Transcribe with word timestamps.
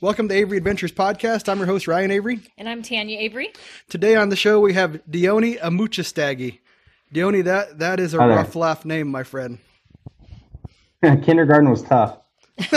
Welcome 0.00 0.28
to 0.28 0.34
Avery 0.34 0.58
Adventures 0.58 0.92
Podcast. 0.92 1.48
I'm 1.48 1.58
your 1.58 1.66
host, 1.66 1.88
Ryan 1.88 2.10
Avery. 2.10 2.40
And 2.58 2.68
I'm 2.68 2.82
Tanya 2.82 3.18
Avery. 3.18 3.52
Today 3.88 4.14
on 4.16 4.28
the 4.28 4.36
show, 4.36 4.60
we 4.60 4.74
have 4.74 5.00
Dione 5.10 5.56
Amuchastegui. 5.56 6.58
Dione, 7.12 7.42
that, 7.44 7.78
that 7.78 7.98
is 8.00 8.12
a 8.12 8.18
Hi 8.18 8.28
there. 8.28 8.36
rough 8.36 8.54
laugh 8.54 8.84
name, 8.84 9.08
my 9.08 9.22
friend. 9.22 9.58
Kindergarten 11.02 11.70
was 11.70 11.82
tough. 11.82 12.18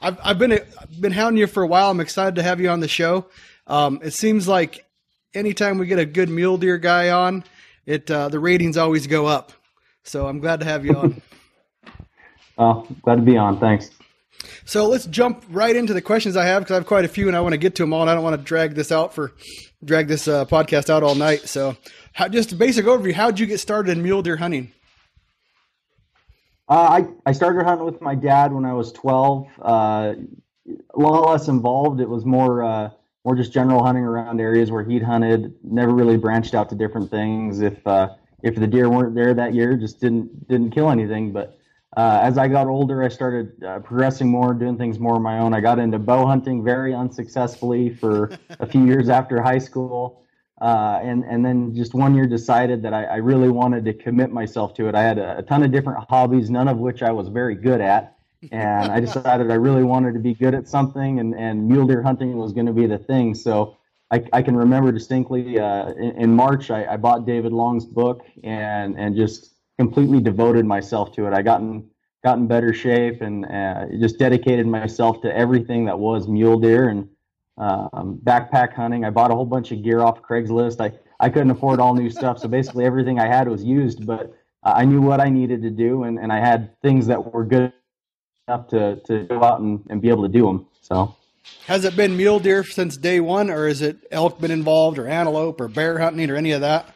I've, 0.00 0.18
I've 0.22 0.38
been 0.38 0.52
I've 0.52 1.00
been 1.00 1.12
hounding 1.12 1.38
you 1.40 1.46
for 1.46 1.62
a 1.62 1.66
while. 1.66 1.90
I'm 1.90 2.00
excited 2.00 2.34
to 2.36 2.42
have 2.42 2.60
you 2.60 2.68
on 2.68 2.80
the 2.80 2.88
show. 2.88 3.26
Um, 3.66 4.00
it 4.02 4.12
seems 4.12 4.46
like 4.46 4.84
anytime 5.32 5.78
we 5.78 5.86
get 5.86 5.98
a 5.98 6.04
good 6.06 6.28
mule 6.28 6.58
deer 6.58 6.76
guy 6.78 7.10
on, 7.10 7.44
it 7.86 8.10
uh, 8.10 8.28
the 8.28 8.38
ratings 8.40 8.76
always 8.76 9.06
go 9.06 9.26
up. 9.26 9.52
So 10.02 10.26
I'm 10.26 10.38
glad 10.40 10.60
to 10.60 10.66
have 10.66 10.84
you 10.84 10.96
on. 10.96 11.22
Oh, 12.56 12.86
glad 13.02 13.16
to 13.16 13.22
be 13.22 13.36
on. 13.36 13.58
Thanks. 13.58 13.90
So 14.64 14.86
let's 14.86 15.06
jump 15.06 15.44
right 15.48 15.74
into 15.74 15.94
the 15.94 16.02
questions 16.02 16.36
I 16.36 16.44
have 16.46 16.62
because 16.62 16.72
I 16.72 16.76
have 16.76 16.86
quite 16.86 17.04
a 17.04 17.08
few 17.08 17.28
and 17.28 17.36
I 17.36 17.40
want 17.40 17.52
to 17.52 17.58
get 17.58 17.74
to 17.76 17.82
them 17.82 17.92
all. 17.92 18.02
And 18.02 18.10
I 18.10 18.14
don't 18.14 18.24
want 18.24 18.38
to 18.38 18.42
drag 18.42 18.74
this 18.74 18.92
out 18.92 19.14
for 19.14 19.32
drag 19.84 20.08
this 20.08 20.28
uh, 20.28 20.44
podcast 20.46 20.90
out 20.90 21.02
all 21.02 21.14
night. 21.14 21.48
So, 21.48 21.76
how, 22.12 22.28
just 22.28 22.52
a 22.52 22.56
basic 22.56 22.86
overview: 22.86 23.12
How 23.12 23.30
did 23.30 23.40
you 23.40 23.46
get 23.46 23.58
started 23.58 23.96
in 23.96 24.02
mule 24.02 24.22
deer 24.22 24.36
hunting? 24.36 24.72
Uh, 26.68 26.72
I, 26.72 27.06
I 27.26 27.32
started 27.32 27.64
hunting 27.64 27.84
with 27.84 28.00
my 28.00 28.14
dad 28.14 28.52
when 28.52 28.64
I 28.64 28.72
was 28.72 28.90
12. 28.92 29.46
Uh, 29.60 30.14
a 30.66 30.98
lot 30.98 31.28
less 31.28 31.48
involved. 31.48 32.00
It 32.00 32.08
was 32.08 32.24
more 32.24 32.62
uh, 32.62 32.90
more 33.24 33.36
just 33.36 33.52
general 33.52 33.84
hunting 33.84 34.04
around 34.04 34.40
areas 34.40 34.70
where 34.70 34.82
he'd 34.82 35.02
hunted. 35.02 35.54
Never 35.62 35.92
really 35.92 36.16
branched 36.16 36.54
out 36.54 36.68
to 36.70 36.74
different 36.74 37.10
things. 37.10 37.60
If 37.60 37.86
uh, 37.86 38.10
if 38.42 38.54
the 38.54 38.66
deer 38.66 38.88
weren't 38.88 39.14
there 39.14 39.34
that 39.34 39.54
year, 39.54 39.76
just 39.76 40.00
didn't 40.00 40.48
didn't 40.48 40.70
kill 40.70 40.90
anything. 40.90 41.32
But 41.32 41.58
uh, 41.96 42.20
as 42.22 42.38
I 42.38 42.48
got 42.48 42.66
older, 42.66 43.02
I 43.02 43.08
started 43.08 43.62
uh, 43.62 43.78
progressing 43.80 44.28
more, 44.28 44.54
doing 44.54 44.76
things 44.76 44.98
more 44.98 45.14
on 45.14 45.22
my 45.22 45.38
own. 45.38 45.54
I 45.54 45.60
got 45.60 45.78
into 45.78 45.98
bow 45.98 46.26
hunting 46.26 46.64
very 46.64 46.94
unsuccessfully 46.94 47.94
for 47.94 48.36
a 48.60 48.66
few 48.66 48.84
years 48.84 49.08
after 49.08 49.40
high 49.40 49.58
school. 49.58 50.20
Uh, 50.60 51.00
and 51.02 51.24
and 51.24 51.44
then 51.44 51.74
just 51.74 51.94
one 51.94 52.14
year 52.14 52.26
decided 52.26 52.80
that 52.82 52.94
I, 52.94 53.04
I 53.04 53.16
really 53.16 53.48
wanted 53.48 53.84
to 53.86 53.92
commit 53.92 54.30
myself 54.30 54.72
to 54.74 54.88
it. 54.88 54.94
I 54.94 55.02
had 55.02 55.18
a, 55.18 55.38
a 55.38 55.42
ton 55.42 55.64
of 55.64 55.72
different 55.72 56.04
hobbies, 56.08 56.48
none 56.48 56.68
of 56.68 56.78
which 56.78 57.02
I 57.02 57.10
was 57.10 57.28
very 57.28 57.56
good 57.56 57.80
at, 57.80 58.16
and 58.52 58.92
I 58.92 59.00
decided 59.00 59.50
I 59.50 59.54
really 59.54 59.82
wanted 59.82 60.14
to 60.14 60.20
be 60.20 60.32
good 60.32 60.54
at 60.54 60.68
something, 60.68 61.18
and, 61.18 61.34
and 61.34 61.68
mule 61.68 61.86
deer 61.86 62.02
hunting 62.02 62.36
was 62.36 62.52
going 62.52 62.66
to 62.66 62.72
be 62.72 62.86
the 62.86 62.98
thing. 62.98 63.34
So 63.34 63.76
I, 64.10 64.22
I 64.32 64.42
can 64.42 64.56
remember 64.56 64.92
distinctly 64.92 65.58
uh, 65.58 65.90
in, 65.92 66.22
in 66.22 66.36
March 66.36 66.70
I, 66.70 66.94
I 66.94 66.96
bought 66.96 67.26
David 67.26 67.52
Long's 67.52 67.84
book 67.84 68.24
and 68.44 68.98
and 68.98 69.16
just 69.16 69.53
completely 69.78 70.20
devoted 70.20 70.64
myself 70.64 71.12
to 71.12 71.26
it. 71.26 71.32
I 71.32 71.42
got 71.42 71.60
in 71.60 71.88
got 72.24 72.38
in 72.38 72.46
better 72.46 72.72
shape 72.72 73.20
and 73.20 73.44
uh, 73.44 73.84
just 74.00 74.18
dedicated 74.18 74.66
myself 74.66 75.20
to 75.20 75.36
everything 75.36 75.84
that 75.84 75.98
was 75.98 76.26
mule 76.26 76.58
deer 76.58 76.88
and 76.88 77.08
um, 77.58 78.18
backpack 78.24 78.72
hunting. 78.72 79.04
I 79.04 79.10
bought 79.10 79.30
a 79.30 79.34
whole 79.34 79.44
bunch 79.44 79.72
of 79.72 79.82
gear 79.82 80.00
off 80.00 80.22
Craigslist. 80.22 80.80
I, 80.80 80.98
I 81.20 81.28
couldn't 81.28 81.50
afford 81.50 81.80
all 81.80 81.94
new 81.94 82.08
stuff, 82.08 82.38
so 82.38 82.48
basically 82.48 82.86
everything 82.86 83.20
I 83.20 83.26
had 83.26 83.46
was 83.46 83.62
used. 83.62 84.06
But 84.06 84.32
I 84.62 84.86
knew 84.86 85.02
what 85.02 85.20
I 85.20 85.28
needed 85.28 85.62
to 85.62 85.70
do, 85.70 86.04
and, 86.04 86.18
and 86.18 86.32
I 86.32 86.40
had 86.40 86.80
things 86.80 87.06
that 87.08 87.32
were 87.32 87.44
good 87.44 87.72
enough 88.48 88.68
to, 88.68 88.96
to 89.06 89.24
go 89.24 89.42
out 89.44 89.60
and, 89.60 89.84
and 89.90 90.00
be 90.00 90.08
able 90.08 90.22
to 90.22 90.28
do 90.28 90.46
them. 90.46 90.66
So 90.80 91.14
Has 91.66 91.84
it 91.84 91.94
been 91.94 92.16
mule 92.16 92.40
deer 92.40 92.64
since 92.64 92.96
day 92.96 93.20
one, 93.20 93.50
or 93.50 93.68
is 93.68 93.82
it 93.82 93.98
elk 94.10 94.40
been 94.40 94.50
involved, 94.50 94.98
or 94.98 95.06
antelope, 95.06 95.60
or 95.60 95.68
bear 95.68 95.98
hunting, 95.98 96.30
or 96.30 96.36
any 96.36 96.52
of 96.52 96.62
that? 96.62 96.93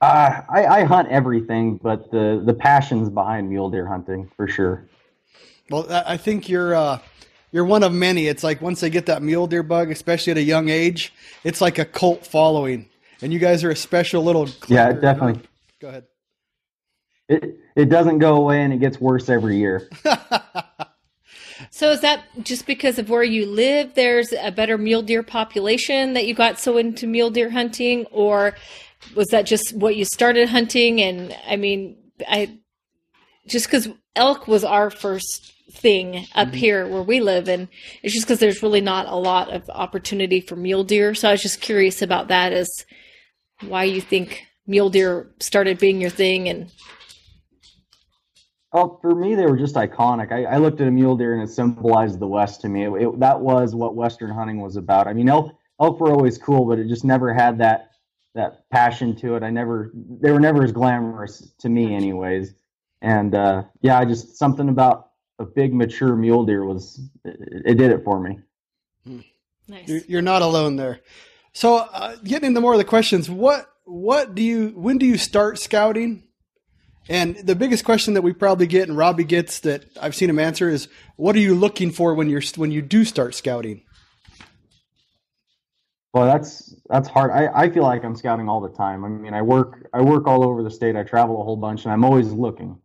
Uh, 0.00 0.42
I, 0.48 0.66
I 0.66 0.84
hunt 0.84 1.08
everything, 1.08 1.76
but 1.76 2.10
the 2.10 2.42
the 2.44 2.54
passion's 2.54 3.08
behind 3.08 3.48
mule 3.48 3.70
deer 3.70 3.86
hunting 3.86 4.30
for 4.36 4.46
sure. 4.46 4.86
Well, 5.70 5.90
I 5.90 6.14
I 6.14 6.16
think 6.16 6.48
you're 6.48 6.74
uh, 6.74 7.00
you're 7.52 7.64
one 7.64 7.82
of 7.82 7.92
many. 7.92 8.26
It's 8.28 8.44
like 8.44 8.60
once 8.60 8.80
they 8.80 8.90
get 8.90 9.06
that 9.06 9.22
mule 9.22 9.46
deer 9.46 9.62
bug, 9.62 9.90
especially 9.90 10.30
at 10.32 10.36
a 10.36 10.42
young 10.42 10.68
age, 10.68 11.12
it's 11.44 11.60
like 11.60 11.78
a 11.78 11.84
cult 11.84 12.26
following, 12.26 12.88
and 13.22 13.32
you 13.32 13.38
guys 13.38 13.64
are 13.64 13.70
a 13.70 13.76
special 13.76 14.22
little. 14.22 14.48
Yeah, 14.68 14.92
definitely. 14.92 15.42
Go 15.80 15.88
ahead. 15.88 16.04
It 17.28 17.58
it 17.74 17.88
doesn't 17.88 18.18
go 18.18 18.36
away, 18.36 18.62
and 18.62 18.72
it 18.72 18.78
gets 18.78 19.00
worse 19.00 19.28
every 19.28 19.56
year. 19.56 19.88
So 21.70 21.90
is 21.90 22.00
that 22.00 22.24
just 22.42 22.66
because 22.66 22.98
of 22.98 23.10
where 23.10 23.22
you 23.22 23.44
live? 23.46 23.94
There's 23.94 24.32
a 24.32 24.50
better 24.50 24.78
mule 24.78 25.02
deer 25.02 25.22
population 25.22 26.12
that 26.12 26.26
you 26.26 26.34
got 26.34 26.58
so 26.58 26.76
into 26.76 27.06
mule 27.06 27.30
deer 27.30 27.50
hunting, 27.50 28.06
or 28.06 28.54
was 29.14 29.28
that 29.28 29.42
just 29.42 29.74
what 29.74 29.96
you 29.96 30.04
started 30.04 30.48
hunting? 30.48 31.00
And 31.00 31.36
I 31.46 31.56
mean, 31.56 31.96
I 32.28 32.58
just 33.46 33.66
because 33.66 33.88
elk 34.16 34.46
was 34.48 34.64
our 34.64 34.90
first 34.90 35.54
thing 35.70 36.26
up 36.34 36.48
mm-hmm. 36.48 36.56
here 36.56 36.86
where 36.86 37.02
we 37.02 37.20
live, 37.20 37.48
and 37.48 37.68
it's 38.02 38.14
just 38.14 38.26
because 38.26 38.40
there's 38.40 38.62
really 38.62 38.80
not 38.80 39.06
a 39.06 39.16
lot 39.16 39.50
of 39.50 39.68
opportunity 39.70 40.40
for 40.40 40.56
mule 40.56 40.84
deer. 40.84 41.14
So 41.14 41.28
I 41.28 41.32
was 41.32 41.42
just 41.42 41.60
curious 41.60 42.02
about 42.02 42.28
that, 42.28 42.52
as 42.52 42.68
why 43.60 43.84
you 43.84 44.00
think 44.00 44.46
mule 44.66 44.90
deer 44.90 45.30
started 45.40 45.78
being 45.78 46.00
your 46.00 46.10
thing, 46.10 46.48
and 46.48 46.70
Well, 48.72 48.98
for 49.00 49.14
me, 49.14 49.34
they 49.34 49.46
were 49.46 49.56
just 49.56 49.76
iconic. 49.76 50.30
I, 50.30 50.44
I 50.44 50.56
looked 50.58 50.80
at 50.80 50.88
a 50.88 50.90
mule 50.90 51.16
deer 51.16 51.34
and 51.34 51.42
it 51.42 51.52
symbolized 51.52 52.18
the 52.18 52.26
West 52.26 52.60
to 52.62 52.68
me. 52.68 52.84
It, 52.84 52.92
it- 53.02 53.20
that 53.20 53.40
was 53.40 53.74
what 53.74 53.94
Western 53.94 54.30
hunting 54.30 54.60
was 54.60 54.76
about. 54.76 55.06
I 55.06 55.14
mean, 55.14 55.28
elk, 55.28 55.54
elk 55.80 56.00
were 56.00 56.12
always 56.12 56.38
cool, 56.38 56.66
but 56.66 56.78
it 56.78 56.88
just 56.88 57.04
never 57.04 57.32
had 57.32 57.58
that 57.58 57.90
that 58.34 58.68
passion 58.70 59.16
to 59.16 59.34
it. 59.36 59.42
I 59.42 59.50
never, 59.50 59.90
they 59.94 60.30
were 60.30 60.40
never 60.40 60.62
as 60.62 60.72
glamorous 60.72 61.52
to 61.58 61.68
me, 61.68 61.94
anyways. 61.94 62.54
And 63.00 63.34
uh, 63.34 63.64
yeah, 63.80 63.98
I 63.98 64.04
just 64.04 64.36
something 64.36 64.68
about 64.68 65.10
a 65.38 65.44
big 65.44 65.72
mature 65.72 66.16
mule 66.16 66.44
deer 66.44 66.64
was 66.64 67.00
it, 67.24 67.62
it 67.64 67.74
did 67.74 67.92
it 67.92 68.04
for 68.04 68.20
me. 68.20 68.38
nice. 69.68 69.88
You're, 69.88 70.00
you're 70.08 70.22
not 70.22 70.42
alone 70.42 70.76
there. 70.76 71.00
So, 71.52 71.76
uh, 71.76 72.16
getting 72.24 72.48
into 72.48 72.60
more 72.60 72.72
of 72.72 72.78
the 72.78 72.84
questions, 72.84 73.30
what 73.30 73.68
what 73.84 74.34
do 74.34 74.42
you 74.42 74.68
when 74.70 74.98
do 74.98 75.06
you 75.06 75.16
start 75.16 75.58
scouting? 75.58 76.24
And 77.08 77.36
the 77.36 77.54
biggest 77.54 77.86
question 77.86 78.14
that 78.14 78.22
we 78.22 78.34
probably 78.34 78.66
get, 78.66 78.86
and 78.86 78.98
Robbie 78.98 79.24
gets 79.24 79.60
that 79.60 79.84
I've 79.98 80.14
seen 80.14 80.28
him 80.28 80.38
answer 80.38 80.68
is, 80.68 80.88
what 81.16 81.34
are 81.36 81.40
you 81.40 81.54
looking 81.54 81.90
for 81.90 82.12
when 82.14 82.28
you're 82.28 82.42
when 82.56 82.70
you 82.70 82.82
do 82.82 83.04
start 83.04 83.34
scouting? 83.34 83.82
Well, 86.18 86.26
that's 86.26 86.74
that's 86.88 87.08
hard. 87.08 87.30
I, 87.30 87.48
I 87.54 87.70
feel 87.70 87.84
like 87.84 88.02
I'm 88.02 88.16
scouting 88.16 88.48
all 88.48 88.60
the 88.60 88.70
time. 88.70 89.04
I 89.04 89.08
mean, 89.08 89.34
I 89.34 89.40
work 89.40 89.88
I 89.94 90.00
work 90.00 90.26
all 90.26 90.44
over 90.44 90.64
the 90.64 90.70
state. 90.70 90.96
I 90.96 91.04
travel 91.04 91.40
a 91.40 91.44
whole 91.44 91.56
bunch, 91.56 91.84
and 91.84 91.92
I'm 91.92 92.04
always 92.04 92.32
looking, 92.32 92.76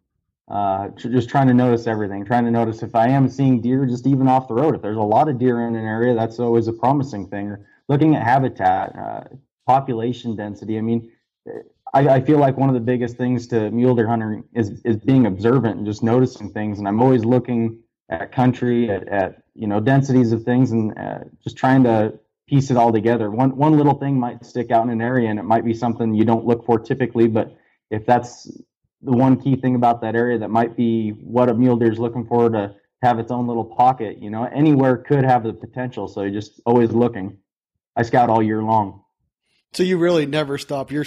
uh, 0.50 0.90
just 0.90 1.30
trying 1.30 1.48
to 1.48 1.54
notice 1.56 1.88
everything. 1.88 2.26
Trying 2.26 2.46
to 2.46 2.52
notice 2.52 2.84
if 2.84 2.94
I 2.94 3.08
am 3.08 3.28
seeing 3.28 3.60
deer, 3.60 3.88
just 3.88 4.06
even 4.06 4.28
off 4.28 4.48
the 4.48 4.54
road. 4.54 4.76
If 4.76 4.84
there's 4.84 4.98
a 4.98 5.02
lot 5.02 5.30
of 5.30 5.40
deer 5.40 5.68
in 5.68 5.76
an 5.76 5.84
area, 5.84 6.14
that's 6.14 6.38
always 6.38 6.68
a 6.68 6.74
promising 6.74 7.28
thing. 7.28 7.48
Or 7.48 7.66
looking 7.88 8.16
at 8.16 8.22
habitat, 8.22 8.96
uh, 8.96 9.24
population 9.66 10.36
density. 10.36 10.78
I 10.78 10.82
mean, 10.82 11.12
I, 11.92 12.10
I 12.10 12.22
feel 12.22 12.38
like 12.38 12.56
one 12.56 12.70
of 12.70 12.76
the 12.76 12.82
biggest 12.82 13.18
things 13.18 13.48
to 13.48 13.72
mule 13.72 13.96
deer 13.96 14.08
hunting 14.08 14.44
is 14.54 14.80
is 14.86 14.98
being 14.98 15.26
observant 15.26 15.78
and 15.78 15.88
just 15.88 16.04
noticing 16.04 16.52
things. 16.52 16.78
And 16.78 16.88
I'm 16.88 17.02
always 17.02 17.26
looking 17.26 17.80
at 18.10 18.32
country, 18.32 18.92
at, 18.92 19.08
at 19.08 19.42
you 19.56 19.66
know 19.66 19.80
densities 19.80 20.34
of 20.34 20.44
things, 20.44 20.72
and 20.72 20.96
uh, 21.00 21.22
just 21.44 21.58
trying 21.58 21.84
to 21.86 22.20
piece 22.48 22.72
it 22.72 22.78
all 22.78 22.92
together. 22.92 23.30
One 23.32 23.56
one 23.56 23.78
little 23.78 23.96
thing 23.98 24.20
might 24.20 24.46
stick 24.46 24.72
out 24.72 24.84
in 24.86 24.90
an 24.90 25.02
area, 25.02 25.30
and 25.30 25.40
it 25.40 25.44
might 25.44 25.66
be 25.66 25.74
something 25.74 26.14
you 26.14 26.26
don't 26.26 26.46
look 26.46 26.66
for 26.66 26.80
typically. 26.80 27.28
But 27.28 27.56
if 27.90 28.06
that's 28.06 28.46
the 29.02 29.12
one 29.12 29.40
key 29.42 29.56
thing 29.56 29.76
about 29.76 30.02
that 30.02 30.16
area, 30.16 30.40
that 30.40 30.50
might 30.50 30.76
be 30.76 31.12
what 31.12 31.50
a 31.50 31.54
mule 31.54 31.78
deer 31.78 31.92
is 31.92 32.00
looking 32.00 32.26
for 32.26 32.50
to 32.50 32.76
have 33.02 33.20
its 33.20 33.32
own 33.32 33.48
little 33.48 33.66
pocket. 33.66 34.18
You 34.22 34.30
know, 34.30 34.44
anywhere 34.46 34.98
could 34.98 35.24
have 35.26 35.44
the 35.44 35.54
potential. 35.54 36.08
So 36.08 36.22
you're 36.22 36.32
just 36.32 36.62
always 36.66 36.92
looking. 36.92 37.38
I 37.96 38.04
scout 38.04 38.30
all 38.30 38.42
year 38.42 38.64
long. 38.64 39.02
So 39.74 39.84
you 39.84 39.98
really 39.98 40.26
never 40.26 40.58
stop. 40.58 40.92
You're 40.92 41.06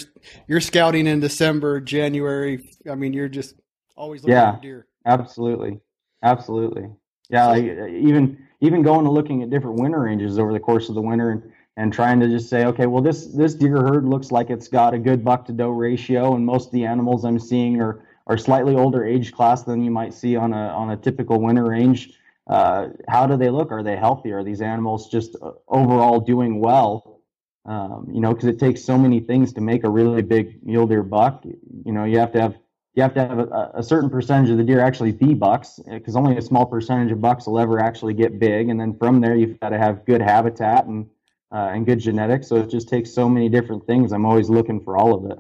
you're 0.49 0.61
scouting 0.61 1.07
in 1.07 1.21
December, 1.21 1.81
January. 1.81 2.69
I 2.91 2.95
mean, 2.97 3.13
you're 3.13 3.29
just 3.29 3.55
always 3.97 4.23
looking 4.23 4.33
Yeah. 4.35 4.57
for 4.57 4.63
deer. 4.63 4.87
Absolutely, 5.07 5.81
absolutely. 6.23 6.89
Yeah, 7.31 7.47
like 7.47 7.65
even 7.65 8.46
even 8.61 8.83
going 8.83 9.07
and 9.07 9.15
looking 9.15 9.43
at 9.43 9.51
different 9.51 9.81
winter 9.81 10.01
ranges 10.01 10.39
over 10.39 10.53
the 10.53 10.61
course 10.61 10.89
of 10.89 10.95
the 10.95 11.03
winter 11.03 11.31
and, 11.31 11.53
and 11.77 11.93
trying 11.93 12.21
to 12.21 12.29
just 12.29 12.49
say, 12.49 12.65
okay, 12.67 12.87
well 12.87 13.03
this 13.03 13.27
this 13.27 13.55
deer 13.55 13.77
herd 13.77 14.07
looks 14.07 14.33
like 14.33 14.51
it's 14.51 14.69
got 14.69 14.95
a 14.95 14.99
good 14.99 15.25
buck 15.25 15.45
to 15.47 15.53
doe 15.53 15.71
ratio, 15.71 16.35
and 16.35 16.45
most 16.45 16.67
of 16.67 16.73
the 16.73 16.85
animals 16.85 17.25
I'm 17.25 17.39
seeing 17.39 17.81
are 17.81 18.05
are 18.27 18.39
slightly 18.39 18.75
older 18.75 19.05
age 19.05 19.33
class 19.33 19.63
than 19.63 19.83
you 19.83 19.91
might 19.91 20.15
see 20.15 20.37
on 20.37 20.53
a 20.53 20.69
on 20.69 20.91
a 20.91 20.97
typical 20.97 21.41
winter 21.41 21.65
range. 21.65 22.19
Uh, 22.47 22.89
how 23.09 23.27
do 23.27 23.37
they 23.37 23.51
look? 23.51 23.73
Are 23.73 23.83
they 23.83 23.97
healthy? 23.97 24.33
Are 24.33 24.45
these 24.45 24.61
animals 24.61 25.09
just 25.09 25.37
uh, 25.43 25.53
overall 25.69 26.21
doing 26.21 26.61
well? 26.61 27.21
Um, 27.65 28.09
you 28.13 28.21
know, 28.21 28.33
because 28.33 28.49
it 28.49 28.61
takes 28.61 28.85
so 28.85 28.97
many 28.97 29.19
things 29.19 29.53
to 29.55 29.61
make 29.61 29.83
a 29.83 29.91
really 29.91 30.23
big 30.23 30.65
mule 30.65 30.87
deer 30.87 31.03
buck. 31.03 31.45
You 31.45 31.93
know, 31.93 32.05
you 32.05 32.21
have 32.21 32.33
to 32.33 32.41
have 32.41 32.55
you 32.97 33.03
have 33.03 33.15
to 33.15 33.21
have 33.21 33.39
a, 33.39 33.71
a 33.75 33.83
certain 33.83 34.11
percentage 34.11 34.51
of 34.51 34.57
the 34.57 34.65
deer 34.65 34.81
actually 34.81 35.13
be 35.13 35.35
bucks 35.35 35.79
because 35.89 36.17
only 36.17 36.37
a 36.37 36.43
small 36.43 36.67
percentage 36.67 37.13
of 37.13 37.21
bucks 37.21 37.47
will 37.47 37.59
ever 37.59 37.79
actually 37.79 38.15
get 38.15 38.39
big 38.39 38.69
and 38.69 38.81
then 38.81 38.97
from 38.99 39.21
there 39.21 39.37
you've 39.37 39.61
got 39.61 39.69
to 39.69 39.79
have 39.79 40.05
good 40.05 40.21
habitat 40.21 40.87
and 40.87 41.07
uh, 41.53 41.71
and 41.73 41.87
good 41.87 42.01
genetics 42.01 42.49
so 42.49 42.57
it 42.57 42.69
just 42.69 42.89
takes 42.89 43.13
so 43.13 43.29
many 43.29 43.49
different 43.49 43.87
things 43.87 44.13
i'm 44.13 44.27
always 44.27 44.51
looking 44.51 44.81
for 44.81 44.97
all 44.97 45.15
of 45.15 45.31
it 45.31 45.39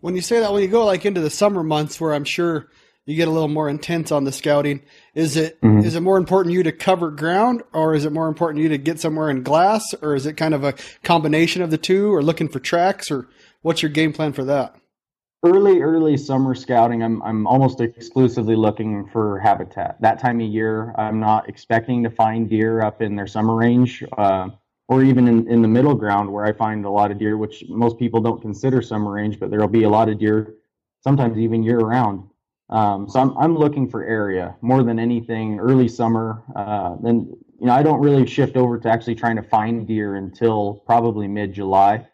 When 0.00 0.14
you 0.14 0.22
say 0.22 0.40
that, 0.40 0.52
when 0.52 0.62
you 0.62 0.68
go 0.68 0.84
like 0.84 1.04
into 1.04 1.20
the 1.20 1.30
summer 1.30 1.62
months, 1.62 2.00
where 2.00 2.14
I'm 2.14 2.24
sure 2.24 2.70
you 3.06 3.16
get 3.16 3.28
a 3.28 3.30
little 3.30 3.48
more 3.48 3.68
intense 3.68 4.12
on 4.12 4.24
the 4.24 4.32
scouting. 4.32 4.82
Is 5.14 5.36
it 5.36 5.60
mm-hmm. 5.60 5.86
is 5.86 5.94
it 5.94 6.00
more 6.00 6.16
important 6.16 6.54
you 6.54 6.62
to 6.64 6.72
cover 6.72 7.10
ground, 7.10 7.62
or 7.72 7.94
is 7.94 8.04
it 8.04 8.12
more 8.12 8.28
important 8.28 8.62
you 8.62 8.68
to 8.70 8.78
get 8.78 9.00
somewhere 9.00 9.30
in 9.30 9.42
glass, 9.42 9.94
or 10.02 10.14
is 10.14 10.26
it 10.26 10.34
kind 10.34 10.54
of 10.54 10.64
a 10.64 10.74
combination 11.02 11.62
of 11.62 11.70
the 11.70 11.78
two, 11.78 12.12
or 12.12 12.22
looking 12.22 12.48
for 12.48 12.58
tracks, 12.58 13.10
or 13.10 13.28
what's 13.62 13.82
your 13.82 13.90
game 13.90 14.12
plan 14.12 14.32
for 14.32 14.44
that? 14.44 14.76
Early, 15.44 15.80
early 15.80 16.16
summer 16.16 16.54
scouting, 16.54 17.02
I'm 17.02 17.22
I'm 17.22 17.46
almost 17.46 17.80
exclusively 17.80 18.56
looking 18.56 19.06
for 19.08 19.38
habitat. 19.38 20.00
That 20.00 20.18
time 20.18 20.40
of 20.40 20.46
year, 20.48 20.94
I'm 20.98 21.20
not 21.20 21.48
expecting 21.48 22.02
to 22.02 22.10
find 22.10 22.48
deer 22.48 22.82
up 22.82 23.02
in 23.02 23.14
their 23.14 23.26
summer 23.26 23.54
range. 23.54 24.02
Uh, 24.16 24.48
or 24.88 25.02
even 25.02 25.26
in, 25.26 25.48
in 25.48 25.62
the 25.62 25.68
middle 25.68 25.94
ground 25.94 26.32
where 26.32 26.44
I 26.44 26.52
find 26.52 26.84
a 26.84 26.90
lot 26.90 27.10
of 27.10 27.18
deer, 27.18 27.36
which 27.36 27.64
most 27.68 27.98
people 27.98 28.20
don't 28.20 28.40
consider 28.40 28.80
summer 28.80 29.12
range, 29.12 29.40
but 29.40 29.50
there'll 29.50 29.68
be 29.68 29.82
a 29.82 29.88
lot 29.88 30.08
of 30.08 30.18
deer, 30.18 30.54
sometimes 31.02 31.38
even 31.38 31.62
year 31.62 31.78
round. 31.78 32.28
Um, 32.68 33.08
so 33.08 33.20
I'm, 33.20 33.36
I'm 33.38 33.56
looking 33.56 33.88
for 33.88 34.04
area 34.04 34.56
more 34.60 34.82
than 34.82 34.98
anything 34.98 35.58
early 35.58 35.88
summer. 35.88 36.42
Uh, 36.54 36.96
then, 37.02 37.36
you 37.60 37.66
know, 37.66 37.72
I 37.72 37.82
don't 37.82 38.00
really 38.00 38.26
shift 38.26 38.56
over 38.56 38.78
to 38.78 38.88
actually 38.88 39.14
trying 39.14 39.36
to 39.36 39.42
find 39.42 39.86
deer 39.86 40.16
until 40.16 40.82
probably 40.86 41.28
mid 41.28 41.52
July. 41.52 42.06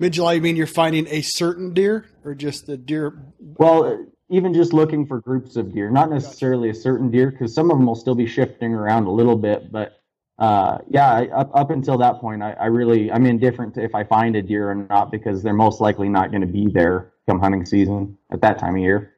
Mid 0.00 0.14
July, 0.14 0.32
you 0.32 0.40
mean 0.40 0.56
you're 0.56 0.66
finding 0.66 1.06
a 1.08 1.20
certain 1.20 1.74
deer 1.74 2.06
or 2.24 2.34
just 2.34 2.66
the 2.66 2.78
deer? 2.78 3.22
Well, 3.38 4.06
even 4.30 4.54
just 4.54 4.72
looking 4.72 5.06
for 5.06 5.20
groups 5.20 5.56
of 5.56 5.74
deer, 5.74 5.90
not 5.90 6.10
necessarily 6.10 6.70
a 6.70 6.74
certain 6.74 7.10
deer, 7.10 7.30
because 7.30 7.54
some 7.54 7.70
of 7.70 7.76
them 7.76 7.86
will 7.86 7.94
still 7.94 8.14
be 8.14 8.26
shifting 8.26 8.72
around 8.72 9.04
a 9.04 9.12
little 9.12 9.36
bit, 9.36 9.70
but 9.70 10.00
uh, 10.38 10.78
yeah, 10.88 11.26
up, 11.34 11.50
up 11.54 11.70
until 11.70 11.98
that 11.98 12.18
point, 12.18 12.42
I, 12.42 12.52
I 12.52 12.66
really 12.66 13.12
I'm 13.12 13.26
indifferent 13.26 13.74
to 13.74 13.84
if 13.84 13.94
I 13.94 14.04
find 14.04 14.36
a 14.36 14.42
deer 14.42 14.70
or 14.70 14.74
not 14.74 15.10
because 15.10 15.42
they're 15.42 15.52
most 15.52 15.82
likely 15.82 16.08
not 16.08 16.30
going 16.30 16.40
to 16.40 16.46
be 16.46 16.68
there 16.72 17.12
come 17.28 17.38
hunting 17.38 17.66
season 17.66 18.16
at 18.32 18.40
that 18.40 18.58
time 18.58 18.76
of 18.76 18.80
year. 18.80 19.14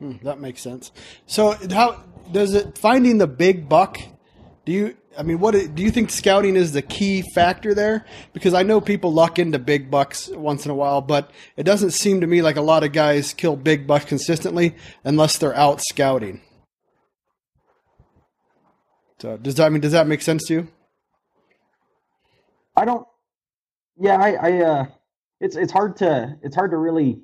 Hmm, 0.00 0.14
that 0.24 0.40
makes 0.40 0.60
sense. 0.60 0.90
So 1.26 1.56
how 1.70 2.02
does 2.32 2.54
it 2.54 2.76
finding 2.76 3.18
the 3.18 3.28
big 3.28 3.68
buck? 3.68 4.00
Do 4.64 4.72
you 4.72 4.96
I 5.18 5.22
mean 5.22 5.38
what 5.38 5.52
do 5.52 5.82
you 5.82 5.90
think 5.90 6.10
scouting 6.10 6.56
is 6.56 6.72
the 6.72 6.82
key 6.82 7.22
factor 7.34 7.74
there? 7.74 8.04
Because 8.32 8.54
I 8.54 8.62
know 8.62 8.80
people 8.80 9.12
luck 9.12 9.38
into 9.38 9.58
big 9.58 9.90
bucks 9.90 10.28
once 10.28 10.64
in 10.64 10.70
a 10.70 10.74
while, 10.74 11.00
but 11.00 11.30
it 11.56 11.64
doesn't 11.64 11.92
seem 11.92 12.20
to 12.20 12.26
me 12.26 12.42
like 12.42 12.56
a 12.56 12.62
lot 12.62 12.84
of 12.84 12.92
guys 12.92 13.32
kill 13.32 13.56
big 13.56 13.86
bucks 13.86 14.04
consistently 14.04 14.74
unless 15.04 15.38
they're 15.38 15.56
out 15.56 15.80
scouting. 15.80 16.40
So 19.18 19.36
does 19.36 19.54
that 19.56 19.66
I 19.66 19.68
mean 19.70 19.80
does 19.80 19.92
that 19.92 20.06
make 20.06 20.22
sense 20.22 20.44
to 20.46 20.54
you? 20.54 20.68
I 22.76 22.84
don't. 22.84 23.06
Yeah, 23.98 24.16
I, 24.20 24.32
I 24.34 24.62
uh, 24.62 24.86
it's 25.40 25.56
it's 25.56 25.72
hard 25.72 25.96
to 25.98 26.36
it's 26.42 26.54
hard 26.54 26.70
to 26.72 26.76
really 26.76 27.20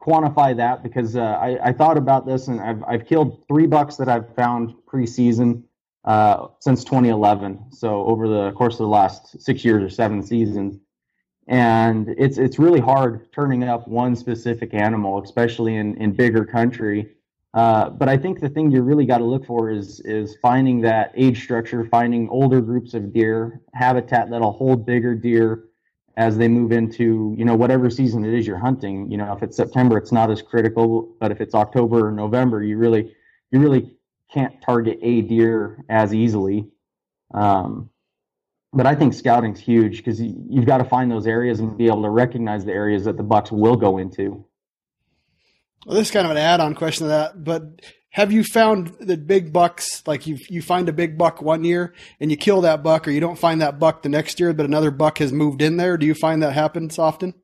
quantify 0.00 0.56
that 0.56 0.82
because 0.82 1.14
uh, 1.16 1.20
I 1.20 1.68
I 1.68 1.72
thought 1.72 1.96
about 1.96 2.26
this 2.26 2.48
and 2.48 2.60
I've 2.60 2.82
I've 2.84 3.06
killed 3.06 3.44
three 3.46 3.66
bucks 3.66 3.96
that 3.96 4.08
I've 4.08 4.34
found 4.34 4.74
preseason 4.86 5.62
uh, 6.04 6.48
since 6.60 6.84
2011. 6.84 7.72
So 7.72 8.04
over 8.06 8.28
the 8.28 8.52
course 8.52 8.74
of 8.74 8.78
the 8.78 8.88
last 8.88 9.40
six 9.40 9.64
years 9.64 9.82
or 9.82 9.90
seven 9.90 10.22
seasons, 10.22 10.78
and 11.46 12.14
it's 12.16 12.38
it's 12.38 12.58
really 12.58 12.80
hard 12.80 13.32
turning 13.32 13.64
up 13.64 13.88
one 13.88 14.14
specific 14.14 14.72
animal, 14.72 15.22
especially 15.22 15.76
in 15.76 15.96
in 15.96 16.12
bigger 16.12 16.44
country. 16.44 17.10
Uh, 17.52 17.90
but 17.90 18.08
I 18.08 18.16
think 18.16 18.38
the 18.38 18.48
thing 18.48 18.70
you 18.70 18.82
really 18.82 19.04
got 19.04 19.18
to 19.18 19.24
look 19.24 19.44
for 19.44 19.70
is 19.70 20.00
is 20.00 20.36
finding 20.40 20.80
that 20.82 21.12
age 21.16 21.42
structure, 21.42 21.84
finding 21.84 22.28
older 22.28 22.60
groups 22.60 22.94
of 22.94 23.12
deer, 23.12 23.60
habitat 23.74 24.30
that'll 24.30 24.52
hold 24.52 24.86
bigger 24.86 25.14
deer 25.14 25.64
as 26.16 26.36
they 26.36 26.48
move 26.48 26.70
into 26.70 27.34
you 27.36 27.44
know 27.44 27.56
whatever 27.56 27.90
season 27.90 28.24
it 28.24 28.32
is 28.32 28.46
you're 28.46 28.58
hunting. 28.58 29.10
You 29.10 29.16
know, 29.16 29.32
if 29.32 29.42
it's 29.42 29.56
September, 29.56 29.98
it's 29.98 30.12
not 30.12 30.30
as 30.30 30.42
critical, 30.42 31.16
but 31.18 31.32
if 31.32 31.40
it's 31.40 31.54
October 31.54 32.08
or 32.08 32.12
November, 32.12 32.62
you 32.62 32.78
really 32.78 33.12
you 33.50 33.58
really 33.58 33.96
can't 34.32 34.60
target 34.62 34.98
a 35.02 35.22
deer 35.22 35.84
as 35.88 36.14
easily. 36.14 36.68
Um, 37.32 37.90
but 38.72 38.86
I 38.86 38.94
think 38.94 39.14
scouting's 39.14 39.60
huge 39.60 39.98
because 39.98 40.20
you've 40.20 40.66
got 40.66 40.78
to 40.78 40.84
find 40.84 41.10
those 41.10 41.26
areas 41.26 41.58
and 41.60 41.76
be 41.76 41.86
able 41.86 42.02
to 42.02 42.10
recognize 42.10 42.64
the 42.64 42.72
areas 42.72 43.04
that 43.04 43.16
the 43.16 43.22
bucks 43.22 43.50
will 43.50 43.76
go 43.76 43.98
into. 43.98 44.44
Well, 45.86 45.96
this 45.96 46.08
is 46.08 46.12
kind 46.12 46.26
of 46.26 46.30
an 46.30 46.36
add-on 46.36 46.74
question 46.74 47.06
to 47.06 47.08
that, 47.08 47.42
but 47.42 47.80
have 48.10 48.32
you 48.32 48.44
found 48.44 48.88
that 49.00 49.26
big 49.26 49.52
bucks 49.52 50.02
like 50.06 50.26
you 50.26 50.36
you 50.48 50.62
find 50.62 50.88
a 50.88 50.92
big 50.92 51.16
buck 51.16 51.40
one 51.40 51.62
year 51.64 51.94
and 52.20 52.30
you 52.30 52.36
kill 52.36 52.60
that 52.62 52.82
buck, 52.82 53.06
or 53.06 53.12
you 53.12 53.20
don't 53.20 53.38
find 53.38 53.62
that 53.62 53.78
buck 53.78 54.02
the 54.02 54.08
next 54.08 54.40
year, 54.40 54.52
but 54.52 54.66
another 54.66 54.90
buck 54.90 55.18
has 55.18 55.32
moved 55.32 55.62
in 55.62 55.76
there? 55.76 55.96
Do 55.96 56.06
you 56.06 56.14
find 56.14 56.42
that 56.42 56.52
happens 56.52 56.98
often? 56.98 57.34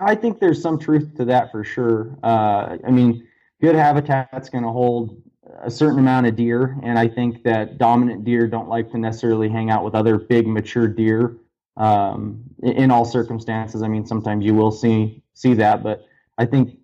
I 0.00 0.14
think 0.14 0.38
there's 0.38 0.62
some 0.62 0.78
truth 0.78 1.16
to 1.16 1.24
that 1.26 1.50
for 1.50 1.64
sure. 1.64 2.16
Uh, 2.22 2.76
I 2.86 2.90
mean, 2.90 3.26
good 3.60 3.74
habitat's 3.74 4.48
going 4.48 4.64
to 4.64 4.70
hold 4.70 5.22
a 5.62 5.70
certain 5.70 5.98
amount 5.98 6.26
of 6.26 6.36
deer, 6.36 6.78
and 6.82 6.98
I 6.98 7.08
think 7.08 7.42
that 7.44 7.78
dominant 7.78 8.24
deer 8.24 8.46
don't 8.46 8.68
like 8.68 8.90
to 8.92 8.98
necessarily 8.98 9.48
hang 9.48 9.70
out 9.70 9.84
with 9.84 9.94
other 9.94 10.18
big 10.18 10.46
mature 10.46 10.86
deer. 10.86 11.36
Um, 11.76 12.42
in 12.62 12.90
all 12.90 13.04
circumstances, 13.04 13.82
I 13.82 13.88
mean, 13.88 14.04
sometimes 14.04 14.44
you 14.44 14.54
will 14.54 14.72
see 14.72 15.22
see 15.34 15.54
that, 15.54 15.82
but 15.84 16.06
I 16.36 16.44
think 16.44 16.76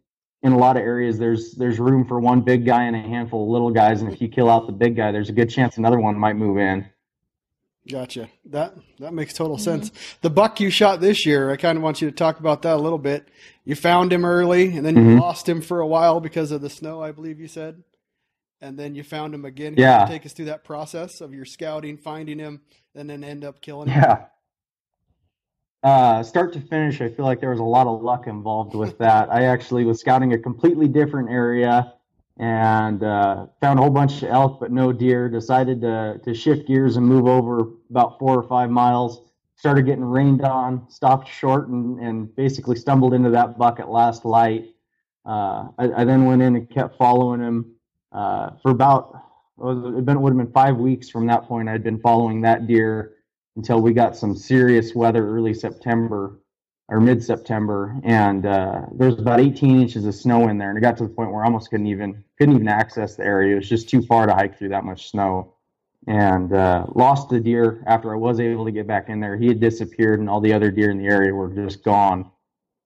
in 0.44 0.52
a 0.52 0.58
lot 0.58 0.76
of 0.76 0.82
areas 0.82 1.18
there's 1.18 1.52
there's 1.54 1.80
room 1.80 2.06
for 2.06 2.20
one 2.20 2.42
big 2.42 2.64
guy 2.64 2.84
and 2.84 2.94
a 2.94 3.00
handful 3.00 3.42
of 3.44 3.50
little 3.50 3.70
guys, 3.70 4.02
and 4.02 4.12
if 4.12 4.20
you 4.20 4.28
kill 4.28 4.48
out 4.48 4.66
the 4.66 4.72
big 4.72 4.94
guy, 4.94 5.10
there's 5.10 5.30
a 5.30 5.32
good 5.32 5.50
chance 5.50 5.78
another 5.78 5.98
one 5.98 6.16
might 6.16 6.36
move 6.36 6.58
in. 6.58 6.86
Gotcha. 7.90 8.30
That 8.46 8.74
that 8.98 9.12
makes 9.12 9.34
total 9.34 9.56
mm-hmm. 9.56 9.82
sense. 9.82 9.90
The 10.22 10.30
buck 10.30 10.60
you 10.60 10.70
shot 10.70 11.00
this 11.00 11.26
year, 11.26 11.50
I 11.50 11.56
kind 11.56 11.76
of 11.76 11.84
want 11.84 12.00
you 12.00 12.08
to 12.08 12.16
talk 12.16 12.40
about 12.40 12.62
that 12.62 12.76
a 12.76 12.80
little 12.80 12.98
bit. 12.98 13.28
You 13.64 13.74
found 13.74 14.12
him 14.12 14.24
early, 14.24 14.76
and 14.76 14.84
then 14.84 14.94
mm-hmm. 14.94 15.10
you 15.10 15.20
lost 15.20 15.48
him 15.48 15.60
for 15.60 15.80
a 15.80 15.86
while 15.86 16.20
because 16.20 16.50
of 16.50 16.62
the 16.62 16.70
snow, 16.70 17.02
I 17.02 17.12
believe 17.12 17.38
you 17.38 17.48
said, 17.48 17.82
and 18.60 18.78
then 18.78 18.94
you 18.94 19.02
found 19.02 19.34
him 19.34 19.44
again. 19.44 19.74
Can 19.74 19.82
yeah. 19.82 20.06
take 20.06 20.24
us 20.24 20.32
through 20.32 20.46
that 20.46 20.64
process 20.64 21.20
of 21.20 21.34
your 21.34 21.44
scouting, 21.44 21.98
finding 21.98 22.38
him, 22.38 22.62
and 22.94 23.08
then 23.08 23.22
end 23.22 23.44
up 23.44 23.60
killing 23.60 23.88
him. 23.88 24.00
Yeah 24.00 24.26
uh, 25.84 26.22
start 26.22 26.52
to 26.54 26.60
finish, 26.60 27.00
I 27.02 27.10
feel 27.10 27.26
like 27.26 27.40
there 27.40 27.50
was 27.50 27.60
a 27.60 27.64
lot 27.64 27.86
of 27.86 28.02
luck 28.02 28.26
involved 28.26 28.74
with 28.74 28.96
that. 28.98 29.30
I 29.30 29.44
actually 29.44 29.84
was 29.84 30.00
scouting 30.00 30.32
a 30.32 30.38
completely 30.38 30.88
different 30.88 31.30
area 31.30 31.92
and 32.38 33.02
uh, 33.02 33.46
found 33.60 33.78
a 33.78 33.82
whole 33.82 33.90
bunch 33.90 34.22
of 34.22 34.30
elk, 34.30 34.60
but 34.60 34.72
no 34.72 34.92
deer. 34.92 35.28
Decided 35.28 35.80
to 35.82 36.20
to 36.24 36.34
shift 36.34 36.66
gears 36.66 36.96
and 36.96 37.06
move 37.06 37.26
over 37.26 37.68
about 37.90 38.18
four 38.18 38.38
or 38.38 38.42
five 38.42 38.70
miles. 38.70 39.20
Started 39.56 39.86
getting 39.86 40.04
rained 40.04 40.42
on, 40.42 40.88
stopped 40.90 41.28
short, 41.28 41.68
and, 41.68 42.00
and 42.00 42.34
basically 42.34 42.76
stumbled 42.76 43.14
into 43.14 43.30
that 43.30 43.56
buck 43.56 43.78
at 43.78 43.88
last 43.88 44.24
light. 44.24 44.74
Uh, 45.24 45.68
I, 45.78 45.92
I, 45.98 46.04
then 46.04 46.26
went 46.26 46.42
in 46.42 46.56
and 46.56 46.68
kept 46.68 46.98
following 46.98 47.40
him 47.40 47.74
uh, 48.12 48.50
for 48.62 48.72
about 48.72 49.14
it, 49.14 49.62
would 49.62 49.96
have 49.96 50.36
been 50.36 50.52
five 50.52 50.76
weeks 50.76 51.08
from 51.08 51.26
that 51.28 51.44
point. 51.44 51.68
I'd 51.68 51.84
been 51.84 52.00
following 52.00 52.42
that 52.42 52.66
deer 52.66 53.14
until 53.56 53.80
we 53.80 53.92
got 53.92 54.16
some 54.16 54.36
serious 54.36 54.94
weather 54.94 55.26
early 55.26 55.54
September 55.54 56.40
or 56.88 57.00
mid 57.00 57.22
September, 57.22 57.98
and 58.04 58.44
uh, 58.44 58.82
there 58.94 59.08
was 59.08 59.18
about 59.18 59.40
18 59.40 59.80
inches 59.80 60.04
of 60.04 60.14
snow 60.14 60.48
in 60.48 60.58
there, 60.58 60.68
and 60.68 60.76
it 60.76 60.82
got 60.82 60.96
to 60.98 61.04
the 61.04 61.08
point 61.08 61.32
where 61.32 61.42
I 61.42 61.46
almost 61.46 61.70
couldn't 61.70 61.86
even 61.86 62.22
couldn't 62.38 62.54
even 62.54 62.68
access 62.68 63.16
the 63.16 63.24
area. 63.24 63.54
It 63.54 63.60
was 63.60 63.68
just 63.68 63.88
too 63.88 64.02
far 64.02 64.26
to 64.26 64.34
hike 64.34 64.58
through 64.58 64.68
that 64.70 64.84
much 64.84 65.10
snow, 65.10 65.54
and 66.06 66.52
uh, 66.52 66.86
lost 66.94 67.30
the 67.30 67.40
deer 67.40 67.82
after 67.86 68.12
I 68.12 68.18
was 68.18 68.38
able 68.38 68.66
to 68.66 68.70
get 68.70 68.86
back 68.86 69.08
in 69.08 69.18
there. 69.20 69.36
He 69.36 69.46
had 69.48 69.60
disappeared, 69.60 70.20
and 70.20 70.28
all 70.28 70.40
the 70.40 70.52
other 70.52 70.70
deer 70.70 70.90
in 70.90 70.98
the 70.98 71.06
area 71.06 71.32
were 71.32 71.48
just 71.48 71.82
gone. 71.82 72.30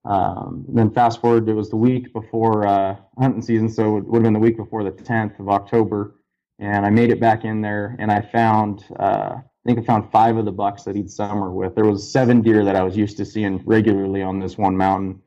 Um, 0.05 0.65
then 0.69 0.91
fast 0.91 1.19
forward, 1.19 1.49
it 1.49 1.53
was 1.53 1.69
the 1.69 1.75
week 1.75 2.13
before 2.13 2.65
uh, 2.65 2.95
hunting 3.17 3.41
season, 3.41 3.69
so 3.69 3.97
it 3.97 4.05
would 4.05 4.19
have 4.19 4.23
been 4.23 4.33
the 4.33 4.39
week 4.39 4.55
before 4.55 4.83
the 4.85 4.91
10th 4.91 5.39
of 5.39 5.49
October, 5.49 6.15
and 6.57 6.85
I 6.85 6.89
made 6.89 7.09
it 7.09 7.19
back 7.19 7.43
in 7.43 7.59
there, 7.59 7.97
and 7.99 8.09
I 8.09 8.21
found 8.21 8.85
uh, 8.97 9.39
think 9.69 9.85
I 9.85 9.85
found 9.85 10.11
five 10.11 10.37
of 10.37 10.45
the 10.45 10.51
bucks 10.51 10.83
that 10.83 10.95
he'd 10.95 11.11
summer 11.11 11.51
with. 11.51 11.75
There 11.75 11.85
was 11.85 12.11
seven 12.11 12.41
deer 12.41 12.65
that 12.65 12.75
I 12.75 12.81
was 12.81 12.97
used 12.97 13.17
to 13.17 13.25
seeing 13.25 13.61
regularly 13.65 14.23
on 14.23 14.39
this 14.39 14.57
one 14.57 14.75
mountain, 14.75 15.21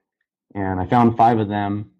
and 0.57 0.81
I 0.81 0.87
found 0.87 1.17
five 1.17 1.39
of 1.39 1.49
them, 1.49 1.93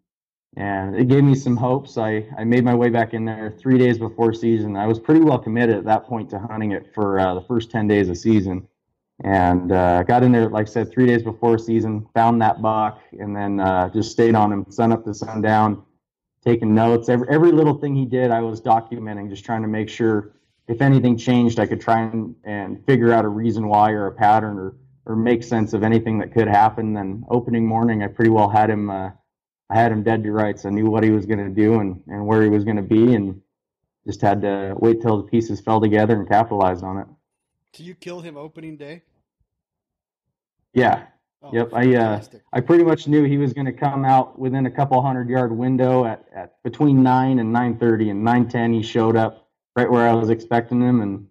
and 0.57 0.97
it 0.97 1.07
gave 1.07 1.23
me 1.23 1.37
some 1.37 1.57
hopes. 1.57 1.97
I, 1.97 2.27
I 2.37 2.43
made 2.43 2.65
my 2.65 2.75
way 2.75 2.91
back 2.91 3.15
in 3.15 3.25
there 3.25 3.55
three 3.61 3.79
days 3.79 3.97
before 3.97 4.35
season. 4.35 4.77
I 4.77 4.89
was 4.89 4.99
pretty 4.99 5.21
well 5.21 5.39
committed 5.39 5.77
at 5.77 5.85
that 5.85 6.05
point 6.05 6.31
to 6.31 6.41
hunting 6.41 6.73
it 6.73 6.93
for 6.93 7.21
uh, 7.21 7.35
the 7.35 7.43
first 7.43 7.71
ten 7.71 7.87
days 7.87 8.09
of 8.09 8.19
season, 8.19 8.67
and 9.23 9.71
uh, 9.71 10.03
got 10.03 10.25
in 10.25 10.33
there 10.33 10.49
like 10.49 10.67
I 10.67 10.71
said 10.71 10.91
three 10.91 11.07
days 11.07 11.23
before 11.23 11.59
season. 11.59 12.09
Found 12.15 12.43
that 12.43 12.61
buck, 12.61 12.99
and 13.21 13.37
then 13.37 13.61
uh, 13.61 13.89
just 13.91 14.11
stayed 14.11 14.35
on 14.35 14.53
him 14.53 14.67
sun 14.69 14.91
up 14.91 15.05
to 15.05 15.15
sundown, 15.15 15.85
taking 16.45 16.75
notes. 16.75 17.09
Every 17.09 17.29
every 17.29 17.53
little 17.53 17.75
thing 17.75 17.95
he 17.95 18.05
did, 18.05 18.33
I 18.33 18.41
was 18.41 18.61
documenting, 18.61 19.31
just 19.31 19.45
trying 19.45 19.63
to 19.63 19.69
make 19.69 19.89
sure 19.89 20.33
if 20.69 20.81
anything 20.81 21.17
changed, 21.17 21.59
I 21.59 21.67
could 21.67 21.81
try 21.81 22.03
and, 22.03 22.35
and 22.45 22.85
figure 22.87 23.13
out 23.13 23.25
a 23.25 23.29
reason 23.29 23.69
why 23.69 23.91
or 23.93 24.07
a 24.07 24.13
pattern 24.13 24.59
or, 24.59 24.77
or 25.07 25.17
make 25.17 25.43
sense 25.43 25.73
of 25.73 25.83
anything 25.83 26.19
that 26.19 26.33
could 26.33 26.49
happen. 26.49 26.95
Then 26.95 27.25
opening 27.29 27.67
morning, 27.67 28.03
I 28.03 28.07
pretty 28.09 28.31
well 28.31 28.49
had 28.49 28.71
him, 28.71 28.91
uh, 28.91 29.11
I 29.71 29.75
had 29.75 29.93
him 29.93 30.03
dead 30.03 30.23
to 30.23 30.33
rights. 30.33 30.65
I 30.65 30.71
knew 30.71 30.89
what 30.91 31.05
he 31.05 31.11
was 31.11 31.27
going 31.27 31.41
to 31.41 31.49
do 31.49 31.81
and, 31.81 32.03
and 32.07 32.27
where 32.27 32.43
he 32.43 32.49
was 32.49 32.65
going 32.65 32.77
to 32.77 32.83
be 32.83 33.15
and 33.15 33.41
just 34.07 34.21
had 34.21 34.43
to 34.43 34.75
wait 34.79 35.01
till 35.01 35.17
the 35.17 35.25
pieces 35.25 35.61
fell 35.61 35.81
together 35.81 36.19
and 36.19 36.29
capitalize 36.29 36.83
on 36.83 36.99
it. 36.99 37.07
Did 37.73 37.87
you 37.87 37.95
kill 37.95 38.21
him 38.21 38.37
opening 38.37 38.77
day? 38.77 39.03
Yeah. 40.75 41.07
Oh, 41.45 41.51
yep, 41.53 41.71
I 41.75 41.97
uh, 41.97 42.23
I 42.53 42.61
pretty 42.61 42.85
much 42.85 43.09
knew 43.09 43.25
he 43.25 43.37
was 43.37 43.53
going 43.53 43.67
to 43.67 43.73
come 43.73 44.05
out 44.05 44.39
within 44.39 44.67
a 44.67 44.71
couple 44.71 45.03
hundred 45.03 45.29
yard 45.29 45.51
window 45.51 46.05
at, 46.05 46.25
at 46.33 46.63
between 46.63 47.03
nine 47.03 47.41
and 47.41 47.53
nine 47.53 47.77
thirty, 47.79 48.11
and 48.11 48.23
nine 48.23 48.49
ten 48.49 48.73
he 48.73 48.81
showed 48.81 49.17
up 49.17 49.42
right 49.77 49.91
where 49.91 50.09
I 50.09 50.15
was 50.15 50.31
expecting 50.31 50.81
him, 50.81 51.01
and 51.01 51.27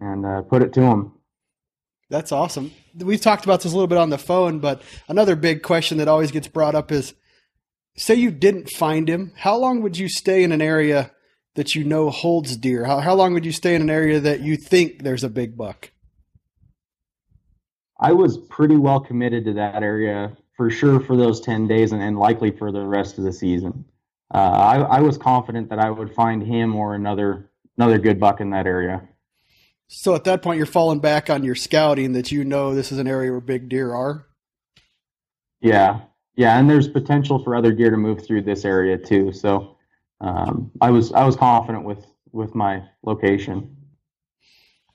and 0.00 0.26
uh, 0.26 0.42
put 0.42 0.62
it 0.62 0.72
to 0.74 0.82
him. 0.82 1.12
That's 2.10 2.32
awesome. 2.32 2.72
We've 2.94 3.20
talked 3.20 3.44
about 3.44 3.62
this 3.62 3.72
a 3.72 3.74
little 3.74 3.86
bit 3.86 3.98
on 3.98 4.10
the 4.10 4.18
phone, 4.18 4.58
but 4.58 4.82
another 5.08 5.34
big 5.34 5.62
question 5.62 5.98
that 5.98 6.08
always 6.08 6.30
gets 6.30 6.48
brought 6.48 6.74
up 6.74 6.92
is: 6.92 7.14
say 7.96 8.14
you 8.14 8.30
didn't 8.30 8.70
find 8.70 9.08
him, 9.08 9.32
how 9.36 9.56
long 9.56 9.82
would 9.82 9.96
you 9.96 10.08
stay 10.08 10.42
in 10.42 10.52
an 10.52 10.62
area 10.62 11.12
that 11.54 11.74
you 11.74 11.84
know 11.84 12.10
holds 12.10 12.56
deer? 12.56 12.84
How 12.84 13.00
how 13.00 13.14
long 13.14 13.34
would 13.34 13.46
you 13.46 13.52
stay 13.52 13.74
in 13.74 13.82
an 13.82 13.90
area 13.90 14.20
that 14.20 14.40
you 14.40 14.56
think 14.56 15.02
there's 15.02 15.24
a 15.24 15.30
big 15.30 15.56
buck? 15.56 15.90
I 18.02 18.12
was 18.12 18.36
pretty 18.36 18.76
well 18.76 18.98
committed 18.98 19.44
to 19.44 19.52
that 19.54 19.84
area 19.84 20.36
for 20.56 20.70
sure 20.70 20.98
for 20.98 21.16
those 21.16 21.40
10 21.40 21.68
days 21.68 21.92
and, 21.92 22.02
and 22.02 22.18
likely 22.18 22.50
for 22.50 22.72
the 22.72 22.84
rest 22.84 23.16
of 23.16 23.24
the 23.24 23.32
season. 23.32 23.84
Uh, 24.32 24.38
I, 24.38 24.76
I 24.78 25.00
was 25.00 25.18
confident 25.18 25.68
that 25.70 25.78
I 25.78 25.90
would 25.90 26.14
find 26.14 26.42
him 26.42 26.74
or 26.74 26.94
another 26.94 27.50
another 27.76 27.98
good 27.98 28.18
buck 28.18 28.40
in 28.40 28.50
that 28.50 28.66
area. 28.66 29.06
So 29.88 30.14
at 30.14 30.24
that 30.24 30.40
point, 30.40 30.56
you're 30.56 30.66
falling 30.66 31.00
back 31.00 31.28
on 31.28 31.44
your 31.44 31.54
scouting 31.54 32.12
that 32.12 32.32
you 32.32 32.44
know 32.44 32.74
this 32.74 32.92
is 32.92 32.98
an 32.98 33.06
area 33.06 33.30
where 33.30 33.40
big 33.40 33.68
deer 33.68 33.92
are. 33.92 34.26
Yeah, 35.60 36.00
yeah, 36.34 36.58
and 36.58 36.68
there's 36.68 36.88
potential 36.88 37.38
for 37.38 37.54
other 37.54 37.72
deer 37.72 37.90
to 37.90 37.96
move 37.96 38.26
through 38.26 38.42
this 38.42 38.64
area 38.64 38.96
too. 38.96 39.32
So 39.32 39.76
um, 40.20 40.70
I 40.80 40.90
was 40.90 41.12
I 41.12 41.24
was 41.24 41.36
confident 41.36 41.84
with 41.84 42.06
with 42.32 42.54
my 42.54 42.82
location. 43.02 43.76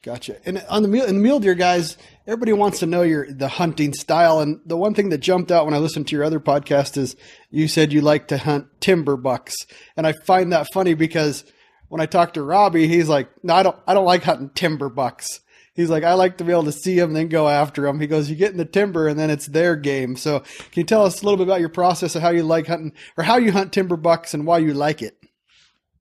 Gotcha. 0.07 0.37
And 0.45 0.63
on 0.69 0.83
the 0.83 0.87
mule, 0.87 1.05
and 1.05 1.17
the 1.17 1.21
mule 1.21 1.41
deer 1.41 1.53
guys, 1.53 1.97
everybody 2.25 2.53
wants 2.53 2.79
to 2.79 2.85
know 2.85 3.01
your 3.01 3.29
the 3.29 3.49
hunting 3.49 3.93
style. 3.93 4.39
And 4.39 4.61
the 4.65 4.77
one 4.77 4.93
thing 4.93 5.09
that 5.09 5.17
jumped 5.17 5.51
out 5.51 5.65
when 5.65 5.73
I 5.73 5.79
listened 5.79 6.07
to 6.07 6.15
your 6.15 6.23
other 6.23 6.39
podcast 6.39 6.95
is 6.95 7.17
you 7.51 7.67
said 7.67 7.91
you 7.91 7.99
like 7.99 8.29
to 8.29 8.37
hunt 8.37 8.67
timber 8.79 9.17
bucks, 9.17 9.53
and 9.97 10.07
I 10.07 10.13
find 10.13 10.53
that 10.53 10.71
funny 10.71 10.93
because 10.93 11.43
when 11.89 11.99
I 11.99 12.05
talk 12.05 12.35
to 12.35 12.41
Robbie, 12.41 12.87
he's 12.87 13.09
like, 13.09 13.27
"No, 13.43 13.55
I 13.55 13.63
don't. 13.63 13.75
I 13.85 13.93
don't 13.93 14.05
like 14.05 14.23
hunting 14.23 14.51
timber 14.55 14.87
bucks." 14.87 15.41
He's 15.73 15.89
like, 15.89 16.05
"I 16.05 16.13
like 16.13 16.37
to 16.37 16.45
be 16.45 16.53
able 16.53 16.63
to 16.63 16.71
see 16.71 16.95
them 16.95 17.09
and 17.09 17.17
then 17.17 17.27
go 17.27 17.49
after 17.49 17.81
them." 17.81 17.99
He 17.99 18.07
goes, 18.07 18.29
"You 18.29 18.37
get 18.37 18.51
in 18.51 18.57
the 18.57 18.63
timber 18.63 19.09
and 19.09 19.19
then 19.19 19.29
it's 19.29 19.47
their 19.47 19.75
game." 19.75 20.15
So, 20.15 20.39
can 20.39 20.71
you 20.75 20.83
tell 20.85 21.03
us 21.03 21.21
a 21.21 21.25
little 21.25 21.35
bit 21.37 21.47
about 21.47 21.59
your 21.59 21.67
process 21.67 22.15
of 22.15 22.21
how 22.21 22.29
you 22.29 22.43
like 22.43 22.67
hunting 22.67 22.93
or 23.17 23.25
how 23.25 23.35
you 23.35 23.51
hunt 23.51 23.73
timber 23.73 23.97
bucks 23.97 24.33
and 24.33 24.47
why 24.47 24.59
you 24.59 24.73
like 24.73 25.01
it? 25.01 25.17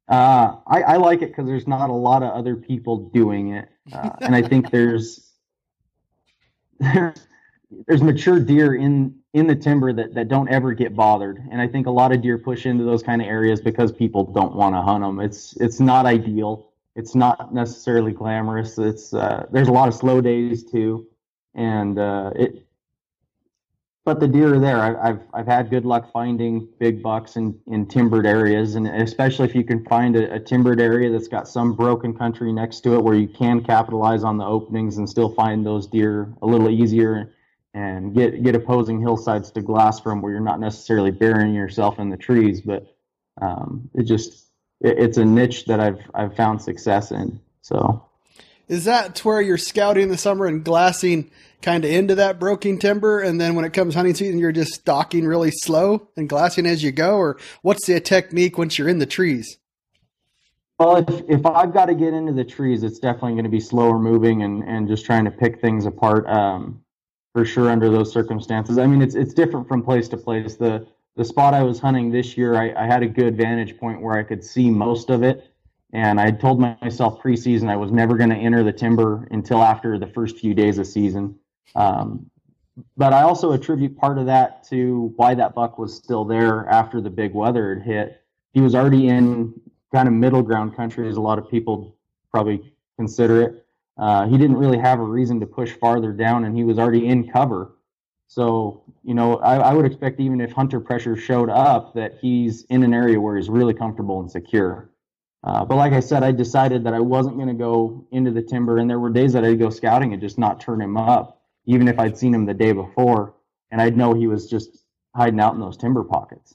Uh, 0.08 0.56
I, 0.66 0.82
I 0.82 0.96
like 0.96 1.22
it 1.22 1.28
because 1.28 1.46
there's 1.46 1.66
not 1.66 1.90
a 1.90 1.94
lot 1.94 2.22
of 2.22 2.32
other 2.32 2.54
people 2.54 3.08
doing 3.10 3.54
it. 3.54 3.68
Uh, 3.92 4.10
and 4.20 4.34
I 4.34 4.42
think 4.42 4.70
there's 4.70 5.32
there's 6.80 8.02
mature 8.02 8.38
deer 8.38 8.74
in 8.74 9.14
in 9.32 9.46
the 9.46 9.54
timber 9.54 9.92
that, 9.92 10.14
that 10.14 10.28
don't 10.28 10.48
ever 10.48 10.72
get 10.72 10.94
bothered 10.94 11.42
and 11.50 11.60
i 11.60 11.66
think 11.66 11.86
a 11.86 11.90
lot 11.90 12.12
of 12.12 12.22
deer 12.22 12.38
push 12.38 12.66
into 12.66 12.84
those 12.84 13.02
kind 13.02 13.20
of 13.20 13.28
areas 13.28 13.60
because 13.60 13.92
people 13.92 14.24
don't 14.24 14.54
want 14.54 14.74
to 14.74 14.80
hunt 14.80 15.02
them 15.02 15.20
it's 15.20 15.56
it's 15.56 15.80
not 15.80 16.06
ideal 16.06 16.70
it's 16.94 17.14
not 17.14 17.52
necessarily 17.52 18.12
glamorous 18.12 18.78
it's 18.78 19.12
uh, 19.14 19.46
there's 19.50 19.68
a 19.68 19.72
lot 19.72 19.88
of 19.88 19.94
slow 19.94 20.20
days 20.20 20.64
too 20.64 21.06
and 21.54 21.98
uh, 21.98 22.30
it 22.36 22.65
but 24.06 24.20
the 24.20 24.28
deer 24.28 24.54
are 24.54 24.60
there. 24.60 24.78
I, 24.78 25.08
have 25.08 25.20
I've 25.34 25.46
had 25.46 25.68
good 25.68 25.84
luck 25.84 26.12
finding 26.12 26.68
big 26.78 27.02
bucks 27.02 27.34
in, 27.34 27.58
in 27.66 27.86
timbered 27.86 28.24
areas, 28.24 28.76
and 28.76 28.86
especially 28.86 29.48
if 29.48 29.54
you 29.54 29.64
can 29.64 29.84
find 29.84 30.14
a, 30.14 30.34
a, 30.34 30.38
timbered 30.38 30.80
area 30.80 31.10
that's 31.10 31.26
got 31.26 31.48
some 31.48 31.74
broken 31.74 32.16
country 32.16 32.52
next 32.52 32.82
to 32.82 32.94
it, 32.94 33.02
where 33.02 33.16
you 33.16 33.26
can 33.26 33.64
capitalize 33.64 34.22
on 34.22 34.38
the 34.38 34.44
openings 34.44 34.98
and 34.98 35.10
still 35.10 35.34
find 35.34 35.66
those 35.66 35.88
deer 35.88 36.32
a 36.40 36.46
little 36.46 36.70
easier, 36.70 37.34
and 37.74 38.14
get 38.14 38.44
get 38.44 38.54
opposing 38.54 39.00
hillsides 39.00 39.50
to 39.50 39.60
glass 39.60 39.98
from 39.98 40.22
where 40.22 40.30
you're 40.30 40.40
not 40.40 40.60
necessarily 40.60 41.10
burying 41.10 41.52
yourself 41.52 41.98
in 41.98 42.08
the 42.08 42.16
trees, 42.16 42.60
but 42.60 42.86
um, 43.42 43.90
it 43.92 44.04
just 44.04 44.46
it, 44.82 44.98
it's 45.00 45.18
a 45.18 45.24
niche 45.24 45.64
that 45.64 45.80
I've 45.80 45.98
I've 46.14 46.36
found 46.36 46.62
success 46.62 47.10
in. 47.10 47.40
So 47.60 48.06
is 48.68 48.84
that 48.84 49.24
where 49.24 49.40
you're 49.40 49.58
scouting 49.58 50.04
in 50.04 50.08
the 50.10 50.16
summer 50.16 50.46
and 50.46 50.64
glassing 50.64 51.28
kind 51.66 51.84
of 51.84 51.90
into 51.90 52.14
that 52.14 52.38
broken 52.38 52.78
timber, 52.78 53.20
and 53.20 53.40
then 53.40 53.56
when 53.56 53.64
it 53.64 53.72
comes 53.72 53.92
hunting 53.92 54.14
season, 54.14 54.38
you're 54.38 54.52
just 54.52 54.72
stalking 54.72 55.26
really 55.26 55.50
slow 55.50 56.08
and 56.16 56.28
glassing 56.28 56.64
as 56.64 56.84
you 56.84 56.92
go, 56.92 57.16
or 57.16 57.36
what's 57.62 57.86
the 57.86 57.98
technique 57.98 58.56
once 58.56 58.78
you're 58.78 58.88
in 58.88 59.00
the 59.00 59.06
trees? 59.06 59.58
Well, 60.78 60.98
if, 60.98 61.08
if 61.28 61.44
I've 61.44 61.74
got 61.74 61.86
to 61.86 61.94
get 61.96 62.14
into 62.14 62.32
the 62.32 62.44
trees, 62.44 62.84
it's 62.84 63.00
definitely 63.00 63.32
going 63.32 63.44
to 63.44 63.50
be 63.50 63.58
slower 63.58 63.98
moving 63.98 64.44
and, 64.44 64.62
and 64.62 64.86
just 64.86 65.04
trying 65.04 65.24
to 65.24 65.30
pick 65.32 65.60
things 65.60 65.86
apart 65.86 66.24
um, 66.28 66.84
for 67.32 67.44
sure 67.44 67.68
under 67.68 67.90
those 67.90 68.12
circumstances. 68.12 68.78
I 68.78 68.86
mean, 68.86 69.02
it's 69.02 69.16
it's 69.16 69.34
different 69.34 69.66
from 69.66 69.82
place 69.82 70.06
to 70.10 70.16
place. 70.16 70.54
The 70.54 70.86
the 71.16 71.24
spot 71.24 71.52
I 71.52 71.64
was 71.64 71.80
hunting 71.80 72.12
this 72.12 72.36
year, 72.36 72.54
I, 72.54 72.74
I 72.80 72.86
had 72.86 73.02
a 73.02 73.08
good 73.08 73.36
vantage 73.36 73.76
point 73.76 74.00
where 74.00 74.16
I 74.16 74.22
could 74.22 74.44
see 74.44 74.70
most 74.70 75.10
of 75.10 75.24
it. 75.24 75.52
And 75.92 76.20
I 76.20 76.30
told 76.30 76.60
myself 76.60 77.20
preseason 77.20 77.68
I 77.68 77.76
was 77.76 77.90
never 77.90 78.16
going 78.16 78.30
to 78.30 78.36
enter 78.36 78.62
the 78.62 78.72
timber 78.72 79.26
until 79.32 79.62
after 79.62 79.98
the 79.98 80.06
first 80.06 80.38
few 80.38 80.54
days 80.54 80.78
of 80.78 80.86
season. 80.86 81.36
Um, 81.74 82.30
but 82.96 83.12
I 83.12 83.22
also 83.22 83.52
attribute 83.52 83.96
part 83.96 84.18
of 84.18 84.26
that 84.26 84.64
to 84.68 85.12
why 85.16 85.34
that 85.34 85.54
buck 85.54 85.78
was 85.78 85.94
still 85.94 86.24
there 86.24 86.68
after 86.68 87.00
the 87.00 87.10
big 87.10 87.32
weather 87.34 87.74
had 87.74 87.82
hit. 87.82 88.22
He 88.52 88.60
was 88.60 88.74
already 88.74 89.08
in 89.08 89.58
kind 89.94 90.08
of 90.08 90.14
middle 90.14 90.42
ground 90.42 90.76
country, 90.76 91.08
as 91.08 91.16
a 91.16 91.20
lot 91.20 91.38
of 91.38 91.50
people 91.50 91.96
probably 92.30 92.72
consider 92.98 93.42
it. 93.42 93.66
Uh, 93.96 94.26
he 94.26 94.36
didn't 94.36 94.56
really 94.56 94.78
have 94.78 95.00
a 95.00 95.02
reason 95.02 95.40
to 95.40 95.46
push 95.46 95.72
farther 95.72 96.12
down, 96.12 96.44
and 96.44 96.54
he 96.56 96.64
was 96.64 96.78
already 96.78 97.06
in 97.06 97.30
cover. 97.30 97.72
So, 98.28 98.82
you 99.04 99.14
know, 99.14 99.36
I, 99.36 99.56
I 99.56 99.72
would 99.72 99.86
expect 99.86 100.20
even 100.20 100.40
if 100.40 100.52
hunter 100.52 100.80
pressure 100.80 101.16
showed 101.16 101.48
up, 101.48 101.94
that 101.94 102.18
he's 102.20 102.64
in 102.64 102.82
an 102.82 102.92
area 102.92 103.20
where 103.20 103.36
he's 103.36 103.48
really 103.48 103.72
comfortable 103.72 104.20
and 104.20 104.30
secure. 104.30 104.90
Uh, 105.44 105.64
but 105.64 105.76
like 105.76 105.92
I 105.92 106.00
said, 106.00 106.24
I 106.24 106.32
decided 106.32 106.84
that 106.84 106.92
I 106.92 107.00
wasn't 107.00 107.36
going 107.36 107.48
to 107.48 107.54
go 107.54 108.06
into 108.10 108.32
the 108.32 108.42
timber, 108.42 108.78
and 108.78 108.90
there 108.90 108.98
were 108.98 109.10
days 109.10 109.32
that 109.32 109.44
I'd 109.44 109.58
go 109.58 109.70
scouting 109.70 110.12
and 110.12 110.20
just 110.20 110.38
not 110.38 110.60
turn 110.60 110.80
him 110.80 110.96
up, 110.96 111.35
even 111.66 111.88
if 111.88 111.98
I'd 111.98 112.16
seen 112.16 112.34
him 112.34 112.46
the 112.46 112.54
day 112.54 112.72
before, 112.72 113.34
and 113.70 113.80
I'd 113.80 113.96
know 113.96 114.14
he 114.14 114.26
was 114.26 114.48
just 114.48 114.84
hiding 115.14 115.40
out 115.40 115.54
in 115.54 115.60
those 115.60 115.76
timber 115.76 116.04
pockets. 116.04 116.54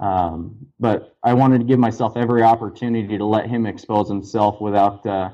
Um, 0.00 0.66
but 0.78 1.16
I 1.22 1.34
wanted 1.34 1.58
to 1.58 1.64
give 1.64 1.78
myself 1.78 2.16
every 2.16 2.42
opportunity 2.42 3.18
to 3.18 3.24
let 3.24 3.46
him 3.46 3.66
expose 3.66 4.08
himself 4.08 4.60
without 4.60 5.04
uh, 5.04 5.30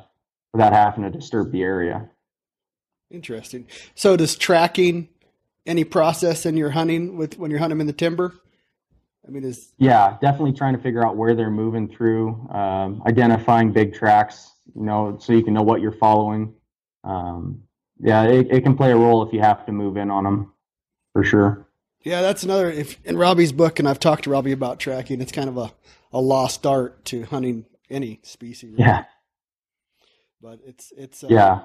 without 0.52 0.72
having 0.72 1.04
to 1.04 1.10
disturb 1.10 1.52
the 1.52 1.62
area. 1.62 2.08
Interesting. 3.10 3.66
So, 3.94 4.16
does 4.16 4.36
tracking 4.36 5.08
any 5.66 5.84
process 5.84 6.46
in 6.46 6.56
your 6.56 6.70
hunting 6.70 7.16
with 7.16 7.38
when 7.38 7.50
you're 7.50 7.60
hunting 7.60 7.80
in 7.80 7.86
the 7.86 7.92
timber? 7.92 8.34
I 9.26 9.30
mean, 9.30 9.44
is 9.44 9.72
yeah, 9.78 10.16
definitely 10.20 10.52
trying 10.52 10.76
to 10.76 10.82
figure 10.82 11.06
out 11.06 11.16
where 11.16 11.34
they're 11.34 11.50
moving 11.50 11.88
through, 11.88 12.48
um, 12.50 13.02
identifying 13.06 13.72
big 13.72 13.94
tracks, 13.94 14.52
you 14.74 14.82
know, 14.82 15.16
so 15.20 15.32
you 15.32 15.42
can 15.42 15.54
know 15.54 15.62
what 15.62 15.80
you're 15.80 15.92
following. 15.92 16.54
Um, 17.04 17.62
yeah, 18.00 18.24
it, 18.24 18.48
it 18.50 18.60
can 18.62 18.76
play 18.76 18.92
a 18.92 18.96
role 18.96 19.26
if 19.26 19.32
you 19.32 19.40
have 19.40 19.64
to 19.66 19.72
move 19.72 19.96
in 19.96 20.10
on 20.10 20.24
them, 20.24 20.52
for 21.12 21.24
sure. 21.24 21.66
Yeah, 22.02 22.20
that's 22.20 22.42
another. 22.42 22.70
If 22.70 22.98
in 23.04 23.16
Robbie's 23.16 23.52
book, 23.52 23.78
and 23.78 23.88
I've 23.88 24.00
talked 24.00 24.24
to 24.24 24.30
Robbie 24.30 24.52
about 24.52 24.78
tracking, 24.78 25.20
it's 25.20 25.32
kind 25.32 25.48
of 25.48 25.56
a 25.56 25.72
a 26.12 26.20
lost 26.20 26.66
art 26.66 27.04
to 27.06 27.24
hunting 27.24 27.64
any 27.90 28.20
species. 28.22 28.72
Really. 28.72 28.84
Yeah, 28.84 29.04
but 30.40 30.60
it's 30.66 30.92
it's 30.96 31.24
uh, 31.24 31.28
yeah, 31.30 31.64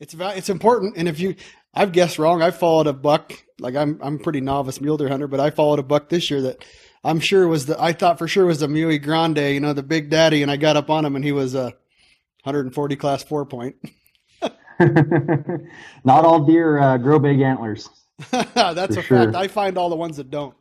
it's 0.00 0.14
it's 0.18 0.48
important. 0.48 0.96
And 0.96 1.06
if 1.08 1.20
you, 1.20 1.34
I've 1.74 1.92
guessed 1.92 2.18
wrong. 2.18 2.40
I 2.40 2.50
followed 2.50 2.86
a 2.86 2.92
buck. 2.92 3.32
Like 3.58 3.76
I'm 3.76 4.00
I'm 4.02 4.18
pretty 4.18 4.40
novice 4.40 4.80
mule 4.80 4.96
deer 4.96 5.08
hunter, 5.08 5.28
but 5.28 5.40
I 5.40 5.50
followed 5.50 5.78
a 5.78 5.84
buck 5.84 6.08
this 6.08 6.30
year 6.30 6.40
that 6.42 6.64
I'm 7.04 7.20
sure 7.20 7.46
was 7.46 7.66
the 7.66 7.80
I 7.80 7.92
thought 7.92 8.18
for 8.18 8.26
sure 8.26 8.46
was 8.46 8.60
the 8.60 8.68
Muy 8.68 8.98
Grande, 8.98 9.52
you 9.52 9.60
know, 9.60 9.74
the 9.74 9.82
big 9.82 10.08
daddy, 10.08 10.42
and 10.42 10.50
I 10.50 10.56
got 10.56 10.76
up 10.76 10.88
on 10.88 11.04
him 11.04 11.14
and 11.14 11.24
he 11.24 11.32
was 11.32 11.54
a 11.54 11.74
140 12.44 12.96
class 12.96 13.22
four 13.22 13.44
point. 13.44 13.76
Not 16.04 16.24
all 16.24 16.44
deer 16.44 16.78
uh, 16.78 16.98
grow 16.98 17.18
big 17.18 17.40
antlers. 17.40 17.88
That's 18.30 18.96
a 18.96 19.02
sure. 19.02 19.24
fact. 19.24 19.36
I 19.36 19.48
find 19.48 19.76
all 19.76 19.90
the 19.90 19.96
ones 19.96 20.16
that 20.16 20.30
don't. 20.30 20.54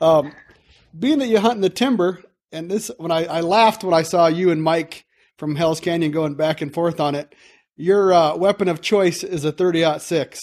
Um, 0.00 0.32
being 0.98 1.18
that 1.18 1.28
you 1.28 1.38
hunt 1.38 1.56
in 1.56 1.60
the 1.60 1.70
timber, 1.70 2.22
and 2.52 2.70
this 2.70 2.90
when 2.98 3.10
I, 3.10 3.26
I 3.26 3.40
laughed 3.40 3.84
when 3.84 3.94
I 3.94 4.02
saw 4.02 4.26
you 4.26 4.50
and 4.50 4.62
Mike 4.62 5.04
from 5.36 5.56
Hell's 5.56 5.80
Canyon 5.80 6.12
going 6.12 6.34
back 6.34 6.60
and 6.60 6.72
forth 6.72 7.00
on 7.00 7.14
it. 7.14 7.34
Your 7.76 8.12
uh, 8.12 8.36
weapon 8.36 8.68
of 8.68 8.82
choice 8.82 9.24
is 9.24 9.44
a 9.44 9.52
30 9.52 9.98
six. 9.98 10.38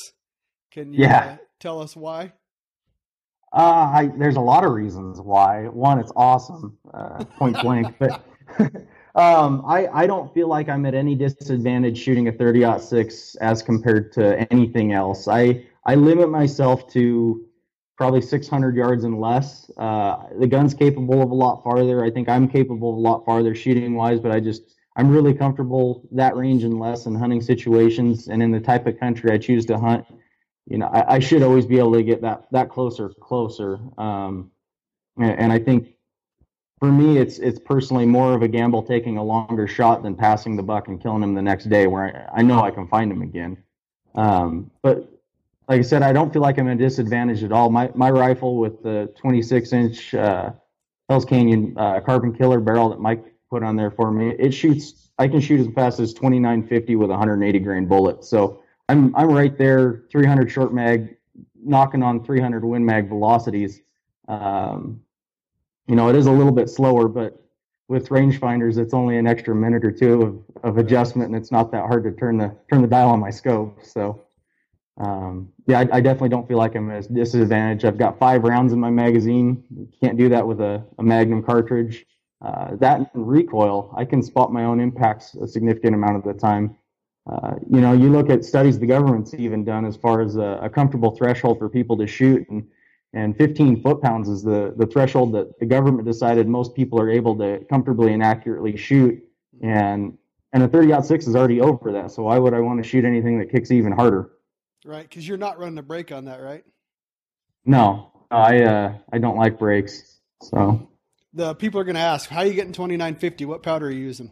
Can 0.72 0.94
you 0.94 1.04
yeah. 1.04 1.20
uh, 1.20 1.38
tell 1.60 1.82
us 1.82 1.96
why? 1.96 2.34
Uh, 3.54 3.92
I, 3.94 4.12
there's 4.18 4.36
a 4.36 4.42
lot 4.42 4.66
of 4.66 4.72
reasons 4.72 5.22
why. 5.22 5.68
One, 5.68 6.00
it's 6.00 6.12
awesome, 6.16 6.78
uh, 6.94 7.24
point 7.38 7.62
blank. 7.62 7.96
But 7.98 8.24
um, 9.18 9.64
I, 9.68 9.88
I 9.88 10.08
don't 10.08 10.34
feel 10.34 10.48
like 10.48 10.70
I'm 10.70 10.86
at 10.86 10.94
any 10.94 11.16
disadvantage 11.16 11.98
shooting 11.98 12.28
a 12.28 12.32
30 12.32 12.80
six 12.80 13.36
as 13.36 13.62
compared 13.62 14.12
to 14.14 14.48
anything 14.54 14.94
else. 14.94 15.28
I 15.28 15.66
I 15.86 15.96
limit 15.96 16.30
myself 16.30 16.92
to 16.94 17.46
probably 17.98 18.22
600 18.22 18.76
yards 18.76 19.04
and 19.04 19.20
less. 19.20 19.72
Uh, 19.78 20.28
the 20.40 20.48
gun's 20.48 20.74
capable 20.74 21.22
of 21.22 21.32
a 21.32 21.34
lot 21.34 21.64
farther. 21.64 22.06
I 22.06 22.12
think 22.12 22.30
I'm 22.30 22.48
capable 22.48 22.92
of 22.92 22.98
a 22.98 23.00
lot 23.00 23.26
farther 23.26 23.56
shooting 23.56 23.96
wise, 23.96 24.20
but 24.20 24.32
I 24.32 24.40
just 24.40 24.76
I'm 24.96 25.10
really 25.10 25.34
comfortable 25.34 26.08
that 26.12 26.36
range 26.36 26.64
and 26.64 26.80
less 26.80 27.06
in 27.06 27.16
hunting 27.16 27.42
situations 27.42 28.28
and 28.28 28.42
in 28.42 28.52
the 28.52 28.60
type 28.60 28.88
of 28.88 29.00
country 29.00 29.32
I 29.32 29.38
choose 29.38 29.66
to 29.68 29.78
hunt 29.78 30.06
you 30.68 30.78
know, 30.78 30.88
I, 30.88 31.16
I, 31.16 31.20
should 31.20 31.44
always 31.44 31.66
be 31.66 31.80
able 31.80 31.94
to 31.94 32.04
get 32.04 32.22
that 32.22 32.48
that 32.52 32.70
closer, 32.70 33.10
closer. 33.22 33.80
Um, 33.98 34.52
and, 35.18 35.40
and, 35.40 35.54
I 35.54 35.60
think 35.60 35.94
for 36.80 36.92
me, 36.92 37.18
it's 37.18 37.40
it's 37.40 37.60
personally 37.60 38.06
more 38.06 38.34
of 38.34 38.44
a 38.44 38.48
gamble 38.48 38.84
taking 38.84 39.18
a 39.18 39.24
longer 39.24 39.68
shot 39.68 40.04
than 40.04 40.16
passing 40.16 40.56
the 40.56 40.64
buck 40.64 40.88
and 40.88 41.02
killing 41.02 41.24
him 41.24 41.34
the 41.34 41.42
next 41.42 41.66
day, 41.70 41.88
where 41.88 42.30
I, 42.36 42.40
I 42.40 42.42
know 42.44 42.62
I 42.62 42.72
can 42.72 42.88
find 42.88 43.12
him 43.12 43.22
again. 43.22 43.58
Um, 44.14 44.70
but 44.84 45.10
like 45.68 45.80
I 45.80 45.84
said, 45.84 46.04
I 46.04 46.14
don't 46.14 46.32
feel 46.32 46.42
like 46.42 46.58
I'm 46.60 46.68
at 46.68 46.76
a 46.76 46.80
disadvantage 46.80 47.44
at 47.44 47.52
all. 47.52 47.70
My 47.70 47.90
my 47.96 48.12
rifle 48.12 48.58
with 48.58 48.84
the 48.84 49.12
26 49.18 49.74
inch 49.74 50.14
uh, 50.14 50.52
Hell's 51.10 51.26
Canyon 51.26 51.74
uh, 51.78 52.00
carbon 52.02 52.34
killer 52.34 52.60
barrel 52.60 52.90
that 52.90 53.00
Mike 53.00 53.26
put 53.50 53.64
on 53.64 53.76
there 53.76 53.92
for 53.92 54.12
me, 54.12 54.36
it 54.38 54.52
shoots. 54.52 55.10
I 55.18 55.28
can 55.28 55.42
shoot 55.42 55.60
as 55.60 55.68
fast 55.74 56.00
as 56.00 56.14
2950 56.14 56.96
with 56.96 57.10
180 57.10 57.60
grain 57.60 57.88
bullet. 57.88 58.24
So 58.24 58.62
I'm 58.88 59.16
I'm 59.16 59.32
right 59.32 59.58
there, 59.58 60.04
300 60.12 60.52
short 60.52 60.74
mag, 60.74 61.18
knocking 61.56 62.04
on 62.04 62.24
300 62.24 62.64
win 62.64 62.86
mag 62.86 63.10
velocities. 63.10 63.82
Um, 64.28 65.02
you 65.88 65.96
know, 65.96 66.10
it 66.10 66.16
is 66.16 66.28
a 66.28 66.32
little 66.32 66.52
bit 66.52 66.70
slower, 66.70 67.08
but 67.08 67.42
with 67.88 68.10
rangefinders, 68.10 68.78
it's 68.78 68.94
only 68.94 69.18
an 69.18 69.26
extra 69.26 69.56
minute 69.56 69.86
or 69.86 69.92
two 69.92 70.22
of, 70.22 70.64
of 70.64 70.78
adjustment, 70.78 71.30
and 71.30 71.36
it's 71.36 71.52
not 71.52 71.72
that 71.72 71.82
hard 71.82 72.04
to 72.04 72.12
turn 72.12 72.38
the 72.38 72.54
turn 72.70 72.82
the 72.82 72.88
dial 72.88 73.10
on 73.10 73.20
my 73.20 73.30
scope. 73.30 73.80
So, 73.84 74.22
um, 74.98 75.50
yeah, 75.68 75.80
I, 75.80 75.98
I, 75.98 76.02
definitely 76.02 76.30
don't 76.30 76.48
feel 76.48 76.58
like 76.58 76.76
I'm 76.76 76.90
at 76.92 77.06
a 77.06 77.14
disadvantage. 77.14 77.86
I've 77.86 77.98
got 77.98 78.20
five 78.20 78.44
rounds 78.44 78.74
in 78.74 78.80
my 78.80 78.90
magazine. 78.90 79.64
You 79.70 79.88
can't 80.02 80.18
do 80.18 80.28
that 80.30 80.46
with 80.46 80.60
a, 80.60 80.84
a 80.98 81.04
Magnum 81.04 81.44
cartridge. 81.44 82.06
Uh, 82.42 82.76
that 82.76 83.10
recoil, 83.14 83.94
I 83.96 84.06
can 84.06 84.22
spot 84.22 84.52
my 84.52 84.66
own 84.66 84.80
impacts 84.80 85.36
a 85.36 85.48
significant 85.48 85.96
amount 85.96 86.18
of 86.18 86.24
the 86.24 86.34
time. 86.34 86.76
Uh, 87.30 87.56
you 87.70 87.82
know, 87.82 87.94
you 87.94 88.10
look 88.10 88.30
at 88.30 88.44
studies 88.44 88.80
the 88.80 88.86
government's 88.86 89.34
even 89.34 89.64
done 89.64 89.86
as 89.86 89.96
far 89.96 90.22
as 90.22 90.36
a, 90.36 90.60
a 90.62 90.70
comfortable 90.70 91.12
threshold 91.12 91.60
for 91.60 91.70
people 91.70 91.98
to 91.98 92.08
shoot, 92.08 92.48
and 92.50 92.68
and 93.14 93.36
15 93.38 93.82
foot 93.82 94.02
pounds 94.02 94.30
is 94.30 94.44
the 94.44 94.74
the 94.78 94.86
threshold 94.86 95.34
that 95.34 95.60
the 95.60 95.66
government 95.66 96.06
decided 96.06 96.48
most 96.48 96.76
people 96.76 97.00
are 97.00 97.10
able 97.10 97.38
to 97.38 97.64
comfortably 97.70 98.14
and 98.14 98.22
accurately 98.22 98.76
shoot, 98.76 99.22
and 99.62 100.18
and 100.54 100.64
a 100.64 100.68
30 100.68 101.02
six 101.04 101.28
is 101.28 101.36
already 101.36 101.62
over 101.62 101.92
that. 101.92 102.12
So 102.12 102.24
why 102.24 102.38
would 102.38 102.54
I 102.54 102.60
want 102.60 102.82
to 102.82 102.88
shoot 102.88 103.06
anything 103.06 103.40
that 103.40 103.52
kicks 103.52 103.72
even 103.72 103.92
harder? 103.92 104.32
Right, 104.86 105.08
because 105.08 105.28
you're 105.28 105.38
not 105.38 105.60
running 105.60 105.78
a 105.78 105.84
brake 105.84 106.12
on 106.12 106.26
that, 106.26 106.42
right? 106.42 106.64
No, 107.66 108.12
I 108.32 108.64
uh, 108.64 108.94
I 109.12 109.18
don't 109.18 109.38
like 109.38 109.60
brakes. 109.60 110.20
So 110.42 110.90
the 111.34 111.56
people 111.56 111.80
are 111.80 111.84
going 111.84 111.96
to 111.96 112.02
ask, 112.02 112.30
how 112.30 112.42
are 112.42 112.46
you 112.46 112.54
getting 112.54 112.74
2950? 112.74 113.46
What 113.46 113.64
powder 113.64 113.88
are 113.88 113.92
you 113.92 114.04
using? 114.04 114.32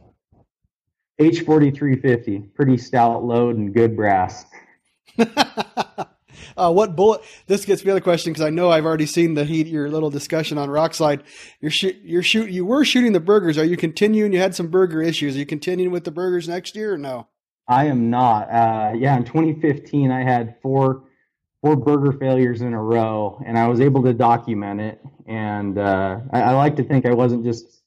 H4350, 1.20 2.54
pretty 2.54 2.78
stout 2.78 3.24
load 3.24 3.56
and 3.58 3.74
good 3.74 3.96
brass. 3.96 4.46
uh, 6.58 6.72
what 6.72 6.96
bullet? 6.96 7.22
This 7.48 7.66
gets 7.66 7.84
me 7.84 7.88
the 7.88 7.92
other 7.92 8.02
question 8.02 8.32
because 8.32 8.46
I 8.46 8.50
know 8.50 8.70
I've 8.72 8.86
already 8.86 9.06
seen 9.06 9.34
the 9.34 9.46
heat 9.46 9.68
your 9.68 9.90
little 9.90 10.10
discussion 10.10 10.58
on 10.58 10.70
Rokslide. 10.70 11.22
You're 11.60 11.72
shoot, 11.72 11.98
you're 12.04 12.24
shoot, 12.24 12.50
you 12.50 12.66
were 12.66 12.86
shooting 12.86 13.14
the 13.14 13.20
Bergers. 13.20 13.58
Are 13.58 13.66
you 13.66 13.78
continuing? 13.78 14.34
You 14.34 14.40
had 14.40 14.56
some 14.56 14.68
Berger 14.68 15.02
issues. 15.02 15.36
Are 15.36 15.40
you 15.40 15.46
continuing 15.46 15.92
with 15.92 16.04
the 16.04 16.12
Bergers 16.12 16.48
next 16.48 16.76
year 16.76 16.94
or 16.94 16.98
no? 16.98 17.28
I 17.68 17.86
am 17.86 18.10
not. 18.10 18.50
Uh, 18.50 18.94
yeah, 18.96 19.18
in 19.18 19.26
2015, 19.26 20.12
I 20.12 20.24
had 20.24 20.56
four 20.62 21.04
four 21.62 21.76
Berger 21.76 22.12
failures 22.12 22.62
in 22.62 22.74
a 22.74 22.82
row, 22.82 23.42
and 23.44 23.58
I 23.58 23.68
was 23.68 23.82
able 23.82 24.04
to 24.04 24.14
document 24.14 24.82
it. 24.82 25.02
And 25.26 25.80
uh, 25.80 26.20
I, 26.32 26.42
I 26.42 26.52
like 26.54 26.76
to 26.76 26.84
think 26.84 27.06
I 27.08 27.14
wasn't 27.14 27.44
just 27.44 27.82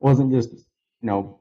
wasn't 0.00 0.32
just 0.32 0.50
you 0.52 1.06
know 1.06 1.40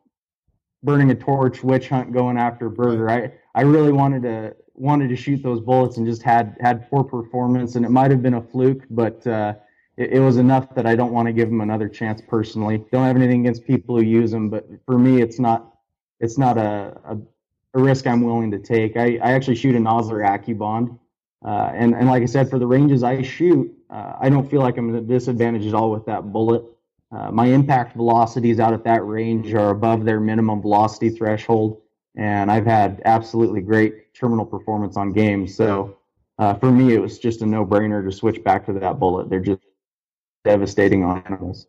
burning 0.83 1.09
a 1.11 1.15
torch, 1.15 1.63
witch 1.63 1.89
hunt, 1.89 2.13
going 2.13 2.37
after 2.37 2.69
Berger. 2.69 3.09
I 3.09 3.33
I 3.55 3.63
really 3.63 3.91
wanted 3.91 4.23
to 4.23 4.55
wanted 4.81 5.09
to 5.09 5.15
shoot 5.15 5.43
those 5.43 5.61
bullets 5.61 5.97
and 5.97 6.07
just 6.07 6.23
had 6.23 6.57
had 6.59 6.89
poor 6.89 7.03
performance, 7.03 7.75
and 7.75 7.85
it 7.85 7.89
might 7.89 8.09
have 8.09 8.23
been 8.23 8.33
a 8.33 8.41
fluke, 8.41 8.83
but 8.89 9.25
uh, 9.27 9.53
it, 9.95 10.13
it, 10.13 10.19
was 10.19 10.37
enough 10.37 10.73
that 10.73 10.87
I 10.87 10.95
don't 10.95 11.13
want 11.13 11.27
to 11.27 11.33
give 11.33 11.49
them 11.49 11.61
another 11.61 11.87
chance 11.87 12.19
personally. 12.27 12.83
Don't 12.91 13.05
have 13.05 13.15
anything 13.15 13.41
against 13.41 13.65
people 13.65 13.95
who 13.95 14.01
use 14.03 14.31
them, 14.31 14.49
but 14.49 14.67
for 14.87 14.97
me, 14.97 15.21
it's 15.21 15.39
not 15.39 15.75
it's 16.19 16.37
not 16.37 16.57
a, 16.57 16.97
a, 17.05 17.17
a 17.75 17.81
risk 17.81 18.07
I'm 18.07 18.21
willing 18.21 18.49
to 18.51 18.59
take. 18.59 18.97
I, 18.97 19.19
I 19.21 19.33
actually 19.33 19.55
shoot 19.55 19.75
a 19.75 19.79
Nosler 19.79 20.25
AccuBond, 20.27 20.97
uh, 21.45 21.71
and 21.75 21.93
and 21.93 22.07
like 22.07 22.23
I 22.23 22.27
said, 22.27 22.49
for 22.49 22.57
the 22.57 22.67
ranges 22.67 23.03
I 23.03 23.21
shoot, 23.21 23.71
uh, 23.91 24.13
I 24.19 24.29
don't 24.29 24.49
feel 24.49 24.61
like 24.61 24.77
I'm 24.77 24.95
at 24.95 25.03
a 25.03 25.05
disadvantage 25.05 25.67
at 25.67 25.75
all 25.75 25.91
with 25.91 26.05
that 26.07 26.33
bullet. 26.33 26.63
Uh, 27.11 27.29
my 27.29 27.45
impact 27.45 27.95
velocities 27.95 28.59
out 28.59 28.73
at 28.73 28.83
that 28.85 29.05
range 29.05 29.53
are 29.53 29.69
above 29.69 30.05
their 30.05 30.19
minimum 30.19 30.61
velocity 30.61 31.09
threshold, 31.09 31.80
and 32.15 32.51
I've 32.51 32.65
had 32.65 33.01
absolutely 33.05 33.61
great 33.61 34.13
terminal 34.13 34.45
performance 34.45 34.97
on 34.97 35.11
games. 35.11 35.55
So 35.55 35.97
uh, 36.37 36.53
for 36.55 36.71
me, 36.71 36.93
it 36.93 36.99
was 36.99 37.19
just 37.19 37.41
a 37.41 37.45
no-brainer 37.45 38.03
to 38.03 38.11
switch 38.11 38.43
back 38.43 38.65
to 38.65 38.73
that 38.73 38.99
bullet. 38.99 39.29
They're 39.29 39.39
just 39.39 39.61
devastating 40.43 41.03
on 41.03 41.23
animals. 41.25 41.67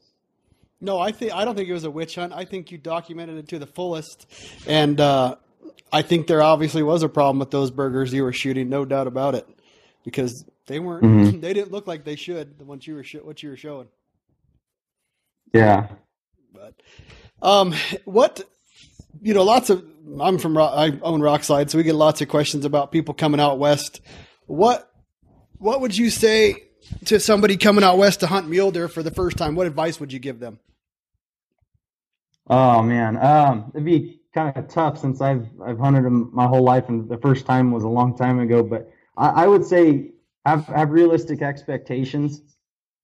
No, 0.81 0.99
I 0.99 1.13
think 1.13 1.33
I 1.33 1.45
don't 1.45 1.55
think 1.55 1.69
it 1.69 1.73
was 1.73 1.85
a 1.85 1.91
witch 1.91 2.17
hunt. 2.17 2.33
I 2.33 2.45
think 2.45 2.73
you 2.73 2.79
documented 2.79 3.37
it 3.39 3.49
to 3.49 3.61
the 3.61 3.69
fullest, 3.69 4.27
and 4.67 5.01
uh, 5.01 5.37
I 5.93 6.03
think 6.03 6.27
there 6.27 6.43
obviously 6.43 6.83
was 6.83 7.05
a 7.05 7.09
problem 7.09 7.39
with 7.39 7.53
those 7.53 7.71
Bergers 7.71 8.13
you 8.13 8.25
were 8.25 8.33
shooting, 8.33 8.69
no 8.69 8.85
doubt 8.85 9.07
about 9.07 9.37
it, 9.37 9.47
because 10.05 10.45
they 10.67 10.81
weren't. 10.81 11.05
Mm-hmm. 11.05 11.41
They 11.41 11.53
didn't 11.53 11.71
look 11.71 11.87
like 11.87 12.05
they 12.05 12.17
should. 12.17 12.59
The 12.59 12.65
ones 12.65 12.85
you 12.87 12.97
were 12.97 13.05
sh- 13.05 13.17
what 13.23 13.43
you 13.45 13.51
were 13.51 13.57
showing. 13.57 13.89
Yeah. 15.55 15.89
But 16.53 16.75
um, 17.43 17.75
what 18.05 18.43
you 19.21 19.35
know, 19.35 19.43
lots 19.43 19.71
of 19.71 19.85
I'm 20.21 20.39
from 20.39 20.57
I 20.59 20.99
own 21.03 21.21
Rokslide, 21.21 21.71
so 21.71 21.79
we 21.79 21.85
get 21.85 21.95
lots 21.95 22.21
of 22.21 22.29
questions 22.29 22.65
about 22.65 22.93
people 22.93 23.15
coming 23.15 23.41
out 23.41 23.59
west. 23.59 24.01
What 24.47 24.91
what 25.59 25.81
would 25.81 25.97
you 25.97 26.11
say 26.11 26.65
to 27.07 27.21
somebody 27.21 27.57
coming 27.57 27.85
out 27.85 27.99
west 27.99 28.21
to 28.21 28.27
hunt 28.27 28.49
mule 28.49 28.71
deer 28.71 28.89
for 28.89 29.03
the 29.03 29.11
first 29.11 29.37
time? 29.37 29.55
What 29.55 29.67
advice 29.67 30.01
would 30.01 30.13
you 30.13 30.19
give 30.19 30.41
them? 30.41 30.59
Oh 32.49 32.83
man, 32.83 33.17
um, 33.19 33.71
it'd 33.75 33.85
be 33.85 34.21
kind 34.35 34.57
of 34.57 34.69
tough 34.69 34.99
since 34.99 35.21
I've 35.21 35.47
I've 35.65 35.79
hunted 35.79 36.05
them 36.05 36.31
my 36.33 36.47
whole 36.47 36.65
life, 36.65 36.89
and 36.89 37.09
the 37.09 37.19
first 37.19 37.47
time 37.47 37.71
was 37.71 37.85
a 37.85 37.89
long 37.89 38.17
time 38.17 38.41
ago. 38.41 38.63
But 38.63 38.91
I, 39.17 39.45
I 39.45 39.47
would 39.47 39.65
say 39.65 40.11
have 40.45 40.67
have 40.67 40.91
realistic 40.91 41.43
expectations. 41.43 42.43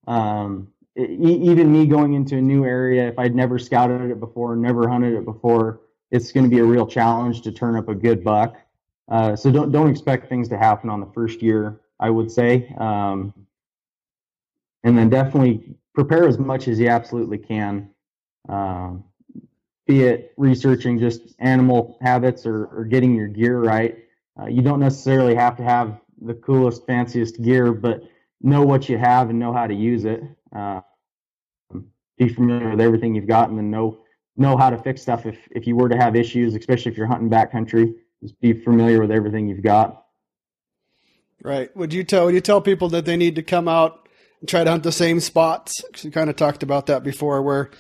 Um, 0.07 0.69
even 0.97 1.71
me 1.71 1.87
going 1.87 2.15
into 2.15 2.37
a 2.39 2.41
new 2.41 2.65
area, 2.65 3.07
if 3.07 3.19
I'd 3.19 3.35
never 3.35 3.59
scouted 3.59 4.11
it 4.11 4.19
before, 4.19 4.57
never 4.57 4.89
hunted 4.89 5.15
it 5.15 5.25
before, 5.25 5.81
it's 6.11 6.33
going 6.33 6.45
to 6.45 6.51
be 6.51 6.61
a 6.61 6.65
real 6.65 6.87
challenge 6.87 7.43
to 7.43 7.53
turn 7.53 7.77
up 7.77 7.89
a 7.89 7.95
good 7.95 8.25
buck. 8.25 8.57
Uh, 9.09 9.35
so 9.35 9.51
don't 9.51 9.73
don't 9.73 9.91
expect 9.91 10.29
things 10.29 10.49
to 10.49 10.59
happen 10.59 10.91
on 10.91 11.01
the 11.01 11.11
first 11.15 11.43
year. 11.43 11.81
I 12.01 12.11
would 12.11 12.31
say, 12.31 12.73
um, 12.79 13.35
and 14.85 14.97
then 14.97 15.09
definitely 15.09 15.75
prepare 15.95 16.29
as 16.29 16.39
much 16.39 16.69
as 16.69 16.79
you 16.79 16.89
absolutely 16.89 17.39
can. 17.39 17.91
Um, 18.49 19.05
be 19.87 20.03
it 20.03 20.33
researching 20.37 20.99
just 20.99 21.35
animal 21.41 21.99
habits 22.01 22.47
or, 22.47 22.67
or 22.67 22.85
getting 22.85 23.17
your 23.17 23.27
gear 23.27 23.59
right. 23.59 23.99
Uh, 24.39 24.47
you 24.47 24.63
don't 24.63 24.79
necessarily 24.79 25.35
have 25.35 25.57
to 25.57 25.65
have 25.65 25.99
the 26.21 26.35
coolest, 26.35 26.87
fanciest 26.87 27.43
gear, 27.43 27.73
but 27.73 28.03
know 28.43 28.63
what 28.63 28.89
you 28.89 28.99
have 28.99 29.31
and 29.31 29.39
know 29.39 29.53
how 29.53 29.67
to 29.67 29.75
use 29.75 30.05
it. 30.05 30.23
Uh, 30.55 30.81
be 32.19 32.29
familiar 32.29 32.71
with 32.71 32.81
everything 32.81 33.15
you've 33.15 33.27
got, 33.27 33.49
and 33.49 33.59
then 33.59 33.71
know 33.71 33.99
know 34.39 34.57
how 34.57 34.71
to 34.71 34.79
fix 34.79 35.03
stuff 35.03 35.27
if 35.27 35.37
if 35.51 35.67
you 35.67 35.77
were 35.77 35.89
to 35.89 35.97
have 35.97 36.17
issues, 36.17 36.55
especially 36.55 36.93
if 36.93 36.99
you're 36.99 37.07
hunting 37.07 37.31
backcountry. 37.31 37.95
Just 38.23 38.41
be 38.41 38.53
familiar 38.53 39.01
with 39.01 39.11
everything 39.11 39.49
you've 39.49 39.63
got. 39.63 40.05
Right. 41.43 41.75
Would 41.77 41.93
you 41.93 42.05
tell 42.05 42.27
would 42.27 42.35
you 42.35 42.41
tell 42.41 42.61
people 42.61 42.89
that 42.91 43.05
they 43.05 43.17
need 43.17 43.37
to 43.37 43.43
come 43.43 43.69
out 43.69 44.09
and 44.41 44.49
try 44.49 44.65
to 44.65 44.71
hunt 44.71 44.83
the 44.83 44.93
same 44.93 45.21
spots? 45.21 45.83
Because 45.83 46.05
you 46.05 46.11
kind 46.11 46.31
of 46.31 46.37
talked 46.37 46.63
about 46.63 46.87
that 46.87 47.05
before, 47.05 47.43
where 47.43 47.71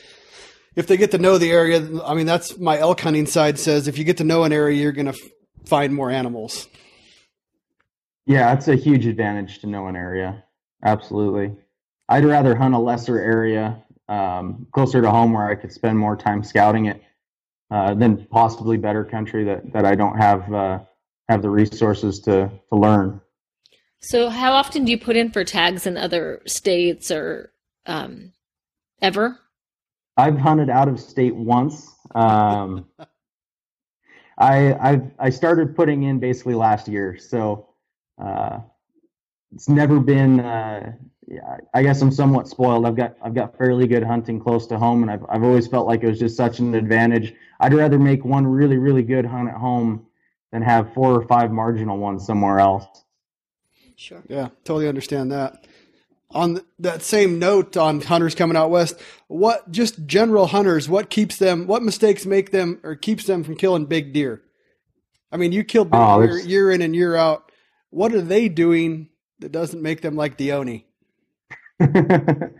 if 0.76 0.86
they 0.86 0.96
get 0.96 1.10
to 1.10 1.18
know 1.18 1.38
the 1.38 1.50
area, 1.50 1.84
I 2.04 2.14
mean, 2.14 2.26
that's 2.26 2.56
my 2.58 2.78
elk 2.78 3.00
hunting 3.00 3.26
side 3.26 3.58
says 3.58 3.88
if 3.88 3.98
you 3.98 4.04
get 4.04 4.18
to 4.18 4.24
know 4.24 4.44
an 4.44 4.52
area, 4.52 4.80
you're 4.80 4.92
going 4.92 5.06
to 5.06 5.12
f- 5.12 5.30
find 5.66 5.92
more 5.92 6.10
animals. 6.10 6.68
Yeah, 8.26 8.54
that's 8.54 8.68
a 8.68 8.76
huge 8.76 9.06
advantage 9.06 9.58
to 9.60 9.66
know 9.66 9.86
an 9.88 9.96
area. 9.96 10.44
Absolutely. 10.84 11.56
I'd 12.08 12.24
rather 12.24 12.54
hunt 12.54 12.74
a 12.74 12.78
lesser 12.78 13.18
area 13.18 13.82
um, 14.08 14.66
closer 14.72 15.02
to 15.02 15.10
home 15.10 15.32
where 15.32 15.48
I 15.48 15.54
could 15.54 15.72
spend 15.72 15.98
more 15.98 16.16
time 16.16 16.42
scouting 16.42 16.86
it 16.86 17.02
uh, 17.70 17.94
than 17.94 18.26
possibly 18.26 18.76
better 18.76 19.04
country 19.04 19.44
that, 19.44 19.72
that 19.72 19.84
I 19.84 19.94
don't 19.94 20.16
have 20.16 20.52
uh, 20.52 20.78
have 21.28 21.42
the 21.42 21.50
resources 21.50 22.20
to 22.20 22.50
to 22.70 22.76
learn. 22.76 23.20
So, 24.00 24.28
how 24.30 24.52
often 24.52 24.84
do 24.84 24.92
you 24.92 24.98
put 24.98 25.16
in 25.16 25.30
for 25.30 25.44
tags 25.44 25.86
in 25.86 25.96
other 25.96 26.40
states 26.46 27.10
or 27.10 27.52
um, 27.86 28.32
ever? 29.02 29.38
I've 30.16 30.38
hunted 30.38 30.70
out 30.70 30.88
of 30.88 30.98
state 31.00 31.34
once. 31.34 31.92
Um, 32.14 32.86
I 34.38 34.74
I've 34.74 35.10
I 35.18 35.30
started 35.30 35.74
putting 35.74 36.04
in 36.04 36.20
basically 36.20 36.54
last 36.54 36.88
year, 36.88 37.18
so 37.18 37.68
uh, 38.22 38.60
it's 39.52 39.68
never 39.68 39.98
been 40.00 40.40
uh, 40.40 40.92
yeah, 41.30 41.58
I 41.74 41.82
guess 41.82 42.00
I'm 42.00 42.10
somewhat 42.10 42.48
spoiled. 42.48 42.86
I've 42.86 42.96
got 42.96 43.16
I've 43.22 43.34
got 43.34 43.56
fairly 43.58 43.86
good 43.86 44.02
hunting 44.02 44.40
close 44.40 44.66
to 44.68 44.78
home, 44.78 45.02
and 45.02 45.10
I've 45.10 45.24
I've 45.28 45.44
always 45.44 45.66
felt 45.66 45.86
like 45.86 46.02
it 46.02 46.08
was 46.08 46.18
just 46.18 46.36
such 46.36 46.58
an 46.58 46.74
advantage. 46.74 47.34
I'd 47.60 47.74
rather 47.74 47.98
make 47.98 48.24
one 48.24 48.46
really 48.46 48.78
really 48.78 49.02
good 49.02 49.26
hunt 49.26 49.48
at 49.50 49.56
home 49.56 50.06
than 50.52 50.62
have 50.62 50.94
four 50.94 51.12
or 51.12 51.26
five 51.28 51.52
marginal 51.52 51.98
ones 51.98 52.24
somewhere 52.26 52.60
else. 52.60 52.86
Sure. 53.96 54.22
Yeah, 54.28 54.48
totally 54.64 54.88
understand 54.88 55.32
that. 55.32 55.66
On 56.30 56.54
th- 56.56 56.66
that 56.78 57.02
same 57.02 57.38
note, 57.38 57.76
on 57.76 58.00
hunters 58.00 58.34
coming 58.34 58.56
out 58.56 58.70
west, 58.70 59.00
what 59.28 59.70
just 59.70 60.06
general 60.06 60.46
hunters, 60.46 60.88
what 60.88 61.10
keeps 61.10 61.36
them, 61.36 61.66
what 61.66 61.82
mistakes 61.82 62.26
make 62.26 62.50
them 62.52 62.80
or 62.82 62.96
keeps 62.96 63.24
them 63.24 63.44
from 63.44 63.56
killing 63.56 63.86
big 63.86 64.12
deer? 64.12 64.42
I 65.32 65.36
mean, 65.36 65.52
you 65.52 65.64
kill 65.64 65.84
big 65.84 65.92
Oh, 66.00 66.22
deer 66.22 66.38
year 66.38 66.70
in 66.70 66.82
and 66.82 66.94
year 66.96 67.16
out. 67.16 67.52
What 67.90 68.14
are 68.14 68.22
they 68.22 68.48
doing 68.48 69.10
that 69.40 69.52
doesn't 69.52 69.82
make 69.82 70.02
them 70.02 70.16
like 70.16 70.38
Dione? 70.38 70.87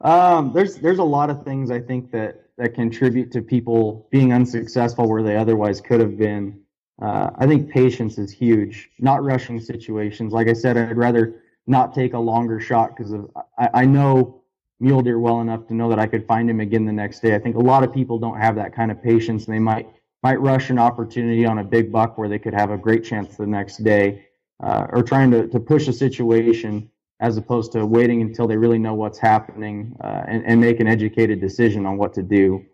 um, 0.00 0.52
there's 0.52 0.76
there's 0.76 0.98
a 0.98 1.04
lot 1.04 1.30
of 1.30 1.44
things 1.44 1.70
I 1.70 1.80
think 1.80 2.10
that 2.12 2.46
that 2.58 2.74
contribute 2.74 3.30
to 3.32 3.42
people 3.42 4.08
being 4.10 4.32
unsuccessful 4.32 5.08
where 5.08 5.22
they 5.22 5.36
otherwise 5.36 5.80
could 5.80 6.00
have 6.00 6.18
been. 6.18 6.60
Uh, 7.00 7.30
I 7.38 7.46
think 7.46 7.70
patience 7.70 8.18
is 8.18 8.30
huge. 8.30 8.90
Not 8.98 9.24
rushing 9.24 9.58
situations. 9.58 10.32
Like 10.32 10.48
I 10.48 10.52
said, 10.52 10.76
I'd 10.76 10.98
rather 10.98 11.42
not 11.66 11.94
take 11.94 12.12
a 12.12 12.18
longer 12.18 12.60
shot 12.60 12.96
because 12.96 13.14
I, 13.58 13.70
I 13.72 13.84
know 13.86 14.42
mule 14.80 15.02
deer 15.02 15.18
well 15.18 15.40
enough 15.40 15.66
to 15.68 15.74
know 15.74 15.88
that 15.88 15.98
I 15.98 16.06
could 16.06 16.26
find 16.26 16.50
him 16.50 16.60
again 16.60 16.84
the 16.84 16.92
next 16.92 17.20
day. 17.20 17.34
I 17.34 17.38
think 17.38 17.56
a 17.56 17.60
lot 17.60 17.84
of 17.84 17.92
people 17.92 18.18
don't 18.18 18.38
have 18.38 18.56
that 18.56 18.74
kind 18.74 18.90
of 18.90 19.02
patience, 19.02 19.46
and 19.46 19.54
they 19.54 19.60
might 19.60 19.88
might 20.22 20.40
rush 20.40 20.68
an 20.68 20.78
opportunity 20.78 21.46
on 21.46 21.58
a 21.58 21.64
big 21.64 21.90
buck 21.90 22.18
where 22.18 22.28
they 22.28 22.38
could 22.38 22.52
have 22.52 22.70
a 22.70 22.76
great 22.76 23.04
chance 23.04 23.36
the 23.36 23.46
next 23.46 23.78
day, 23.78 24.26
uh, 24.62 24.86
or 24.90 25.02
trying 25.02 25.30
to, 25.30 25.46
to 25.48 25.58
push 25.58 25.88
a 25.88 25.92
situation 25.92 26.90
as 27.20 27.36
opposed 27.36 27.72
to 27.72 27.84
waiting 27.84 28.22
until 28.22 28.46
they 28.46 28.56
really 28.56 28.78
know 28.78 28.94
what's 28.94 29.18
happening 29.18 29.94
uh, 30.02 30.24
and, 30.26 30.44
and 30.46 30.60
make 30.60 30.80
an 30.80 30.86
educated 30.86 31.40
decision 31.40 31.86
on 31.86 31.98
what 31.98 32.14
to 32.14 32.22
do. 32.22 32.64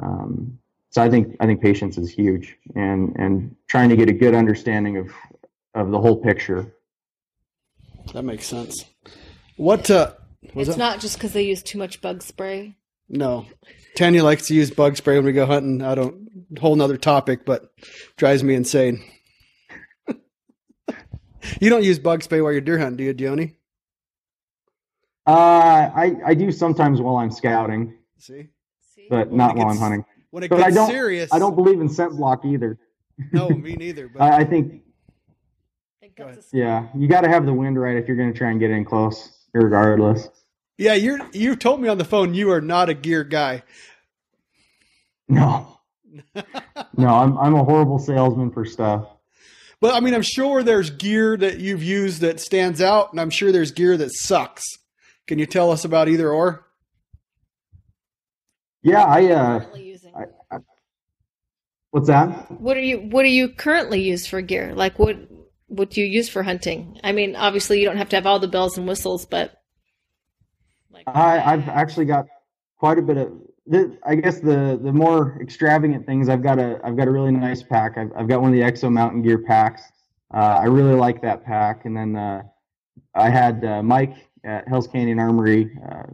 Um, 0.00 0.58
so 0.90 1.02
I 1.02 1.10
think 1.10 1.36
I 1.40 1.46
think 1.46 1.60
patience 1.60 1.98
is 1.98 2.10
huge, 2.10 2.56
and 2.74 3.14
and 3.16 3.54
trying 3.68 3.88
to 3.90 3.96
get 3.96 4.08
a 4.08 4.12
good 4.12 4.34
understanding 4.34 4.96
of 4.96 5.10
of 5.74 5.90
the 5.90 6.00
whole 6.00 6.16
picture. 6.16 6.74
That 8.12 8.22
makes 8.22 8.46
sense. 8.46 8.86
What 9.56 9.90
uh, 9.90 10.14
was 10.54 10.68
it's 10.68 10.76
that? 10.76 10.82
not 10.82 11.00
just 11.00 11.16
because 11.16 11.32
they 11.32 11.42
use 11.42 11.62
too 11.62 11.78
much 11.78 12.00
bug 12.00 12.22
spray. 12.22 12.76
No. 13.08 13.46
Tanya 13.96 14.24
likes 14.24 14.46
to 14.46 14.54
use 14.54 14.70
bug 14.70 14.96
spray 14.96 15.16
when 15.16 15.26
we 15.26 15.32
go 15.32 15.46
hunting. 15.46 15.82
I 15.82 15.94
don't, 15.94 16.28
whole 16.58 16.76
nother 16.76 16.96
topic, 16.96 17.44
but 17.44 17.72
drives 18.16 18.42
me 18.42 18.54
insane. 18.54 19.02
you 21.60 21.68
don't 21.68 21.84
use 21.84 21.98
bug 21.98 22.22
spray 22.22 22.40
while 22.40 22.52
you're 22.52 22.60
deer 22.60 22.78
hunting, 22.78 22.96
do 22.96 23.04
you, 23.04 23.12
Dione? 23.12 23.56
Uh, 25.30 25.90
I 25.94 26.16
I 26.26 26.34
do 26.34 26.50
sometimes 26.50 27.00
while 27.00 27.16
I'm 27.16 27.30
scouting, 27.30 27.94
See? 28.18 28.48
See? 28.94 29.06
but 29.08 29.28
When 29.28 29.36
not 29.38 29.52
it 29.56 29.58
while 29.58 29.68
I'm 29.70 29.76
hunting. 29.78 30.04
When 30.30 30.42
it 30.42 30.50
But 30.50 30.60
I 30.60 30.64
gets 30.64 30.74
don't- 30.76 30.90
serious. 30.90 31.32
I 31.32 31.38
don't 31.38 31.54
believe 31.54 31.80
in 31.80 31.88
scent 31.88 32.12
block 32.16 32.44
either. 32.44 32.78
No, 33.32 33.48
me 33.50 33.74
neither. 33.78 34.08
But 34.08 34.22
I, 34.22 34.38
I 34.38 34.44
think 34.44 34.82
It 36.02 36.16
Go 36.16 36.24
guts 36.24 36.30
ahead. 36.30 36.38
us- 36.38 36.48
yeah, 36.52 36.86
you 36.96 37.06
got 37.06 37.20
to 37.20 37.28
have 37.28 37.44
the 37.46 37.52
wind 37.52 37.78
right 37.80 37.96
if 37.96 38.08
you're 38.08 38.16
going 38.16 38.32
to 38.32 38.36
try 38.38 38.50
and 38.50 38.58
get 38.58 38.70
in 38.70 38.84
close, 38.84 39.30
regardless. 39.52 40.28
yeah, 40.78 40.94
you're, 40.94 41.18
you 41.32 41.54
told 41.54 41.80
me 41.82 41.88
on 41.88 41.98
the 41.98 42.04
phone 42.04 42.32
you 42.34 42.50
are 42.50 42.60
not 42.62 42.88
a 42.88 42.94
gear 42.94 43.22
guy. 43.24 43.62
No, 45.28 45.78
no, 46.96 47.08
I'm 47.08 47.38
I'm 47.38 47.54
a 47.54 47.62
horrible 47.62 47.98
salesman 48.00 48.50
for 48.50 48.64
stuff. 48.64 49.06
But 49.80 49.94
I 49.94 50.00
mean, 50.00 50.14
I'm 50.14 50.22
sure 50.22 50.62
there's 50.62 50.90
gear 50.90 51.36
that 51.36 51.58
you've 51.60 51.82
used 51.84 52.20
that 52.22 52.40
stands 52.40 52.80
out, 52.82 53.12
and 53.12 53.20
I'm 53.20 53.30
sure 53.30 53.52
there's 53.52 53.70
gear 53.70 53.96
that 53.96 54.10
sucks. 54.12 54.64
Can 55.30 55.38
you 55.38 55.46
tell 55.46 55.70
us 55.70 55.84
about 55.84 56.08
either 56.08 56.28
or? 56.28 56.66
Yeah, 58.82 59.04
I 59.04 59.26
uh. 59.26 59.64
I, 60.16 60.24
I, 60.50 60.58
what's 61.92 62.08
that? 62.08 62.50
What 62.60 62.76
are 62.76 62.80
you 62.80 62.98
What 62.98 63.22
do 63.22 63.28
you 63.28 63.48
currently 63.48 64.02
use 64.02 64.26
for 64.26 64.40
gear? 64.40 64.74
Like 64.74 64.98
what 64.98 65.16
What 65.68 65.90
do 65.90 66.00
you 66.00 66.06
use 66.08 66.28
for 66.28 66.42
hunting? 66.42 66.98
I 67.04 67.12
mean, 67.12 67.36
obviously 67.36 67.78
you 67.78 67.84
don't 67.84 67.96
have 67.96 68.08
to 68.08 68.16
have 68.16 68.26
all 68.26 68.40
the 68.40 68.48
bells 68.48 68.76
and 68.76 68.88
whistles, 68.88 69.24
but 69.24 69.52
like 70.90 71.04
I 71.06 71.38
I've 71.38 71.68
actually 71.68 72.06
got 72.06 72.26
quite 72.76 72.98
a 72.98 73.02
bit 73.02 73.16
of. 73.16 73.30
The, 73.68 73.96
I 74.04 74.16
guess 74.16 74.40
the 74.40 74.80
the 74.82 74.92
more 74.92 75.38
extravagant 75.40 76.06
things 76.06 76.28
I've 76.28 76.42
got 76.42 76.58
a 76.58 76.80
I've 76.82 76.96
got 76.96 77.06
a 77.06 77.12
really 77.12 77.30
nice 77.30 77.62
pack. 77.62 77.96
I've 77.98 78.10
I've 78.16 78.26
got 78.26 78.42
one 78.42 78.50
of 78.50 78.56
the 78.56 78.62
Exo 78.62 78.90
Mountain 78.90 79.22
Gear 79.22 79.38
packs. 79.38 79.82
Uh, 80.34 80.58
I 80.60 80.64
really 80.64 80.96
like 80.96 81.22
that 81.22 81.44
pack. 81.44 81.84
And 81.84 81.96
then 81.96 82.16
uh, 82.16 82.42
I 83.14 83.30
had 83.30 83.64
uh, 83.64 83.80
Mike 83.80 84.16
at 84.44 84.68
Hell's 84.68 84.86
Canyon 84.86 85.18
Armory 85.18 85.78
uh, 85.90 86.04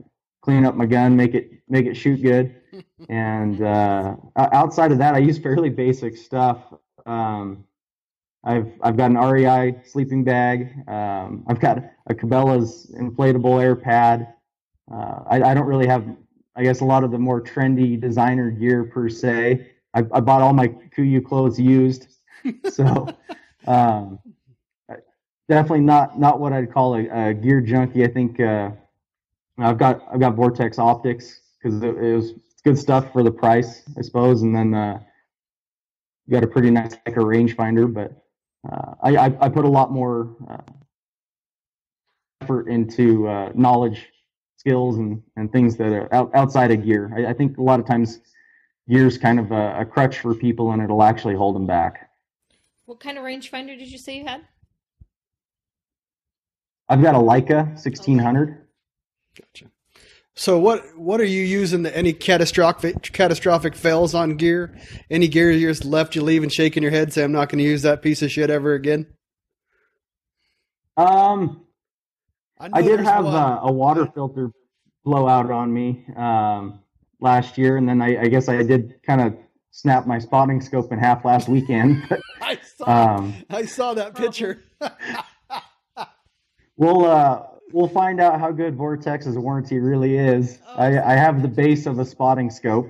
clean 0.46 0.64
up 0.64 0.76
my 0.76 0.86
gun, 0.86 1.16
make 1.16 1.34
it 1.34 1.50
make 1.68 1.86
it 1.86 1.96
shoot 1.96 2.22
good. 2.22 2.54
and 3.08 3.62
uh, 3.62 4.16
outside 4.36 4.92
of 4.92 4.98
that, 4.98 5.14
I 5.14 5.18
use 5.18 5.38
fairly 5.38 5.70
basic 5.70 6.16
stuff. 6.16 6.58
Um, 7.04 7.64
I've 8.44 8.72
I've 8.80 8.96
got 8.96 9.10
an 9.10 9.18
REI 9.18 9.82
sleeping 9.84 10.22
bag. 10.22 10.88
Um, 10.88 11.44
I've 11.48 11.58
got 11.58 11.78
a 12.06 12.14
Cabela's 12.14 12.94
inflatable 12.98 13.60
air 13.60 13.74
pad. 13.74 14.34
Uh, 14.90 15.24
I, 15.28 15.42
I 15.42 15.54
don't 15.54 15.66
really 15.66 15.88
have, 15.88 16.06
I 16.54 16.62
guess, 16.62 16.80
a 16.80 16.84
lot 16.84 17.02
of 17.02 17.10
the 17.10 17.18
more 17.18 17.42
trendy 17.42 18.00
designer 18.00 18.52
gear 18.52 18.84
per 18.84 19.08
se. 19.08 19.66
I, 19.94 19.98
I 20.12 20.20
bought 20.20 20.42
all 20.42 20.52
my 20.52 20.68
Kuiu 20.68 21.24
clothes 21.24 21.58
used, 21.58 22.06
so 22.70 23.08
um, 23.66 24.20
definitely 25.48 25.80
not 25.84 26.18
not 26.18 26.40
what 26.40 26.52
I'd 26.52 26.72
call 26.72 26.94
a, 26.96 27.08
a 27.08 27.34
gear 27.34 27.60
junkie. 27.60 28.04
I 28.04 28.08
think 28.08 28.40
uh, 28.40 28.70
I've 29.58 29.78
got 29.78 30.02
I've 30.12 30.20
got 30.20 30.34
Vortex 30.34 30.78
optics 30.78 31.40
because 31.58 31.82
it, 31.82 31.96
it 31.96 32.16
was 32.16 32.34
good 32.64 32.78
stuff 32.78 33.12
for 33.12 33.22
the 33.22 33.30
price, 33.30 33.82
I 33.96 34.02
suppose, 34.02 34.42
and 34.42 34.54
then 34.54 34.74
uh, 34.74 35.00
got 36.30 36.44
a 36.44 36.46
pretty 36.46 36.70
nice 36.70 36.92
like 37.06 37.16
a 37.16 37.20
rangefinder, 37.20 37.92
but 37.92 38.12
uh, 38.70 38.94
I, 39.02 39.16
I 39.16 39.46
I 39.46 39.48
put 39.48 39.64
a 39.64 39.68
lot 39.68 39.92
more 39.92 40.36
uh, 40.50 40.58
effort 42.42 42.68
into 42.68 43.28
uh, 43.28 43.52
knowledge, 43.54 44.06
skills, 44.56 44.98
and 44.98 45.22
and 45.36 45.52
things 45.52 45.76
that 45.76 45.92
are 45.92 46.12
out, 46.12 46.30
outside 46.34 46.70
of 46.72 46.84
gear. 46.84 47.12
I, 47.16 47.26
I 47.26 47.32
think 47.32 47.58
a 47.58 47.62
lot 47.62 47.80
of 47.80 47.86
times 47.86 48.20
gear's 48.88 49.18
kind 49.18 49.38
of 49.40 49.52
a, 49.52 49.80
a 49.80 49.84
crutch 49.84 50.18
for 50.18 50.34
people, 50.34 50.72
and 50.72 50.82
it'll 50.82 51.02
actually 51.02 51.34
hold 51.34 51.54
them 51.54 51.66
back. 51.66 52.10
what 52.86 53.00
kind 53.00 53.18
of 53.18 53.24
rangefinder 53.24 53.78
did 53.78 53.90
you 53.90 53.98
say 53.98 54.18
you 54.18 54.24
had? 54.26 54.42
I've 56.88 57.02
got 57.02 57.14
a 57.14 57.18
Leica 57.18 57.66
1600. 57.68 58.66
Gotcha. 59.38 59.70
So 60.38 60.58
what 60.58 60.82
what 60.98 61.18
are 61.20 61.24
you 61.24 61.42
using? 61.42 61.82
The, 61.82 61.96
any 61.96 62.12
catastrophic 62.12 63.10
catastrophic 63.12 63.74
fails 63.74 64.14
on 64.14 64.36
gear? 64.36 64.78
Any 65.10 65.28
gear 65.28 65.50
you 65.50 65.68
just 65.68 65.84
left 65.84 66.14
you 66.14 66.22
leave 66.22 66.42
and 66.42 66.52
shaking 66.52 66.82
your 66.82 66.92
head, 66.92 67.12
say 67.12 67.24
I'm 67.24 67.32
not 67.32 67.48
going 67.48 67.58
to 67.58 67.64
use 67.64 67.82
that 67.82 68.02
piece 68.02 68.20
of 68.20 68.30
shit 68.30 68.50
ever 68.50 68.74
again? 68.74 69.06
Um, 70.98 71.66
know 72.60 72.70
I 72.72 72.82
did 72.82 73.00
have 73.00 73.24
one. 73.24 73.34
uh, 73.34 73.60
a 73.62 73.72
water 73.72 74.06
filter 74.14 74.50
blow 75.04 75.26
out 75.26 75.50
on 75.50 75.72
me 75.72 76.04
um, 76.16 76.80
last 77.20 77.56
year, 77.56 77.78
and 77.78 77.88
then 77.88 78.02
I, 78.02 78.22
I 78.22 78.28
guess 78.28 78.48
I 78.48 78.62
did 78.62 79.02
kind 79.06 79.22
of 79.22 79.34
snap 79.70 80.06
my 80.06 80.18
spotting 80.18 80.60
scope 80.60 80.92
in 80.92 80.98
half 80.98 81.24
last 81.24 81.48
weekend. 81.48 82.02
I 82.42 82.58
saw 82.76 83.16
um, 83.16 83.34
I 83.48 83.64
saw 83.64 83.94
that 83.94 84.14
picture. 84.14 84.62
we'll 86.76 87.04
uh, 87.04 87.42
we'll 87.72 87.88
find 87.88 88.20
out 88.20 88.40
how 88.40 88.50
good 88.52 88.76
Vortex's 88.76 89.36
warranty 89.38 89.78
really 89.78 90.16
is. 90.18 90.58
Oh. 90.66 90.74
I, 90.76 91.12
I 91.12 91.16
have 91.16 91.42
the 91.42 91.48
base 91.62 91.86
of 91.86 91.98
a 91.98 92.04
spotting 92.04 92.50
scope. 92.50 92.88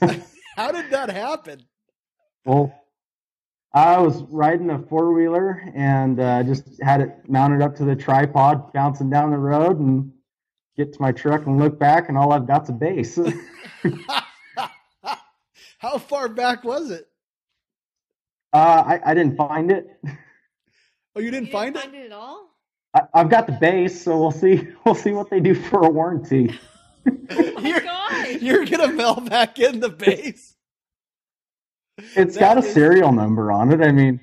How 0.56 0.70
did 0.70 0.90
that 0.90 1.10
happen? 1.10 1.60
well, 2.44 2.72
I 3.72 3.98
was 3.98 4.22
riding 4.30 4.70
a 4.70 4.78
four 4.78 5.12
wheeler 5.12 5.62
and 5.74 6.20
uh, 6.20 6.44
just 6.44 6.80
had 6.80 7.00
it 7.00 7.28
mounted 7.28 7.60
up 7.60 7.74
to 7.76 7.84
the 7.84 7.96
tripod, 7.96 8.72
bouncing 8.72 9.10
down 9.10 9.30
the 9.32 9.36
road, 9.38 9.80
and 9.80 10.12
get 10.76 10.92
to 10.92 11.02
my 11.02 11.10
truck 11.10 11.46
and 11.46 11.58
look 11.58 11.76
back, 11.78 12.08
and 12.08 12.16
all 12.16 12.32
I've 12.32 12.46
got's 12.46 12.68
a 12.68 12.72
base. 12.72 13.18
How 15.78 15.98
far 15.98 16.28
back 16.28 16.62
was 16.64 16.90
it? 16.90 17.08
Uh, 18.52 18.84
I, 18.86 19.10
I 19.10 19.14
didn't 19.14 19.36
find 19.36 19.70
it. 19.72 19.88
Oh, 21.16 21.20
you 21.20 21.30
didn't 21.32 21.46
You 21.46 21.52
find 21.52 21.74
didn't 21.74 21.88
it? 21.88 21.92
find 21.92 22.04
it 22.04 22.06
at 22.06 22.12
all? 22.12 22.53
I, 22.94 23.02
I've 23.14 23.28
got 23.30 23.46
the 23.46 23.52
base, 23.60 24.02
so 24.04 24.18
we'll 24.18 24.30
see. 24.30 24.68
We'll 24.86 24.94
see 24.94 25.12
what 25.12 25.30
they 25.30 25.40
do 25.40 25.54
for 25.54 25.84
a 25.84 25.90
warranty. 25.90 26.58
Oh 27.06 27.52
my 27.56 27.60
You're- 27.68 27.80
gosh. 27.80 28.36
You're 28.40 28.64
gonna 28.64 28.88
mail 28.92 29.16
back 29.16 29.58
in 29.58 29.80
the 29.80 29.90
base. 29.90 30.54
It's 32.16 32.34
That 32.34 32.40
got 32.56 32.64
a 32.64 32.66
is- 32.66 32.72
serial 32.72 33.12
number 33.12 33.52
on 33.52 33.70
it. 33.72 33.82
I 33.82 33.92
mean, 33.92 34.20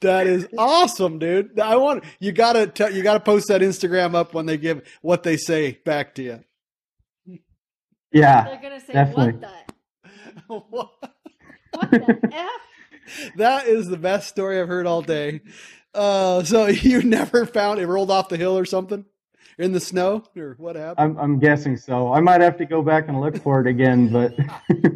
That 0.00 0.26
is 0.26 0.48
awesome, 0.58 1.20
dude. 1.20 1.60
I 1.60 1.76
want 1.76 2.02
you 2.18 2.32
gotta 2.32 2.66
tell 2.66 2.92
you 2.92 3.04
gotta 3.04 3.20
post 3.20 3.46
that 3.48 3.60
Instagram 3.60 4.16
up 4.16 4.34
when 4.34 4.46
they 4.46 4.56
give 4.56 4.82
what 5.00 5.22
they 5.22 5.36
say 5.36 5.78
back 5.84 6.16
to 6.16 6.22
you. 6.24 7.38
yeah, 8.12 8.44
They're 8.46 8.60
gonna 8.62 8.80
say 8.80 8.92
Definitely. 8.94 9.32
what 10.48 10.98
the 10.98 10.98
what 11.78 11.90
the 11.90 12.30
f? 12.32 13.30
that 13.36 13.66
is 13.68 13.86
the 13.86 13.96
best 13.96 14.28
story 14.28 14.60
I've 14.60 14.68
heard 14.68 14.86
all 14.86 15.02
day. 15.02 15.40
Uh, 15.94 16.42
so 16.42 16.66
you 16.66 17.02
never 17.02 17.46
found 17.46 17.80
it 17.80 17.86
rolled 17.86 18.10
off 18.10 18.28
the 18.28 18.36
hill 18.36 18.58
or 18.58 18.64
something 18.64 19.04
in 19.58 19.72
the 19.72 19.80
snow 19.80 20.24
or 20.36 20.54
what 20.58 20.74
happened? 20.76 20.98
I'm 20.98 21.18
I'm 21.18 21.38
guessing 21.38 21.76
so. 21.76 22.12
I 22.12 22.20
might 22.20 22.40
have 22.40 22.56
to 22.58 22.64
go 22.66 22.82
back 22.82 23.08
and 23.08 23.20
look 23.20 23.36
for 23.40 23.60
it 23.60 23.66
again, 23.66 24.08
but 24.08 24.34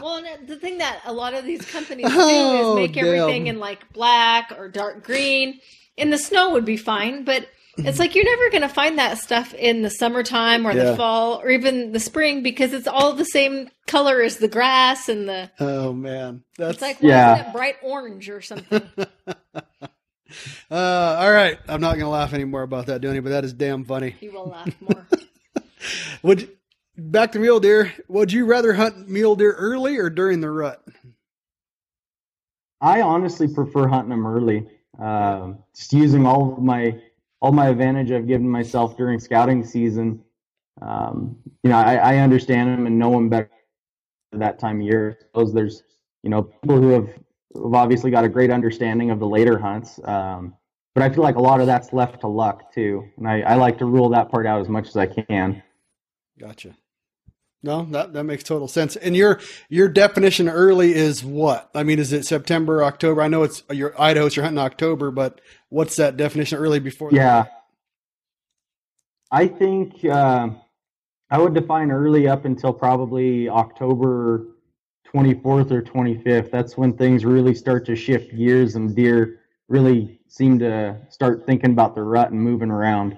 Well, 0.00 0.22
the 0.46 0.56
thing 0.56 0.76
that 0.78 1.00
a 1.06 1.12
lot 1.12 1.32
of 1.32 1.46
these 1.46 1.64
companies 1.64 2.06
do 2.06 2.14
Oh, 2.18 2.72
is 2.72 2.76
make 2.76 2.92
damn. 2.94 3.06
everything 3.06 3.46
in 3.46 3.58
like 3.58 3.90
black 3.94 4.52
or 4.58 4.68
dark 4.68 5.02
green. 5.02 5.60
in 5.96 6.10
the 6.10 6.18
snow 6.18 6.50
would 6.50 6.66
be 6.66 6.76
fine, 6.76 7.24
but 7.24 7.48
it's 7.78 7.98
like 7.98 8.14
you're 8.14 8.24
never 8.24 8.50
going 8.50 8.62
to 8.62 8.68
find 8.68 8.98
that 8.98 9.18
stuff 9.18 9.52
in 9.54 9.82
the 9.82 9.90
summertime 9.90 10.66
or 10.66 10.72
Yeah. 10.72 10.84
the 10.84 10.96
fall 10.96 11.40
or 11.40 11.50
even 11.50 11.92
the 11.92 12.00
spring 12.00 12.42
because 12.42 12.72
it's 12.72 12.86
all 12.88 13.12
the 13.12 13.24
same 13.24 13.68
color 13.86 14.22
as 14.22 14.38
the 14.38 14.48
grass 14.48 15.08
and 15.08 15.28
the. 15.28 15.50
Oh 15.60 15.92
man, 15.92 16.42
that's 16.56 16.74
It's 16.74 16.82
like 16.82 17.00
why 17.02 17.08
Yeah. 17.08 17.40
isn't 17.40 17.52
bright 17.52 17.76
orange 17.82 18.28
or 18.30 18.40
something? 18.40 18.82
uh, 20.70 20.74
all 20.74 21.30
right. 21.32 21.58
I'm 21.68 21.80
not 21.80 21.94
gonna 21.98 22.10
laugh 22.10 22.32
anymore 22.32 22.62
about 22.62 22.86
that, 22.86 23.00
Dooney, 23.00 23.22
but 23.22 23.30
that 23.30 23.44
is 23.44 23.52
damn 23.52 23.84
funny. 23.84 24.10
he 24.18 24.28
will 24.28 24.48
laugh 24.48 24.74
more. 24.80 25.06
Would 26.22 26.50
back 26.96 27.32
to 27.32 27.38
mule 27.38 27.60
deer? 27.60 27.92
Would 28.08 28.32
you 28.32 28.46
rather 28.46 28.72
hunt 28.72 29.08
mule 29.08 29.36
deer 29.36 29.52
early 29.52 29.98
or 29.98 30.10
during 30.10 30.40
the 30.40 30.50
rut? 30.50 30.82
I 32.80 33.00
honestly 33.02 33.48
prefer 33.48 33.86
hunting 33.88 34.10
them 34.10 34.26
early. 34.26 34.66
Um, 34.98 35.58
just 35.74 35.92
using 35.92 36.26
all 36.26 36.54
of 36.54 36.62
my 36.62 37.00
all 37.40 37.52
my 37.52 37.68
advantage 37.68 38.10
I've 38.10 38.26
given 38.26 38.48
myself 38.48 38.96
during 38.96 39.18
scouting 39.18 39.64
season. 39.64 40.22
Um, 40.80 41.36
you 41.62 41.70
know, 41.70 41.76
I, 41.76 41.94
I 41.94 42.16
understand 42.18 42.70
them 42.70 42.86
and 42.86 42.98
know 42.98 43.12
them 43.12 43.28
better 43.28 43.50
that 44.32 44.58
time 44.58 44.80
of 44.80 44.86
year. 44.86 45.18
Suppose 45.20 45.52
there's 45.52 45.82
you 46.22 46.30
know 46.30 46.42
people 46.42 46.80
who 46.80 46.88
have, 46.90 47.08
have 47.08 47.74
obviously 47.74 48.10
got 48.10 48.24
a 48.24 48.28
great 48.28 48.50
understanding 48.50 49.10
of 49.10 49.18
the 49.18 49.26
later 49.26 49.58
hunts. 49.58 50.00
Um, 50.04 50.54
but 50.94 51.02
I 51.02 51.10
feel 51.10 51.22
like 51.22 51.36
a 51.36 51.42
lot 51.42 51.60
of 51.60 51.66
that's 51.66 51.92
left 51.92 52.20
to 52.20 52.26
luck 52.26 52.72
too, 52.72 53.04
and 53.18 53.28
I, 53.28 53.40
I 53.42 53.54
like 53.56 53.78
to 53.78 53.84
rule 53.84 54.08
that 54.10 54.30
part 54.30 54.46
out 54.46 54.60
as 54.60 54.68
much 54.68 54.88
as 54.88 54.96
I 54.96 55.06
can. 55.06 55.62
Gotcha. 56.38 56.74
No, 57.62 57.84
that 57.90 58.12
that 58.12 58.24
makes 58.24 58.44
total 58.44 58.68
sense. 58.68 58.96
And 58.96 59.16
your 59.16 59.40
your 59.68 59.88
definition 59.88 60.48
early 60.48 60.94
is 60.94 61.24
what? 61.24 61.68
I 61.74 61.82
mean, 61.82 61.98
is 61.98 62.12
it 62.12 62.24
September, 62.24 62.84
October? 62.84 63.22
I 63.22 63.28
know 63.28 63.42
it's 63.42 63.62
your 63.70 64.00
Idaho, 64.00 64.28
you're 64.28 64.44
hunting 64.44 64.62
October, 64.62 65.10
but 65.10 65.40
what's 65.68 65.96
that 65.96 66.16
definition 66.16 66.58
early 66.58 66.80
before? 66.80 67.10
the- 67.10 67.16
Yeah. 67.16 67.44
I 69.30 69.48
think 69.48 70.04
uh, 70.04 70.48
I 71.30 71.38
would 71.38 71.54
define 71.54 71.90
early 71.90 72.28
up 72.28 72.44
until 72.44 72.72
probably 72.72 73.48
October 73.48 74.46
24th 75.12 75.72
or 75.72 75.82
25th. 75.82 76.50
That's 76.50 76.76
when 76.76 76.92
things 76.96 77.24
really 77.24 77.54
start 77.54 77.84
to 77.86 77.96
shift 77.96 78.36
gears 78.36 78.76
and 78.76 78.94
deer 78.94 79.40
really 79.68 80.20
seem 80.28 80.58
to 80.60 80.96
start 81.10 81.44
thinking 81.44 81.70
about 81.72 81.94
the 81.94 82.02
rut 82.02 82.30
and 82.30 82.40
moving 82.40 82.70
around. 82.70 83.16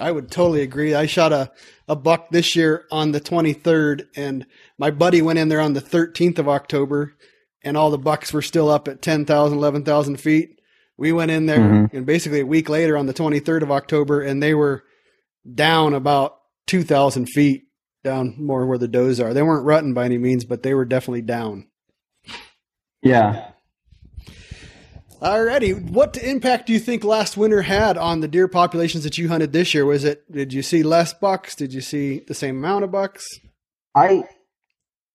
I 0.00 0.10
would 0.10 0.30
totally 0.30 0.62
agree. 0.62 0.94
I 0.94 1.06
shot 1.06 1.32
a, 1.32 1.52
a 1.86 1.94
buck 1.94 2.30
this 2.30 2.56
year 2.56 2.86
on 2.90 3.12
the 3.12 3.20
23rd, 3.20 4.06
and 4.16 4.46
my 4.78 4.90
buddy 4.90 5.20
went 5.22 5.38
in 5.38 5.48
there 5.48 5.60
on 5.60 5.74
the 5.74 5.80
13th 5.80 6.38
of 6.38 6.48
October, 6.48 7.14
and 7.62 7.76
all 7.76 7.90
the 7.90 7.98
bucks 7.98 8.32
were 8.32 8.42
still 8.42 8.70
up 8.70 8.88
at 8.88 9.02
10,000, 9.02 9.56
11,000 9.56 10.16
feet. 10.16 10.59
We 11.00 11.12
went 11.12 11.30
in 11.30 11.46
there, 11.46 11.58
Mhm. 11.58 11.94
and 11.94 12.04
basically 12.04 12.40
a 12.40 12.46
week 12.46 12.68
later 12.68 12.96
on 12.96 13.06
the 13.06 13.14
23rd 13.14 13.62
of 13.62 13.70
October, 13.70 14.20
and 14.20 14.42
they 14.42 14.52
were 14.52 14.84
down 15.54 15.94
about 15.94 16.36
2,000 16.66 17.24
feet, 17.26 17.64
down 18.04 18.34
more 18.38 18.66
where 18.66 18.76
the 18.76 18.86
does 18.86 19.18
are. 19.18 19.32
They 19.32 19.42
weren't 19.42 19.64
rutting 19.64 19.94
by 19.94 20.04
any 20.04 20.18
means, 20.18 20.44
but 20.44 20.62
they 20.62 20.74
were 20.74 20.84
definitely 20.84 21.22
down. 21.22 21.66
Yeah. 23.02 23.46
Alrighty, 25.22 25.90
what 25.90 26.16
impact 26.18 26.66
do 26.66 26.74
you 26.74 26.78
think 26.78 27.02
last 27.02 27.36
winter 27.36 27.62
had 27.62 27.96
on 27.96 28.20
the 28.20 28.28
deer 28.28 28.48
populations 28.48 29.04
that 29.04 29.16
you 29.16 29.28
hunted 29.28 29.52
this 29.52 29.72
year? 29.74 29.86
Was 29.86 30.04
it 30.04 30.30
did 30.30 30.52
you 30.52 30.62
see 30.62 30.82
less 30.82 31.12
bucks? 31.14 31.54
Did 31.54 31.72
you 31.72 31.80
see 31.80 32.20
the 32.26 32.34
same 32.34 32.56
amount 32.58 32.84
of 32.84 32.90
bucks? 32.92 33.26
I 33.94 34.24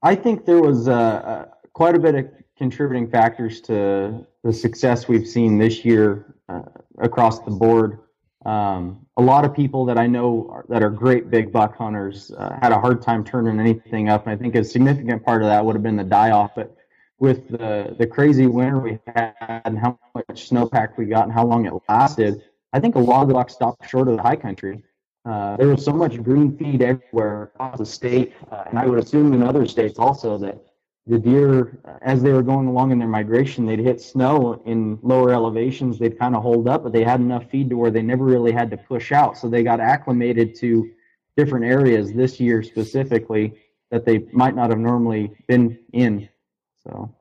I 0.03 0.15
think 0.15 0.45
there 0.45 0.61
was 0.61 0.87
uh, 0.87 0.91
uh, 0.93 1.45
quite 1.73 1.95
a 1.95 1.99
bit 1.99 2.15
of 2.15 2.25
contributing 2.57 3.09
factors 3.09 3.61
to 3.61 4.25
the 4.43 4.53
success 4.53 5.07
we've 5.07 5.27
seen 5.27 5.57
this 5.57 5.83
year 5.83 6.35
uh, 6.49 6.61
across 6.99 7.39
the 7.39 7.51
board. 7.51 7.99
Um, 8.45 9.05
a 9.17 9.21
lot 9.21 9.43
of 9.43 9.55
people 9.55 9.85
that 9.85 9.97
I 9.97 10.05
know 10.07 10.47
are, 10.51 10.65
that 10.69 10.83
are 10.83 10.89
great 10.89 11.31
big 11.31 11.51
buck 11.51 11.75
hunters 11.75 12.31
uh, 12.37 12.57
had 12.61 12.71
a 12.71 12.79
hard 12.79 13.01
time 13.01 13.23
turning 13.23 13.59
anything 13.59 14.09
up, 14.09 14.27
and 14.27 14.33
I 14.33 14.37
think 14.37 14.55
a 14.55 14.63
significant 14.63 15.23
part 15.23 15.41
of 15.41 15.47
that 15.47 15.65
would 15.65 15.75
have 15.75 15.83
been 15.83 15.95
the 15.95 16.03
die 16.03 16.31
off. 16.31 16.51
But 16.55 16.75
with 17.17 17.49
the 17.49 17.95
the 17.97 18.05
crazy 18.05 18.45
winter 18.45 18.79
we 18.79 18.99
had 19.07 19.61
and 19.65 19.79
how 19.79 19.97
much 20.13 20.49
snowpack 20.49 20.97
we 20.97 21.05
got 21.05 21.23
and 21.23 21.33
how 21.33 21.45
long 21.45 21.65
it 21.65 21.73
lasted, 21.89 22.43
I 22.71 22.79
think 22.79 22.95
a 22.95 22.99
lot 22.99 23.23
of 23.23 23.29
the 23.29 23.33
bucks 23.33 23.53
stopped 23.53 23.89
short 23.89 24.07
of 24.07 24.17
the 24.17 24.21
high 24.21 24.35
country. 24.35 24.83
Uh, 25.25 25.57
there 25.57 25.67
was 25.67 25.83
so 25.83 25.91
much 25.91 26.21
green 26.21 26.55
feed 26.55 26.83
everywhere 26.83 27.43
across 27.43 27.79
the 27.79 27.85
state, 27.85 28.33
uh, 28.51 28.65
and 28.67 28.77
I 28.77 28.85
would 28.85 28.99
assume 28.99 29.33
in 29.33 29.41
other 29.41 29.65
states 29.65 29.97
also 29.97 30.37
that 30.37 30.63
the 31.07 31.19
deer, 31.19 31.77
as 32.01 32.23
they 32.23 32.31
were 32.31 32.41
going 32.41 32.67
along 32.67 32.91
in 32.91 32.97
their 32.97 33.07
migration, 33.07 33.65
they'd 33.65 33.79
hit 33.79 34.01
snow 34.01 34.61
in 34.65 34.97
lower 35.03 35.31
elevations. 35.31 35.99
They'd 35.99 36.17
kind 36.17 36.35
of 36.35 36.41
hold 36.41 36.67
up, 36.67 36.83
but 36.83 36.93
they 36.93 37.03
had 37.03 37.19
enough 37.19 37.47
feed 37.51 37.69
to 37.69 37.77
where 37.77 37.91
they 37.91 38.01
never 38.01 38.23
really 38.23 38.51
had 38.51 38.71
to 38.71 38.77
push 38.77 39.11
out. 39.11 39.37
So 39.37 39.47
they 39.47 39.61
got 39.61 39.79
acclimated 39.79 40.55
to 40.55 40.89
different 41.37 41.65
areas 41.65 42.11
this 42.13 42.39
year 42.39 42.63
specifically 42.63 43.53
that 43.91 44.03
they 44.03 44.25
might 44.33 44.55
not 44.55 44.71
have 44.71 44.79
normally 44.79 45.31
been 45.47 45.77
in. 45.93 46.27
So 46.83 47.13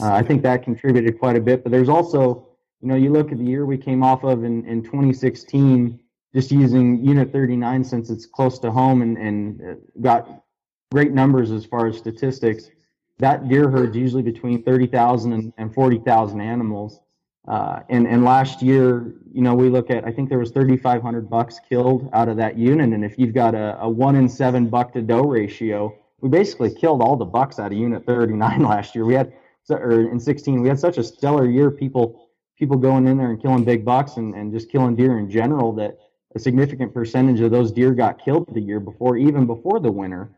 uh, 0.00 0.12
I 0.12 0.22
think 0.22 0.42
that 0.42 0.64
contributed 0.64 1.20
quite 1.20 1.36
a 1.36 1.40
bit. 1.40 1.62
But 1.62 1.70
there's 1.70 1.88
also, 1.88 2.48
you 2.80 2.88
know, 2.88 2.96
you 2.96 3.12
look 3.12 3.30
at 3.30 3.38
the 3.38 3.44
year 3.44 3.64
we 3.64 3.78
came 3.78 4.02
off 4.02 4.24
of 4.24 4.42
in, 4.42 4.64
in 4.66 4.82
2016, 4.82 6.00
just 6.34 6.50
using 6.50 7.04
Unit 7.04 7.30
39 7.30 7.84
since 7.84 8.10
it's 8.10 8.26
close 8.26 8.58
to 8.58 8.72
home 8.72 9.02
and, 9.02 9.16
and 9.16 9.62
uh, 9.62 9.74
got 10.00 10.42
great 10.90 11.12
numbers 11.12 11.52
as 11.52 11.64
far 11.64 11.86
as 11.86 11.96
statistics. 11.96 12.70
That 13.18 13.48
deer 13.48 13.68
herd's 13.68 13.96
usually 13.96 14.22
between 14.22 14.62
30,000 14.62 15.32
and, 15.32 15.52
and 15.58 15.74
40,000 15.74 16.40
animals. 16.40 17.00
Uh, 17.46 17.80
and, 17.88 18.06
and 18.06 18.24
last 18.24 18.62
year, 18.62 19.14
you 19.32 19.40
know, 19.40 19.54
we 19.54 19.70
look 19.70 19.90
at, 19.90 20.06
I 20.06 20.12
think 20.12 20.28
there 20.28 20.38
was 20.38 20.50
3,500 20.50 21.30
bucks 21.30 21.58
killed 21.66 22.10
out 22.12 22.28
of 22.28 22.36
that 22.36 22.58
unit. 22.58 22.92
And 22.92 23.04
if 23.04 23.18
you've 23.18 23.34
got 23.34 23.54
a, 23.54 23.78
a 23.80 23.88
one 23.88 24.16
in 24.16 24.28
seven 24.28 24.68
buck 24.68 24.92
to 24.92 25.02
doe 25.02 25.22
ratio, 25.22 25.96
we 26.20 26.28
basically 26.28 26.74
killed 26.74 27.00
all 27.00 27.16
the 27.16 27.24
bucks 27.24 27.58
out 27.58 27.72
of 27.72 27.78
Unit 27.78 28.04
39 28.04 28.62
last 28.62 28.94
year. 28.94 29.04
We 29.04 29.14
had, 29.14 29.32
or 29.70 30.10
in 30.10 30.20
16, 30.20 30.60
we 30.60 30.68
had 30.68 30.78
such 30.78 30.98
a 30.98 31.04
stellar 31.04 31.48
year. 31.48 31.70
People, 31.70 32.28
people 32.58 32.76
going 32.76 33.06
in 33.06 33.16
there 33.16 33.30
and 33.30 33.40
killing 33.40 33.64
big 33.64 33.84
bucks 33.84 34.16
and, 34.16 34.34
and 34.34 34.52
just 34.52 34.70
killing 34.70 34.96
deer 34.96 35.18
in 35.18 35.30
general 35.30 35.72
that 35.74 35.98
a 36.34 36.38
significant 36.38 36.92
percentage 36.92 37.40
of 37.40 37.50
those 37.50 37.72
deer 37.72 37.92
got 37.92 38.22
killed 38.22 38.46
the 38.52 38.60
year 38.60 38.80
before, 38.80 39.16
even 39.16 39.46
before 39.46 39.80
the 39.80 39.90
winter. 39.90 40.30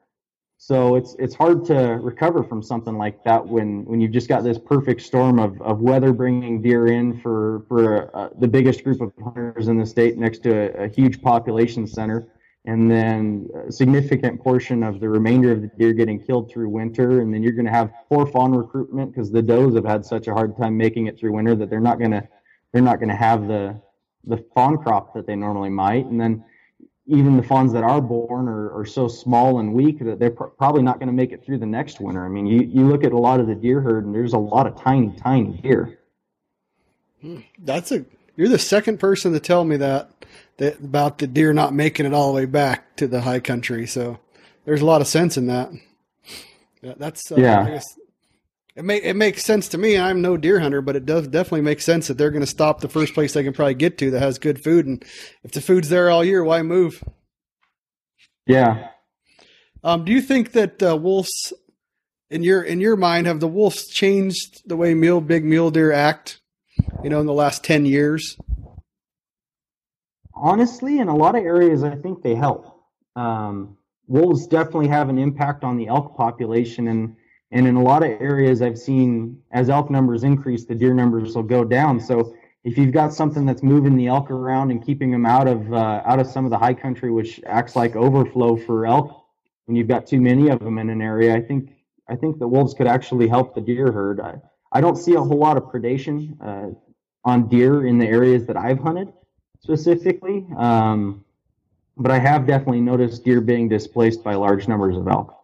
So 0.62 0.94
it's 0.94 1.16
it's 1.18 1.35
hard 1.35 1.64
to 1.66 1.75
recover 2.03 2.44
from 2.44 2.62
something 2.62 2.99
like 2.99 3.25
that 3.25 3.44
when 3.44 3.83
when 3.87 3.99
you've 3.99 4.12
just 4.12 4.29
got 4.29 4.44
this 4.44 4.59
perfect 4.59 5.01
storm 5.01 5.38
of, 5.38 5.61
of 5.62 5.81
weather 5.81 6.12
bringing 6.12 6.61
deer 6.61 6.88
in 6.88 7.18
for 7.23 7.64
for 7.66 8.14
uh, 8.14 8.29
the 8.38 8.46
biggest 8.46 8.85
group 8.85 9.01
of 9.01 9.11
hunters 9.25 9.68
in 9.68 9.79
the 9.79 9.87
state 9.87 10.18
next 10.18 10.42
to 10.42 10.51
a, 10.53 10.85
a 10.85 10.88
huge 10.88 11.23
population 11.23 11.87
center, 11.87 12.29
and 12.66 12.90
then 12.90 13.49
a 13.66 13.73
significant 13.73 14.38
portion 14.42 14.83
of 14.83 15.01
the 15.01 15.09
remainder 15.09 15.51
of 15.51 15.62
the 15.62 15.70
deer 15.79 15.94
getting 15.94 16.23
killed 16.23 16.51
through 16.51 16.68
winter, 16.68 17.23
and 17.23 17.33
then 17.33 17.42
you're 17.42 17.55
going 17.55 17.64
to 17.64 17.73
have 17.73 17.90
poor 18.11 18.27
fawn 18.27 18.53
recruitment 18.53 19.14
because 19.14 19.33
the 19.33 19.40
does 19.40 19.75
have 19.75 19.87
had 19.87 20.05
such 20.05 20.29
a 20.29 20.35
hard 20.35 20.55
time 20.59 20.77
making 20.77 21.07
it 21.07 21.18
through 21.18 21.33
winter 21.33 21.55
that 21.55 21.70
they're 21.70 21.81
not 21.81 21.99
going 21.99 22.11
to 22.11 22.29
they're 22.75 22.83
not 22.83 22.96
going 22.96 23.09
to 23.09 23.16
have 23.16 23.49
the 23.49 23.81
the 24.27 24.37
fawn 24.53 24.77
crop 24.77 25.14
that 25.14 25.27
they 25.27 25.37
normally 25.37 25.70
might, 25.70 26.05
and 26.05 26.20
then 26.20 26.44
even 27.11 27.37
the 27.37 27.42
fawns 27.42 27.73
that 27.73 27.83
are 27.83 28.01
born 28.01 28.49
are, 28.49 28.70
are 28.79 28.87
so 28.87 29.09
small 29.09 29.59
and 29.59 29.75
weak 29.75 29.99
that 29.99 30.20
they're 30.20 30.31
pr- 30.31 30.44
probably 30.44 30.83
not 30.83 31.01
going 31.01 31.09
to 31.09 31.12
make 31.12 31.33
it 31.33 31.44
through 31.44 31.59
the 31.59 31.66
next 31.66 32.01
winter. 32.01 32.25
I 32.25 32.29
mean, 32.29 32.46
you, 32.46 32.61
you 32.62 32.87
look 32.87 33.03
at 33.03 33.12
a 33.12 33.18
lot 33.18 33.40
of 33.40 33.49
the 33.49 33.55
deer 33.55 33.81
herd, 33.81 34.07
and 34.07 34.14
there's 34.14 34.33
a 34.33 34.38
lot 34.38 34.66
of 34.66 34.81
tiny, 34.81 35.12
tiny 35.20 35.59
deer. 35.61 35.99
That's 37.59 37.92
a 37.92 38.05
you're 38.37 38.49
the 38.49 38.59
second 38.59 38.99
person 38.99 39.33
to 39.33 39.40
tell 39.40 39.64
me 39.64 39.77
that 39.77 40.11
that 40.57 40.79
about 40.79 41.18
the 41.18 41.27
deer 41.27 41.53
not 41.53 41.75
making 41.75 42.07
it 42.07 42.14
all 42.14 42.33
the 42.33 42.37
way 42.37 42.46
back 42.46 42.96
to 42.96 43.07
the 43.07 43.20
high 43.20 43.40
country. 43.40 43.87
So 43.87 44.18
there's 44.64 44.81
a 44.81 44.87
lot 44.87 45.01
of 45.01 45.07
sense 45.07 45.37
in 45.37 45.46
that. 45.49 45.70
That's 46.83 47.31
uh, 47.31 47.37
Yeah. 47.37 47.61
I 47.61 47.70
guess 47.70 47.99
it 48.80 48.84
make 48.84 49.04
it 49.04 49.14
makes 49.14 49.44
sense 49.44 49.68
to 49.68 49.78
me. 49.78 49.98
I'm 49.98 50.22
no 50.22 50.38
deer 50.38 50.58
hunter, 50.58 50.80
but 50.80 50.96
it 50.96 51.04
does 51.04 51.28
definitely 51.28 51.60
make 51.60 51.82
sense 51.82 52.08
that 52.08 52.16
they're 52.16 52.30
going 52.30 52.40
to 52.40 52.46
stop 52.46 52.80
the 52.80 52.88
first 52.88 53.12
place 53.12 53.34
they 53.34 53.44
can 53.44 53.52
probably 53.52 53.74
get 53.74 53.98
to 53.98 54.10
that 54.10 54.20
has 54.20 54.38
good 54.38 54.64
food, 54.64 54.86
and 54.86 55.04
if 55.44 55.52
the 55.52 55.60
food's 55.60 55.90
there 55.90 56.08
all 56.08 56.24
year, 56.24 56.42
why 56.42 56.62
move? 56.62 57.04
Yeah. 58.46 58.88
Um, 59.84 60.06
do 60.06 60.12
you 60.12 60.22
think 60.22 60.52
that 60.52 60.82
uh, 60.82 60.96
wolves, 60.96 61.52
in 62.30 62.42
your 62.42 62.62
in 62.62 62.80
your 62.80 62.96
mind, 62.96 63.26
have 63.26 63.40
the 63.40 63.48
wolves 63.48 63.86
changed 63.86 64.62
the 64.66 64.76
way 64.76 64.94
mule 64.94 65.20
big 65.20 65.44
mule 65.44 65.70
deer 65.70 65.92
act? 65.92 66.40
You 67.04 67.10
know, 67.10 67.20
in 67.20 67.26
the 67.26 67.34
last 67.34 67.62
ten 67.62 67.84
years. 67.84 68.38
Honestly, 70.34 71.00
in 71.00 71.08
a 71.08 71.14
lot 71.14 71.36
of 71.36 71.44
areas, 71.44 71.84
I 71.84 71.96
think 71.96 72.22
they 72.22 72.34
help. 72.34 72.82
Um, 73.14 73.76
wolves 74.06 74.46
definitely 74.46 74.88
have 74.88 75.10
an 75.10 75.18
impact 75.18 75.64
on 75.64 75.76
the 75.76 75.88
elk 75.88 76.16
population, 76.16 76.88
and 76.88 77.16
and 77.50 77.66
in 77.66 77.76
a 77.76 77.82
lot 77.82 78.02
of 78.02 78.10
areas, 78.20 78.62
I've 78.62 78.78
seen 78.78 79.40
as 79.52 79.70
elk 79.70 79.90
numbers 79.90 80.24
increase, 80.24 80.64
the 80.64 80.74
deer 80.74 80.94
numbers 80.94 81.34
will 81.34 81.42
go 81.42 81.64
down. 81.64 82.00
So 82.00 82.34
if 82.64 82.78
you've 82.78 82.92
got 82.92 83.12
something 83.12 83.46
that's 83.46 83.62
moving 83.62 83.96
the 83.96 84.06
elk 84.06 84.30
around 84.30 84.70
and 84.70 84.84
keeping 84.84 85.10
them 85.10 85.26
out 85.26 85.48
of 85.48 85.72
uh, 85.72 86.02
out 86.04 86.20
of 86.20 86.26
some 86.26 86.44
of 86.44 86.50
the 86.50 86.58
high 86.58 86.74
country, 86.74 87.10
which 87.10 87.40
acts 87.46 87.76
like 87.76 87.96
overflow 87.96 88.56
for 88.56 88.86
elk, 88.86 89.26
when 89.66 89.76
you've 89.76 89.88
got 89.88 90.06
too 90.06 90.20
many 90.20 90.48
of 90.48 90.60
them 90.60 90.78
in 90.78 90.90
an 90.90 91.02
area, 91.02 91.34
I 91.34 91.40
think 91.40 91.70
I 92.08 92.16
think 92.16 92.38
the 92.38 92.48
wolves 92.48 92.74
could 92.74 92.86
actually 92.86 93.28
help 93.28 93.54
the 93.54 93.60
deer 93.60 93.90
herd. 93.92 94.20
I, 94.20 94.36
I 94.72 94.80
don't 94.80 94.96
see 94.96 95.14
a 95.14 95.20
whole 95.20 95.38
lot 95.38 95.56
of 95.56 95.64
predation. 95.64 96.36
Uh, 96.40 96.74
on 97.24 97.48
deer 97.48 97.86
in 97.86 97.98
the 97.98 98.06
areas 98.06 98.46
that 98.46 98.56
I've 98.56 98.78
hunted 98.78 99.12
specifically. 99.62 100.46
Um, 100.56 101.24
but 101.96 102.10
I 102.10 102.18
have 102.18 102.46
definitely 102.46 102.80
noticed 102.80 103.24
deer 103.24 103.40
being 103.40 103.68
displaced 103.68 104.24
by 104.24 104.34
large 104.34 104.68
numbers 104.68 104.96
of 104.96 105.06
elk. 105.06 105.36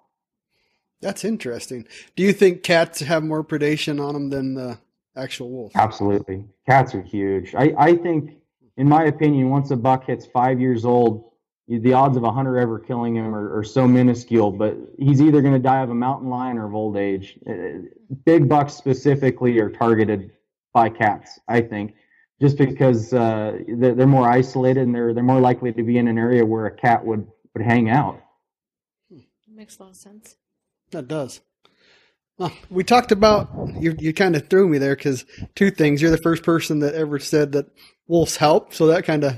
That's 1.06 1.24
interesting. 1.24 1.86
Do 2.16 2.24
you 2.24 2.32
think 2.32 2.64
cats 2.64 2.98
have 2.98 3.22
more 3.22 3.44
predation 3.44 4.04
on 4.04 4.12
them 4.12 4.28
than 4.28 4.54
the 4.54 4.76
actual 5.14 5.50
wolf? 5.50 5.70
Absolutely. 5.76 6.44
Cats 6.68 6.96
are 6.96 7.00
huge. 7.00 7.54
I, 7.54 7.72
I 7.78 7.94
think, 7.94 8.32
in 8.76 8.88
my 8.88 9.04
opinion, 9.04 9.48
once 9.48 9.70
a 9.70 9.76
buck 9.76 10.06
hits 10.06 10.26
five 10.26 10.60
years 10.60 10.84
old, 10.84 11.30
the 11.68 11.92
odds 11.92 12.16
of 12.16 12.24
a 12.24 12.32
hunter 12.32 12.58
ever 12.58 12.80
killing 12.80 13.14
him 13.14 13.32
are, 13.36 13.56
are 13.56 13.62
so 13.62 13.86
minuscule, 13.86 14.50
but 14.50 14.76
he's 14.98 15.22
either 15.22 15.42
going 15.42 15.54
to 15.54 15.60
die 15.60 15.80
of 15.80 15.90
a 15.90 15.94
mountain 15.94 16.28
lion 16.28 16.58
or 16.58 16.66
of 16.66 16.74
old 16.74 16.96
age. 16.96 17.38
Uh, 17.48 17.86
big 18.24 18.48
bucks 18.48 18.74
specifically 18.74 19.60
are 19.60 19.70
targeted 19.70 20.32
by 20.74 20.88
cats, 20.88 21.38
I 21.46 21.60
think, 21.60 21.94
just 22.40 22.58
because 22.58 23.12
uh, 23.12 23.58
they're 23.68 24.08
more 24.08 24.28
isolated 24.28 24.82
and 24.82 24.92
they're 24.92 25.14
they're 25.14 25.22
more 25.22 25.40
likely 25.40 25.72
to 25.72 25.84
be 25.84 25.98
in 25.98 26.08
an 26.08 26.18
area 26.18 26.44
where 26.44 26.66
a 26.66 26.76
cat 26.76 27.04
would 27.04 27.28
would 27.54 27.64
hang 27.64 27.90
out. 27.90 28.20
Makes 29.48 29.78
a 29.78 29.84
lot 29.84 29.90
of 29.92 29.96
sense. 29.96 30.36
That 30.90 31.08
does. 31.08 31.40
Well, 32.38 32.52
we 32.68 32.84
talked 32.84 33.12
about 33.12 33.50
you. 33.80 33.94
You 33.98 34.12
kind 34.12 34.36
of 34.36 34.48
threw 34.48 34.68
me 34.68 34.78
there 34.78 34.94
because 34.94 35.24
two 35.54 35.70
things. 35.70 36.02
You're 36.02 36.10
the 36.10 36.18
first 36.18 36.42
person 36.42 36.80
that 36.80 36.94
ever 36.94 37.18
said 37.18 37.52
that 37.52 37.66
wolves 38.06 38.36
help, 38.36 38.74
so 38.74 38.86
that 38.88 39.04
kind 39.04 39.24
of 39.24 39.36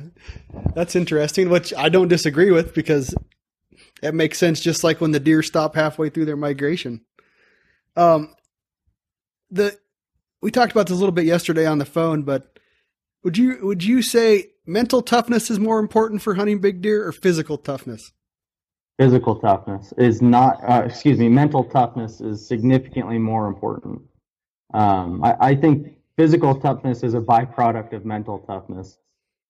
that's 0.74 0.96
interesting. 0.96 1.48
Which 1.48 1.72
I 1.74 1.88
don't 1.88 2.08
disagree 2.08 2.50
with 2.50 2.74
because 2.74 3.14
it 4.02 4.14
makes 4.14 4.38
sense. 4.38 4.60
Just 4.60 4.82
like 4.82 5.00
when 5.00 5.12
the 5.12 5.20
deer 5.20 5.42
stop 5.42 5.76
halfway 5.76 6.10
through 6.10 6.24
their 6.24 6.36
migration. 6.36 7.04
Um, 7.96 8.34
the 9.50 9.78
we 10.42 10.50
talked 10.50 10.72
about 10.72 10.88
this 10.88 10.96
a 10.96 11.00
little 11.00 11.12
bit 11.12 11.24
yesterday 11.24 11.66
on 11.66 11.78
the 11.78 11.84
phone, 11.84 12.22
but 12.22 12.58
would 13.22 13.38
you 13.38 13.58
would 13.62 13.84
you 13.84 14.02
say 14.02 14.50
mental 14.66 15.02
toughness 15.02 15.50
is 15.50 15.60
more 15.60 15.78
important 15.78 16.22
for 16.22 16.34
hunting 16.34 16.60
big 16.60 16.82
deer 16.82 17.06
or 17.06 17.12
physical 17.12 17.58
toughness? 17.58 18.12
Physical 18.98 19.36
toughness 19.36 19.92
is 19.96 20.20
not 20.20 20.62
uh, 20.68 20.82
excuse 20.84 21.18
me 21.18 21.28
mental 21.28 21.64
toughness 21.64 22.20
is 22.20 22.46
significantly 22.46 23.18
more 23.18 23.46
important. 23.46 24.02
Um, 24.74 25.24
I, 25.24 25.36
I, 25.40 25.54
think 25.54 25.96
physical 26.16 26.54
toughness 26.54 27.02
is 27.02 27.14
a 27.14 27.20
byproduct 27.20 27.94
of 27.94 28.04
mental 28.04 28.40
toughness. 28.40 28.98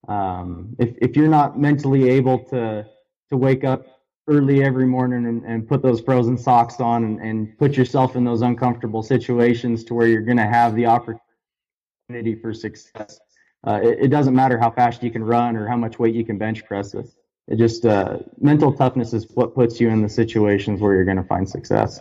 Um, 0.07 0.75
if, 0.79 0.95
if 1.01 1.17
you're 1.17 1.27
not 1.27 1.59
mentally 1.59 2.09
able 2.09 2.39
to 2.45 2.85
to 3.29 3.37
wake 3.37 3.63
up 3.63 3.85
early 4.27 4.63
every 4.63 4.85
morning 4.85 5.25
and, 5.25 5.43
and 5.43 5.67
put 5.67 5.81
those 5.81 5.99
frozen 5.99 6.37
socks 6.37 6.79
on 6.79 7.03
and, 7.03 7.19
and 7.19 7.57
put 7.57 7.75
yourself 7.75 8.15
in 8.15 8.23
those 8.23 8.41
uncomfortable 8.43 9.01
situations 9.01 9.83
to 9.83 9.93
where 9.95 10.07
you're 10.07 10.21
going 10.21 10.37
to 10.37 10.47
have 10.47 10.75
the 10.75 10.85
opportunity 10.85 12.35
for 12.41 12.53
success 12.53 13.19
uh, 13.67 13.79
it, 13.83 13.97
it, 14.01 14.07
doesn't 14.09 14.35
matter 14.35 14.57
how 14.57 14.69
fast 14.69 15.01
you 15.03 15.11
can 15.11 15.23
run 15.23 15.55
or 15.55 15.67
how 15.67 15.75
much 15.75 15.97
weight 15.97 16.13
you 16.13 16.23
can 16.23 16.37
bench 16.37 16.63
press 16.65 16.93
it 16.93 17.07
it 17.49 17.57
just 17.57 17.83
uh, 17.83 18.19
mental 18.39 18.71
toughness 18.71 19.11
is 19.11 19.27
what 19.33 19.55
puts 19.55 19.81
you 19.81 19.89
in 19.89 20.03
the 20.03 20.09
situations 20.09 20.79
where 20.79 20.93
you're 20.93 21.05
going 21.05 21.17
to 21.17 21.23
find 21.23 21.49
success. 21.49 21.99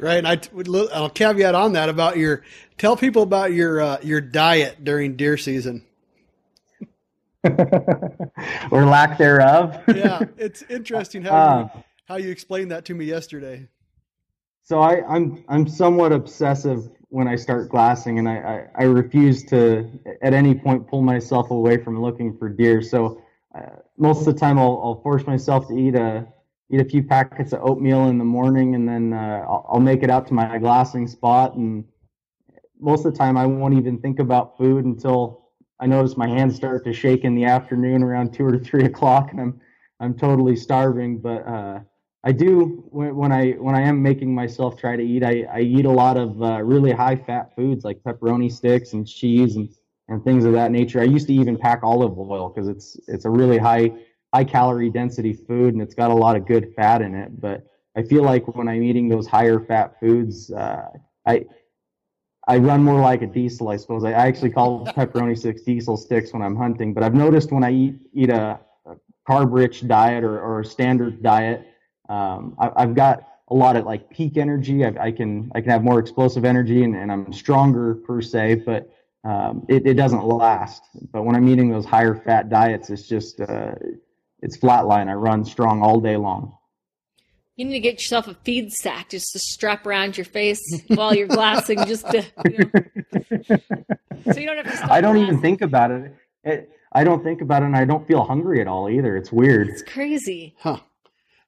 Right, 0.00 0.18
and 0.18 0.26
I 0.26 0.40
would 0.52 0.68
I'll 0.92 1.08
caveat 1.08 1.54
on 1.54 1.74
that 1.74 1.88
about 1.88 2.16
your 2.16 2.42
tell 2.76 2.96
people 2.96 3.22
about 3.22 3.52
your 3.52 3.80
uh, 3.80 3.98
your 4.02 4.20
diet 4.20 4.82
during 4.82 5.16
deer 5.16 5.36
season. 5.36 5.84
or 7.44 8.84
lack 8.86 9.18
thereof. 9.18 9.80
yeah, 9.94 10.20
it's 10.36 10.62
interesting 10.62 11.22
how 11.22 11.36
uh, 11.36 11.58
you, 11.60 11.84
how 12.06 12.16
you 12.16 12.30
explained 12.30 12.72
that 12.72 12.84
to 12.86 12.94
me 12.94 13.04
yesterday. 13.04 13.68
So 14.64 14.80
I, 14.80 15.06
I'm 15.06 15.44
I'm 15.48 15.68
somewhat 15.68 16.10
obsessive 16.10 16.90
when 17.10 17.28
I 17.28 17.36
start 17.36 17.68
glassing, 17.68 18.18
and 18.18 18.28
I, 18.28 18.66
I, 18.76 18.82
I 18.82 18.84
refuse 18.84 19.44
to 19.44 19.88
at 20.22 20.34
any 20.34 20.56
point 20.56 20.88
pull 20.88 21.02
myself 21.02 21.52
away 21.52 21.76
from 21.76 22.02
looking 22.02 22.36
for 22.36 22.48
deer. 22.48 22.82
So 22.82 23.22
uh, 23.54 23.76
most 23.96 24.20
of 24.20 24.24
the 24.26 24.34
time 24.34 24.58
I'll, 24.58 24.80
I'll 24.82 25.00
force 25.02 25.26
myself 25.26 25.68
to 25.68 25.74
eat 25.74 25.94
a 25.94 26.26
eat 26.70 26.80
a 26.80 26.84
few 26.84 27.02
packets 27.02 27.52
of 27.52 27.60
oatmeal 27.62 28.08
in 28.08 28.18
the 28.18 28.24
morning, 28.24 28.74
and 28.74 28.88
then 28.88 29.12
uh, 29.12 29.44
I'll, 29.46 29.66
I'll, 29.72 29.80
make 29.80 30.02
it 30.02 30.10
out 30.10 30.26
to 30.28 30.34
my 30.34 30.58
glassing 30.58 31.06
spot. 31.06 31.54
And 31.54 31.84
most 32.80 33.04
of 33.04 33.12
the 33.12 33.18
time, 33.18 33.36
I 33.36 33.46
won't 33.46 33.74
even 33.74 33.98
think 33.98 34.18
about 34.18 34.56
food 34.56 34.84
until 34.84 35.50
I 35.78 35.86
notice 35.86 36.16
my 36.16 36.26
hands 36.26 36.56
start 36.56 36.84
to 36.84 36.92
shake 36.92 37.24
in 37.24 37.34
the 37.34 37.44
afternoon 37.44 38.02
around 38.02 38.32
two 38.32 38.44
or 38.46 38.58
three 38.58 38.84
o'clock, 38.90 39.30
and 39.30 39.40
I'm 39.40 39.60
I'm 40.00 40.14
totally 40.14 40.56
starving. 40.56 41.18
But 41.18 41.46
uh, 41.46 41.80
I 42.24 42.32
do 42.32 42.84
when, 42.90 43.14
when, 43.14 43.32
I 43.32 43.52
when 43.52 43.74
I 43.74 43.82
am 43.82 44.02
making 44.02 44.34
myself 44.34 44.78
try 44.78 44.96
to 44.96 45.02
eat, 45.02 45.22
I, 45.22 45.46
I 45.52 45.60
eat 45.60 45.84
a 45.84 45.90
lot 45.90 46.16
of 46.16 46.42
uh, 46.42 46.62
really 46.62 46.90
high 46.90 47.16
fat 47.16 47.54
foods 47.54 47.84
like 47.84 48.02
pepperoni 48.02 48.50
sticks 48.50 48.94
and 48.94 49.06
cheese 49.06 49.56
and 49.56 49.68
and 50.08 50.22
things 50.22 50.44
of 50.44 50.52
that 50.52 50.70
nature. 50.70 51.00
I 51.00 51.04
used 51.04 51.26
to 51.28 51.34
even 51.34 51.56
pack 51.56 51.80
olive 51.82 52.18
oil 52.18 52.48
because 52.48 52.68
it's 52.68 52.96
it's 53.08 53.24
a 53.24 53.30
really 53.30 53.58
high 53.58 53.92
high 54.34 54.44
calorie 54.44 54.90
density 54.90 55.32
food 55.32 55.74
and 55.74 55.82
it's 55.82 55.94
got 55.94 56.10
a 56.10 56.14
lot 56.14 56.36
of 56.36 56.46
good 56.46 56.74
fat 56.74 57.02
in 57.02 57.14
it. 57.14 57.40
But 57.40 57.66
I 57.96 58.02
feel 58.02 58.22
like 58.22 58.54
when 58.56 58.68
I'm 58.68 58.82
eating 58.82 59.08
those 59.08 59.26
higher 59.26 59.60
fat 59.60 59.98
foods, 60.00 60.50
uh, 60.50 60.88
I 61.26 61.44
I 62.46 62.58
run 62.58 62.82
more 62.82 63.00
like 63.00 63.22
a 63.22 63.26
diesel, 63.26 63.68
I 63.70 63.76
suppose. 63.76 64.04
I 64.04 64.12
actually 64.12 64.50
call 64.50 64.86
pepperoni 64.86 65.38
sticks 65.38 65.62
diesel 65.62 65.96
sticks 65.96 66.32
when 66.32 66.42
I'm 66.42 66.56
hunting. 66.56 66.92
But 66.92 67.02
I've 67.02 67.14
noticed 67.14 67.52
when 67.52 67.64
I 67.64 67.72
eat 67.72 67.96
eat 68.12 68.30
a, 68.30 68.60
a 68.86 68.96
carb 69.28 69.52
rich 69.52 69.86
diet 69.86 70.24
or, 70.24 70.40
or 70.40 70.60
a 70.60 70.64
standard 70.64 71.22
diet, 71.22 71.66
um, 72.08 72.56
I, 72.58 72.82
have 72.82 72.94
got 72.94 73.26
a 73.48 73.54
lot 73.54 73.76
of 73.76 73.86
like 73.86 74.10
peak 74.10 74.36
energy. 74.36 74.84
I, 74.84 74.94
I, 75.00 75.12
can 75.12 75.50
I 75.54 75.60
can 75.60 75.70
have 75.70 75.82
more 75.82 75.98
explosive 75.98 76.44
energy 76.44 76.82
and, 76.82 76.94
and 76.96 77.10
I'm 77.10 77.32
stronger 77.32 77.94
per 77.94 78.20
se. 78.20 78.56
But 78.66 78.90
um, 79.24 79.64
it, 79.68 79.86
it, 79.86 79.94
doesn't 79.94 80.24
last. 80.24 80.82
But 81.12 81.24
when 81.24 81.34
I'm 81.34 81.48
eating 81.48 81.70
those 81.70 81.84
higher 81.86 82.14
fat 82.14 82.50
diets, 82.50 82.90
it's 82.90 83.08
just 83.08 83.40
uh, 83.40 83.74
it's 84.40 84.58
flatline. 84.58 85.08
I 85.08 85.14
run 85.14 85.44
strong 85.44 85.82
all 85.82 86.00
day 86.00 86.16
long. 86.16 86.56
You 87.56 87.64
need 87.64 87.74
to 87.74 87.80
get 87.80 87.94
yourself 87.94 88.26
a 88.26 88.34
feed 88.34 88.72
sack 88.72 89.10
just 89.10 89.32
to 89.32 89.38
strap 89.38 89.86
around 89.86 90.18
your 90.18 90.24
face 90.24 90.60
while 90.88 91.14
you're 91.14 91.28
glassing, 91.28 91.84
just 91.86 92.06
to 92.10 92.24
you 92.50 92.58
know, 92.58 93.56
so 94.32 94.40
you 94.40 94.46
don't 94.46 94.56
have 94.56 94.66
to. 94.66 94.76
Stop 94.76 94.90
I 94.90 95.00
don't 95.00 95.14
glassing. 95.14 95.28
even 95.28 95.40
think 95.40 95.62
about 95.62 95.90
it. 95.90 96.14
it. 96.42 96.70
I 96.92 97.04
don't 97.04 97.24
think 97.24 97.40
about 97.40 97.62
it, 97.62 97.66
and 97.66 97.76
I 97.76 97.84
don't 97.84 98.06
feel 98.06 98.24
hungry 98.24 98.60
at 98.60 98.66
all 98.66 98.90
either. 98.90 99.16
It's 99.16 99.32
weird. 99.32 99.68
It's 99.68 99.82
crazy. 99.82 100.54
Huh. 100.58 100.80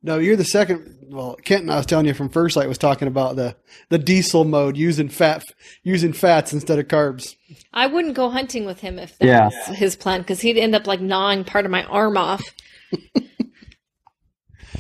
No, 0.07 0.19
you're 0.19 0.37
the 0.37 0.45
second. 0.45 0.99
Well, 1.09 1.37
Kenton, 1.43 1.69
I 1.69 1.79
was 1.79 1.85
telling 1.85 2.07
you 2.07 2.15
from 2.15 2.29
First 2.29 2.55
Lite 2.55 2.69
was 2.69 2.79
talking 2.79 3.09
about 3.09 3.35
the 3.35 3.57
the 3.89 3.99
diesel 3.99 4.45
mode 4.45 4.77
using 4.77 5.09
fat 5.09 5.43
using 5.83 6.13
fats 6.13 6.53
instead 6.53 6.79
of 6.79 6.87
carbs. 6.87 7.35
I 7.73 7.89
wouldn't 7.89 8.15
go 8.15 8.31
hunting 8.31 8.67
with 8.67 8.79
him 8.79 9.01
if 9.01 9.19
that 9.19 9.27
yeah. 9.27 9.47
was 9.47 9.77
his 9.77 9.97
plan 9.97 10.21
because 10.21 10.41
he'd 10.41 10.59
end 10.59 10.77
up 10.77 10.87
like 10.87 11.01
gnawing 11.01 11.43
part 11.43 11.65
of 11.65 11.73
my 11.73 11.83
arm 11.87 12.17
off. 12.17 12.55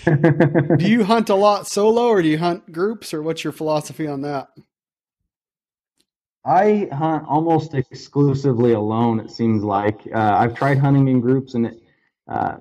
do 0.04 0.76
you 0.78 1.02
hunt 1.02 1.28
a 1.28 1.34
lot 1.34 1.66
solo 1.66 2.06
or 2.06 2.22
do 2.22 2.28
you 2.28 2.38
hunt 2.38 2.70
groups 2.70 3.12
or 3.12 3.20
what's 3.20 3.42
your 3.42 3.52
philosophy 3.52 4.06
on 4.06 4.20
that? 4.20 4.46
I 6.44 6.88
hunt 6.92 7.24
almost 7.26 7.74
exclusively 7.74 8.74
alone. 8.74 9.18
It 9.18 9.32
seems 9.32 9.64
like 9.64 10.02
uh, 10.14 10.36
I've 10.38 10.54
tried 10.54 10.78
hunting 10.78 11.08
in 11.08 11.20
groups 11.20 11.54
and 11.54 11.66
it. 11.66 11.82
Uh, 12.28 12.58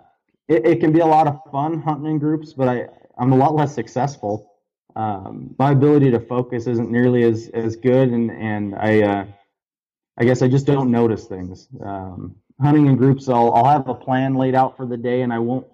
it, 0.48 0.66
it, 0.66 0.80
can 0.80 0.92
be 0.92 1.00
a 1.00 1.06
lot 1.06 1.28
of 1.28 1.40
fun 1.52 1.82
hunting 1.82 2.12
in 2.12 2.20
groups, 2.20 2.54
but 2.54 2.68
I, 2.68 2.88
I'm 3.18 3.32
a 3.34 3.38
lot 3.38 3.56
less 3.56 3.74
successful. 3.74 4.52
Um, 4.96 5.56
my 5.58 5.72
ability 5.72 6.12
to 6.12 6.20
focus 6.20 6.68
isn't 6.68 6.90
nearly 6.90 7.24
as, 7.24 7.50
as 7.54 7.76
good, 7.76 8.10
and, 8.10 8.32
and 8.32 8.76
I, 8.76 9.02
uh, 9.02 9.26
I 10.18 10.24
guess 10.24 10.42
I 10.42 10.48
just 10.48 10.66
don't 10.66 10.92
notice 10.92 11.26
things. 11.26 11.68
Um, 11.84 12.36
hunting 12.62 12.88
in 12.88 12.96
groups, 12.96 13.28
I'll, 13.28 13.54
I'll 13.54 13.66
have 13.66 13.88
a 13.90 13.96
plan 13.96 14.36
laid 14.36 14.56
out 14.56 14.78
for 14.78 14.86
the 14.86 14.98
day, 14.98 15.22
and 15.22 15.34
I 15.34 15.40
won't, 15.40 15.68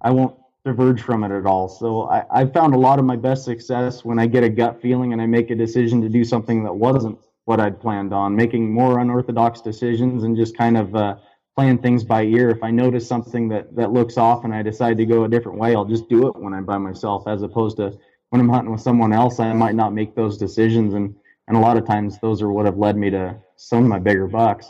I 0.00 0.10
won't 0.10 0.36
diverge 0.64 1.02
from 1.02 1.24
it 1.24 1.36
at 1.36 1.44
all. 1.44 1.68
So 1.68 2.04
I, 2.08 2.24
I've 2.30 2.52
found 2.52 2.74
a 2.74 2.78
lot 2.78 2.98
of 2.98 3.04
my 3.04 3.16
best 3.16 3.44
success 3.44 4.04
when 4.04 4.18
I 4.18 4.26
get 4.26 4.44
a 4.44 4.48
gut 4.48 4.80
feeling 4.80 5.12
and 5.12 5.20
I 5.20 5.26
make 5.26 5.50
a 5.50 5.56
decision 5.56 6.00
to 6.02 6.08
do 6.08 6.24
something 6.24 6.62
that 6.64 6.72
wasn't 6.72 7.18
what 7.44 7.58
I'd 7.58 7.80
planned 7.80 8.12
on, 8.12 8.36
making 8.36 8.72
more 8.72 9.00
unorthodox 9.00 9.60
decisions 9.60 10.22
and 10.22 10.36
just 10.36 10.56
kind 10.56 10.76
of 10.76 10.94
uh, 10.94 11.16
playing 11.54 11.78
things 11.78 12.04
by 12.04 12.22
ear. 12.22 12.50
If 12.50 12.62
I 12.62 12.70
notice 12.70 13.06
something 13.06 13.48
that 13.48 13.74
that 13.76 13.92
looks 13.92 14.16
off 14.16 14.44
and 14.44 14.54
I 14.54 14.62
decide 14.62 14.96
to 14.98 15.06
go 15.06 15.24
a 15.24 15.28
different 15.28 15.58
way, 15.58 15.74
I'll 15.74 15.84
just 15.84 16.08
do 16.08 16.26
it 16.28 16.36
when 16.36 16.54
I'm 16.54 16.64
by 16.64 16.78
myself, 16.78 17.26
as 17.26 17.42
opposed 17.42 17.76
to 17.78 17.98
when 18.30 18.40
I'm 18.40 18.48
hunting 18.48 18.72
with 18.72 18.80
someone 18.80 19.12
else. 19.12 19.40
I 19.40 19.52
might 19.52 19.74
not 19.74 19.92
make 19.92 20.14
those 20.14 20.38
decisions, 20.38 20.94
and 20.94 21.14
and 21.48 21.56
a 21.56 21.60
lot 21.60 21.76
of 21.76 21.86
times 21.86 22.18
those 22.20 22.42
are 22.42 22.50
what 22.50 22.66
have 22.66 22.78
led 22.78 22.96
me 22.96 23.10
to 23.10 23.36
some 23.56 23.84
of 23.84 23.88
my 23.88 23.98
bigger 23.98 24.26
bucks. 24.26 24.66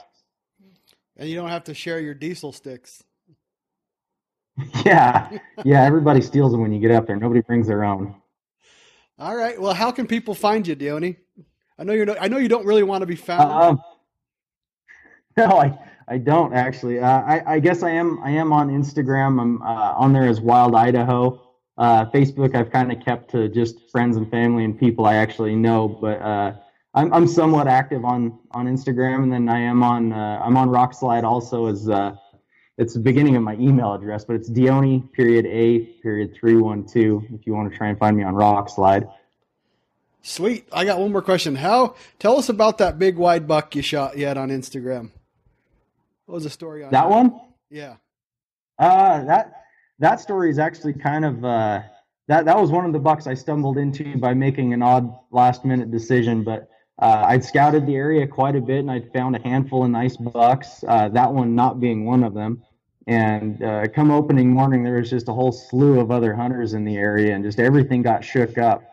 And 1.16 1.28
you 1.28 1.37
don't 1.37 1.51
have 1.51 1.64
to 1.64 1.74
share 1.74 2.01
your 2.01 2.14
diesel 2.14 2.53
sticks. 2.53 3.05
yeah, 4.85 5.39
yeah. 5.64 5.85
Everybody 5.85 6.20
steals 6.20 6.53
them 6.53 6.61
when 6.61 6.72
you 6.72 6.80
get 6.80 6.91
up 6.91 7.07
there. 7.07 7.16
Nobody 7.16 7.41
brings 7.41 7.66
their 7.66 7.85
own. 7.85 8.14
All 9.18 9.37
right. 9.37 9.61
Well, 9.61 9.74
how 9.74 9.93
can 9.93 10.07
people 10.07 10.35
find 10.35 10.66
you, 10.66 10.74
Dione? 10.74 11.16
I 11.78 11.85
know 11.85 11.93
you're. 11.93 12.07
No, 12.07 12.16
I 12.20 12.28
know 12.28 12.39
you 12.39 12.49
don't 12.49 12.66
really 12.66 12.83
want 12.83 13.03
to 13.03 13.07
be 13.07 13.16
found. 13.16 13.53
Um, 13.53 13.83
no, 15.37 15.59
I 15.59 15.78
I 16.12 16.18
don't 16.18 16.52
actually. 16.52 17.00
Uh, 17.00 17.22
I, 17.22 17.54
I 17.54 17.58
guess 17.58 17.82
I 17.82 17.88
am. 17.88 18.20
I 18.22 18.32
am 18.32 18.52
on 18.52 18.68
Instagram. 18.68 19.40
I'm 19.40 19.62
uh, 19.62 19.94
on 19.96 20.12
there 20.12 20.28
as 20.28 20.42
Wild 20.42 20.74
Idaho. 20.74 21.40
Uh, 21.78 22.04
Facebook, 22.10 22.54
I've 22.54 22.70
kind 22.70 22.92
of 22.92 23.02
kept 23.02 23.30
to 23.30 23.48
just 23.48 23.90
friends 23.90 24.18
and 24.18 24.30
family 24.30 24.64
and 24.66 24.78
people 24.78 25.06
I 25.06 25.14
actually 25.14 25.56
know. 25.56 25.88
But 25.88 26.20
uh, 26.20 26.52
I'm 26.92 27.14
I'm 27.14 27.26
somewhat 27.26 27.66
active 27.66 28.04
on 28.04 28.38
on 28.50 28.66
Instagram, 28.66 29.22
and 29.22 29.32
then 29.32 29.48
I 29.48 29.60
am 29.60 29.82
on 29.82 30.12
uh, 30.12 30.42
I'm 30.44 30.58
on 30.58 30.68
Rokslide 30.68 31.22
also 31.22 31.64
as 31.64 31.88
uh, 31.88 32.14
it's 32.76 32.92
the 32.92 33.00
beginning 33.00 33.36
of 33.36 33.42
my 33.42 33.54
email 33.54 33.94
address, 33.94 34.26
but 34.26 34.36
it's 34.36 34.50
Dione 34.50 35.00
period 35.14 35.46
A 35.46 35.78
period 36.02 36.34
three 36.38 36.56
one 36.56 36.84
two. 36.84 37.26
If 37.32 37.46
you 37.46 37.54
want 37.54 37.72
to 37.72 37.78
try 37.78 37.88
and 37.88 37.98
find 37.98 38.14
me 38.18 38.22
on 38.22 38.34
Rokslide. 38.34 39.10
Sweet. 40.20 40.68
I 40.74 40.84
got 40.84 41.00
one 41.00 41.10
more 41.10 41.22
question. 41.22 41.54
How? 41.54 41.94
Tell 42.18 42.36
us 42.36 42.50
about 42.50 42.76
that 42.78 42.98
big 42.98 43.16
wide 43.16 43.48
buck 43.48 43.74
you 43.74 43.80
shot 43.80 44.18
yet 44.18 44.36
on 44.36 44.50
Instagram. 44.50 45.10
What 46.33 46.37
was 46.37 46.45
the 46.45 46.51
story 46.51 46.83
on 46.83 46.91
that 46.93 47.11
one? 47.11 47.39
Yeah. 47.68 47.97
Uh, 48.78 49.22
that 49.24 49.53
that 49.99 50.18
story 50.18 50.49
is 50.49 50.59
actually 50.59 50.95
kind 50.95 51.26
of 51.26 51.45
uh, 51.45 51.83
that 52.26 52.47
that 52.47 52.59
was 52.59 52.70
one 52.70 52.87
of 52.87 52.95
the 52.95 52.99
bucks 52.99 53.26
I 53.26 53.35
stumbled 53.35 53.76
into 53.76 54.16
by 54.16 54.33
making 54.33 54.72
an 54.72 54.80
odd 54.80 55.14
last 55.30 55.64
minute 55.66 55.91
decision, 55.91 56.43
but. 56.43 56.68
Uh, 56.99 57.24
I'd 57.26 57.43
scouted 57.43 57.87
the 57.87 57.97
area 57.97 58.26
quite 58.28 58.55
a 58.55 58.61
bit 58.61 58.78
and 58.80 58.91
I'd 58.91 59.12
found 59.12 59.35
a 59.35 59.41
handful 59.41 59.83
of 59.83 59.91
nice 59.91 60.16
bucks, 60.16 60.85
uh, 60.87 61.09
that 61.09 61.33
one 61.33 61.55
not 61.55 61.80
being 61.80 62.05
one 62.05 62.22
of 62.22 62.33
them. 62.33 62.62
And 63.09 63.61
uh, 63.64 63.89
come 63.89 64.12
opening 64.12 64.51
morning, 64.51 64.85
there 64.85 64.99
was 64.99 65.11
just 65.11 65.28
a 65.28 65.33
whole 65.33 65.51
slew 65.51 65.99
of 65.99 66.12
other 66.12 66.33
hunters 66.33 66.74
in 66.74 66.85
the 66.85 66.97
area 66.97 67.35
and 67.35 67.43
just 67.43 67.59
everything 67.59 68.03
got 68.03 68.22
shook 68.22 68.57
up. 68.57 68.85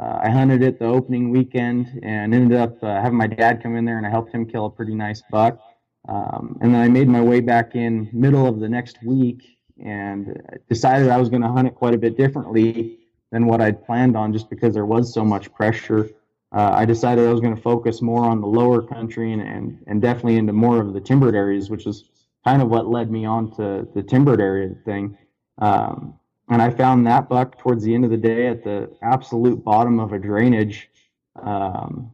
Uh, 0.00 0.20
I 0.22 0.30
hunted 0.30 0.62
it 0.62 0.78
the 0.78 0.86
opening 0.86 1.30
weekend 1.30 2.00
and 2.02 2.32
ended 2.32 2.56
up 2.56 2.82
uh, 2.82 3.02
having 3.02 3.18
my 3.18 3.26
dad 3.26 3.62
come 3.62 3.76
in 3.76 3.84
there 3.84 3.98
and 3.98 4.06
I 4.06 4.10
helped 4.10 4.32
him 4.32 4.46
kill 4.46 4.66
a 4.66 4.70
pretty 4.70 4.94
nice 4.94 5.22
buck. 5.30 5.60
Um, 6.08 6.58
and 6.60 6.74
then 6.74 6.80
I 6.80 6.88
made 6.88 7.08
my 7.08 7.20
way 7.20 7.40
back 7.40 7.74
in 7.74 8.08
middle 8.12 8.46
of 8.46 8.60
the 8.60 8.68
next 8.68 9.02
week 9.02 9.58
and 9.82 10.40
decided 10.68 11.08
I 11.08 11.16
was 11.16 11.28
going 11.28 11.42
to 11.42 11.48
hunt 11.48 11.68
it 11.68 11.74
quite 11.74 11.94
a 11.94 11.98
bit 11.98 12.16
differently 12.16 12.98
than 13.30 13.46
what 13.46 13.60
I'd 13.60 13.84
planned 13.84 14.16
on 14.16 14.32
just 14.32 14.50
because 14.50 14.74
there 14.74 14.86
was 14.86 15.12
so 15.12 15.24
much 15.24 15.52
pressure 15.52 16.10
uh, 16.52 16.70
I 16.74 16.84
decided 16.84 17.26
I 17.26 17.32
was 17.32 17.40
going 17.40 17.54
to 17.54 17.62
focus 17.62 18.02
more 18.02 18.24
on 18.24 18.40
the 18.40 18.46
lower 18.46 18.82
country 18.82 19.32
and, 19.32 19.42
and, 19.42 19.78
and 19.86 20.02
definitely 20.02 20.36
into 20.36 20.52
more 20.52 20.80
of 20.80 20.92
the 20.92 21.00
timbered 21.00 21.36
areas, 21.36 21.70
which 21.70 21.86
is 21.86 22.04
kind 22.44 22.60
of 22.60 22.68
what 22.68 22.88
led 22.88 23.10
me 23.10 23.24
on 23.24 23.54
to 23.56 23.86
the 23.94 24.02
timbered 24.02 24.40
area 24.40 24.74
thing. 24.84 25.16
Um, 25.58 26.18
and 26.48 26.60
I 26.60 26.70
found 26.70 27.06
that 27.06 27.28
buck 27.28 27.58
towards 27.58 27.84
the 27.84 27.94
end 27.94 28.04
of 28.04 28.10
the 28.10 28.16
day 28.16 28.48
at 28.48 28.64
the 28.64 28.90
absolute 29.02 29.62
bottom 29.62 30.00
of 30.00 30.12
a 30.12 30.18
drainage. 30.18 30.88
Um, 31.40 32.10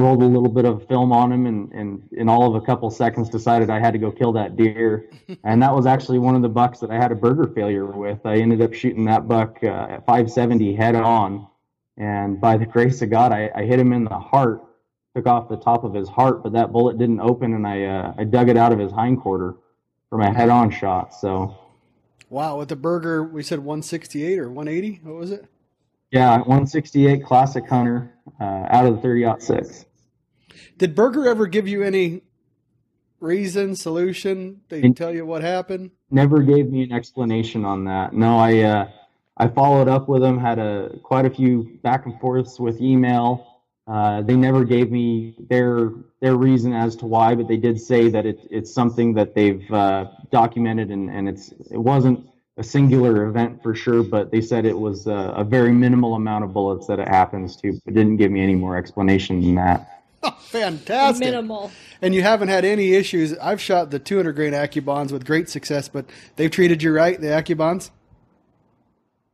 rolled 0.00 0.22
a 0.22 0.26
little 0.26 0.48
bit 0.48 0.64
of 0.64 0.86
film 0.88 1.12
on 1.12 1.32
him 1.32 1.46
and, 1.46 1.72
and 1.72 2.08
in 2.12 2.28
all 2.28 2.48
of 2.48 2.60
a 2.60 2.64
couple 2.64 2.90
seconds 2.90 3.28
decided 3.28 3.70
I 3.70 3.78
had 3.80 3.92
to 3.92 3.98
go 3.98 4.10
kill 4.10 4.32
that 4.32 4.56
deer. 4.56 5.10
and 5.44 5.62
that 5.62 5.74
was 5.74 5.86
actually 5.86 6.18
one 6.18 6.34
of 6.34 6.42
the 6.42 6.48
bucks 6.48 6.80
that 6.80 6.90
I 6.90 6.96
had 6.96 7.12
a 7.12 7.14
Berger 7.14 7.52
failure 7.54 7.86
with. 7.86 8.18
I 8.24 8.36
ended 8.36 8.62
up 8.62 8.72
shooting 8.74 9.04
that 9.06 9.28
buck 9.28 9.58
uh, 9.62 9.86
at 9.90 10.06
570 10.06 10.74
head 10.74 10.96
on 10.96 11.46
and 11.98 12.40
by 12.40 12.56
the 12.56 12.64
grace 12.64 13.02
of 13.02 13.10
God, 13.10 13.32
I, 13.32 13.50
I 13.54 13.64
hit 13.64 13.78
him 13.78 13.92
in 13.92 14.04
the 14.04 14.18
heart, 14.18 14.62
took 15.16 15.26
off 15.26 15.48
the 15.48 15.56
top 15.56 15.82
of 15.82 15.92
his 15.92 16.08
heart, 16.08 16.44
but 16.44 16.52
that 16.52 16.70
bullet 16.70 16.96
didn't 16.96 17.20
open, 17.20 17.54
and 17.54 17.66
I 17.66 17.84
uh, 17.84 18.14
I 18.16 18.24
dug 18.24 18.48
it 18.48 18.56
out 18.56 18.72
of 18.72 18.78
his 18.78 18.92
hindquarter 18.92 19.56
from 20.08 20.22
a 20.22 20.32
head-on 20.32 20.70
shot. 20.70 21.12
So, 21.12 21.58
wow, 22.30 22.56
with 22.56 22.68
the 22.68 22.76
Berger, 22.76 23.24
we 23.24 23.42
said 23.42 23.58
168 23.58 24.38
or 24.38 24.48
180. 24.48 25.00
What 25.02 25.16
was 25.16 25.32
it? 25.32 25.44
Yeah, 26.12 26.36
168 26.38 27.24
Classic 27.24 27.68
Hunter 27.68 28.14
uh, 28.40 28.66
out 28.70 28.86
of 28.86 28.96
the 28.96 29.02
30 29.02 29.40
six. 29.40 29.84
Did 30.76 30.94
Berger 30.94 31.28
ever 31.28 31.46
give 31.46 31.68
you 31.68 31.82
any 31.82 32.22
reason, 33.20 33.76
solution? 33.76 34.60
They 34.68 34.90
tell 34.90 35.14
you 35.14 35.26
what 35.26 35.42
happened? 35.42 35.90
Never 36.10 36.42
gave 36.42 36.70
me 36.70 36.82
an 36.84 36.92
explanation 36.92 37.64
on 37.64 37.84
that. 37.84 38.12
No, 38.12 38.38
I 38.38 38.58
uh, 38.60 38.88
I 39.36 39.48
followed 39.48 39.88
up 39.88 40.08
with 40.08 40.22
them, 40.22 40.38
had 40.38 40.58
a 40.58 40.98
quite 41.02 41.26
a 41.26 41.30
few 41.30 41.78
back 41.82 42.06
and 42.06 42.18
forths 42.20 42.58
with 42.58 42.80
email. 42.80 43.46
Uh, 43.86 44.20
they 44.22 44.36
never 44.36 44.64
gave 44.64 44.90
me 44.90 45.34
their 45.48 45.90
their 46.20 46.36
reason 46.36 46.72
as 46.72 46.96
to 46.96 47.06
why, 47.06 47.34
but 47.34 47.48
they 47.48 47.56
did 47.56 47.80
say 47.80 48.08
that 48.08 48.26
it, 48.26 48.40
it's 48.50 48.72
something 48.72 49.14
that 49.14 49.34
they've 49.34 49.70
uh, 49.70 50.06
documented, 50.30 50.90
and, 50.90 51.08
and 51.08 51.28
it's 51.28 51.52
it 51.70 51.78
wasn't 51.78 52.28
a 52.56 52.62
singular 52.64 53.26
event 53.26 53.62
for 53.62 53.74
sure, 53.74 54.02
but 54.02 54.32
they 54.32 54.40
said 54.40 54.66
it 54.66 54.76
was 54.76 55.06
a, 55.06 55.32
a 55.36 55.44
very 55.44 55.72
minimal 55.72 56.16
amount 56.16 56.42
of 56.42 56.52
bullets 56.52 56.88
that 56.88 56.98
it 56.98 57.06
happens 57.06 57.56
to, 57.56 57.78
but 57.84 57.94
didn't 57.94 58.16
give 58.16 58.32
me 58.32 58.42
any 58.42 58.56
more 58.56 58.76
explanation 58.76 59.40
than 59.40 59.54
that. 59.54 59.97
Fantastic. 60.40 61.24
Minimal. 61.24 61.70
And 62.00 62.14
you 62.14 62.22
haven't 62.22 62.48
had 62.48 62.64
any 62.64 62.94
issues. 62.94 63.36
I've 63.38 63.60
shot 63.60 63.90
the 63.90 63.98
200 63.98 64.32
grain 64.32 64.52
AccuBonds 64.52 65.12
with 65.12 65.24
great 65.24 65.48
success, 65.48 65.88
but 65.88 66.06
they've 66.36 66.50
treated 66.50 66.82
you 66.82 66.92
right, 66.92 67.20
the 67.20 67.28
AccuBonds? 67.28 67.90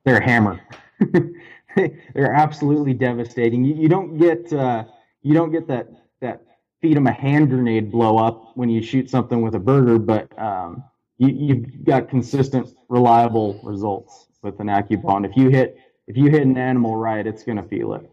they're 0.05 0.19
a 0.19 0.25
hammer. 0.25 0.61
they're 1.77 2.33
absolutely 2.33 2.95
devastating. 2.95 3.65
You, 3.65 3.75
you 3.75 3.89
don't 3.89 4.19
get 4.19 4.53
uh, 4.53 4.85
you 5.23 5.35
don't 5.35 5.51
get 5.51 5.67
that 5.69 5.89
that 6.21 6.43
feed 6.81 6.97
them 6.97 7.07
a 7.07 7.13
hand 7.13 7.49
grenade 7.49 7.91
blow 7.91 8.19
up 8.19 8.57
when 8.57 8.69
you 8.69 8.83
shoot 8.83 9.11
something 9.11 9.43
with 9.43 9.55
a 9.55 9.59
Berger, 9.59 9.99
but 9.99 10.39
um, 10.39 10.85
you, 11.19 11.29
you've 11.29 11.85
got 11.85 12.09
consistent, 12.09 12.75
reliable 12.89 13.61
results 13.63 14.27
with 14.43 14.61
an 14.61 14.67
AccuBond. 14.67 15.29
If 15.29 15.37
you 15.37 15.49
hit 15.49 15.79
if 16.07 16.17
you 16.17 16.31
hit 16.31 16.43
an 16.43 16.59
animal 16.59 16.97
right, 16.97 17.27
it's 17.27 17.43
going 17.43 17.57
to 17.57 17.69
feel 17.69 17.95
it. 17.95 18.11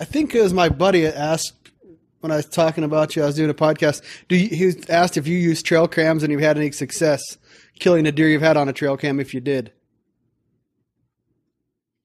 I 0.00 0.04
think 0.04 0.34
it 0.34 0.40
was 0.42 0.54
my 0.54 0.70
buddy 0.70 1.06
asked 1.06 1.54
when 2.20 2.32
I 2.32 2.36
was 2.36 2.46
talking 2.46 2.84
about 2.84 3.14
you, 3.14 3.22
I 3.22 3.26
was 3.26 3.36
doing 3.36 3.50
a 3.50 3.54
podcast. 3.54 4.02
Do 4.28 4.36
you, 4.36 4.48
he 4.48 4.74
asked 4.88 5.16
if 5.16 5.26
you 5.26 5.36
use 5.36 5.62
trail 5.62 5.86
cams 5.86 6.22
and 6.22 6.32
you've 6.32 6.40
had 6.40 6.56
any 6.56 6.72
success 6.72 7.20
killing 7.78 8.06
a 8.06 8.12
deer 8.12 8.28
you've 8.28 8.42
had 8.42 8.56
on 8.56 8.68
a 8.68 8.72
trail 8.72 8.96
cam. 8.96 9.20
If 9.20 9.34
you 9.34 9.40
did, 9.40 9.72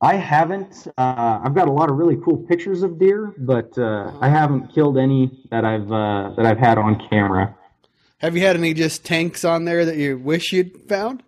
I 0.01 0.15
haven't. 0.15 0.87
Uh, 0.97 1.39
I've 1.43 1.53
got 1.55 1.67
a 1.67 1.71
lot 1.71 1.89
of 1.89 1.97
really 1.97 2.17
cool 2.17 2.37
pictures 2.37 2.83
of 2.83 2.99
deer, 2.99 3.33
but 3.37 3.77
uh, 3.77 4.11
I 4.19 4.29
haven't 4.29 4.73
killed 4.73 4.97
any 4.97 5.45
that 5.51 5.63
I've 5.63 5.91
uh, 5.91 6.33
that 6.35 6.45
I've 6.45 6.59
had 6.59 6.77
on 6.77 7.01
camera. 7.09 7.55
Have 8.17 8.35
you 8.35 8.43
had 8.43 8.55
any 8.55 8.73
just 8.73 9.05
tanks 9.05 9.45
on 9.45 9.65
there 9.65 9.85
that 9.85 9.97
you 9.97 10.17
wish 10.17 10.51
you'd 10.51 10.81
found? 10.89 11.23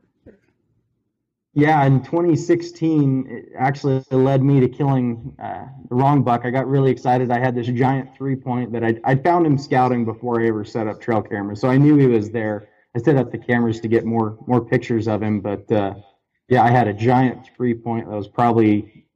Yeah, 1.58 1.84
in 1.86 2.03
2016, 2.03 3.28
it 3.28 3.51
actually 3.58 4.03
led 4.12 4.43
me 4.43 4.60
to 4.60 4.70
killing 4.70 5.36
uh, 5.41 5.66
the 5.89 5.95
wrong 5.95 6.22
buck. 6.22 6.41
I 6.45 6.51
got 6.51 6.68
really 6.68 6.91
excited. 6.91 7.32
I 7.32 7.39
had 7.39 7.55
this 7.55 7.66
giant 7.66 8.16
three 8.16 8.36
point 8.36 8.72
that 8.74 8.84
I 8.84 8.99
I 9.03 9.16
found 9.16 9.47
him 9.47 9.58
scouting 9.58 10.05
before 10.05 10.39
I 10.39 10.49
ever 10.49 10.64
set 10.64 10.86
up 10.86 11.01
trail 11.01 11.20
cameras, 11.20 11.60
so 11.60 11.68
I 11.68 11.78
knew 11.78 11.97
he 11.97 12.05
was 12.05 12.30
there. 12.30 12.70
I 12.95 12.99
set 12.99 13.16
up 13.16 13.32
the 13.32 13.39
cameras 13.39 13.80
to 13.80 13.88
get 13.88 14.05
more 14.05 14.38
more 14.45 14.64
pictures 14.64 15.08
of 15.08 15.24
him, 15.24 15.41
but 15.41 15.72
uh, 15.72 15.95
yeah, 16.47 16.62
I 16.62 16.70
had 16.70 16.88
a 16.88 16.93
giant 16.93 17.49
three 17.58 17.74
point 17.74 18.08
that 18.08 18.16
was 18.16 18.28
probably 18.28 19.08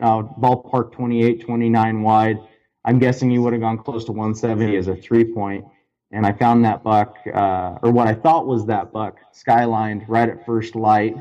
uh, 0.00 0.22
ballpark 0.22 0.90
28, 0.90 1.40
29 1.40 2.02
wide. 2.02 2.38
I'm 2.84 2.98
guessing 2.98 3.30
you 3.30 3.42
would 3.42 3.52
have 3.52 3.62
gone 3.62 3.78
close 3.78 4.04
to 4.06 4.12
170 4.12 4.76
as 4.76 4.88
a 4.88 4.96
three 4.96 5.32
point. 5.32 5.64
And 6.10 6.26
I 6.26 6.32
found 6.32 6.64
that 6.64 6.82
buck, 6.82 7.16
uh, 7.32 7.78
or 7.82 7.92
what 7.92 8.08
I 8.08 8.14
thought 8.14 8.46
was 8.46 8.66
that 8.66 8.92
buck, 8.92 9.18
skylined 9.32 10.04
right 10.08 10.28
at 10.28 10.44
first 10.44 10.74
light. 10.74 11.14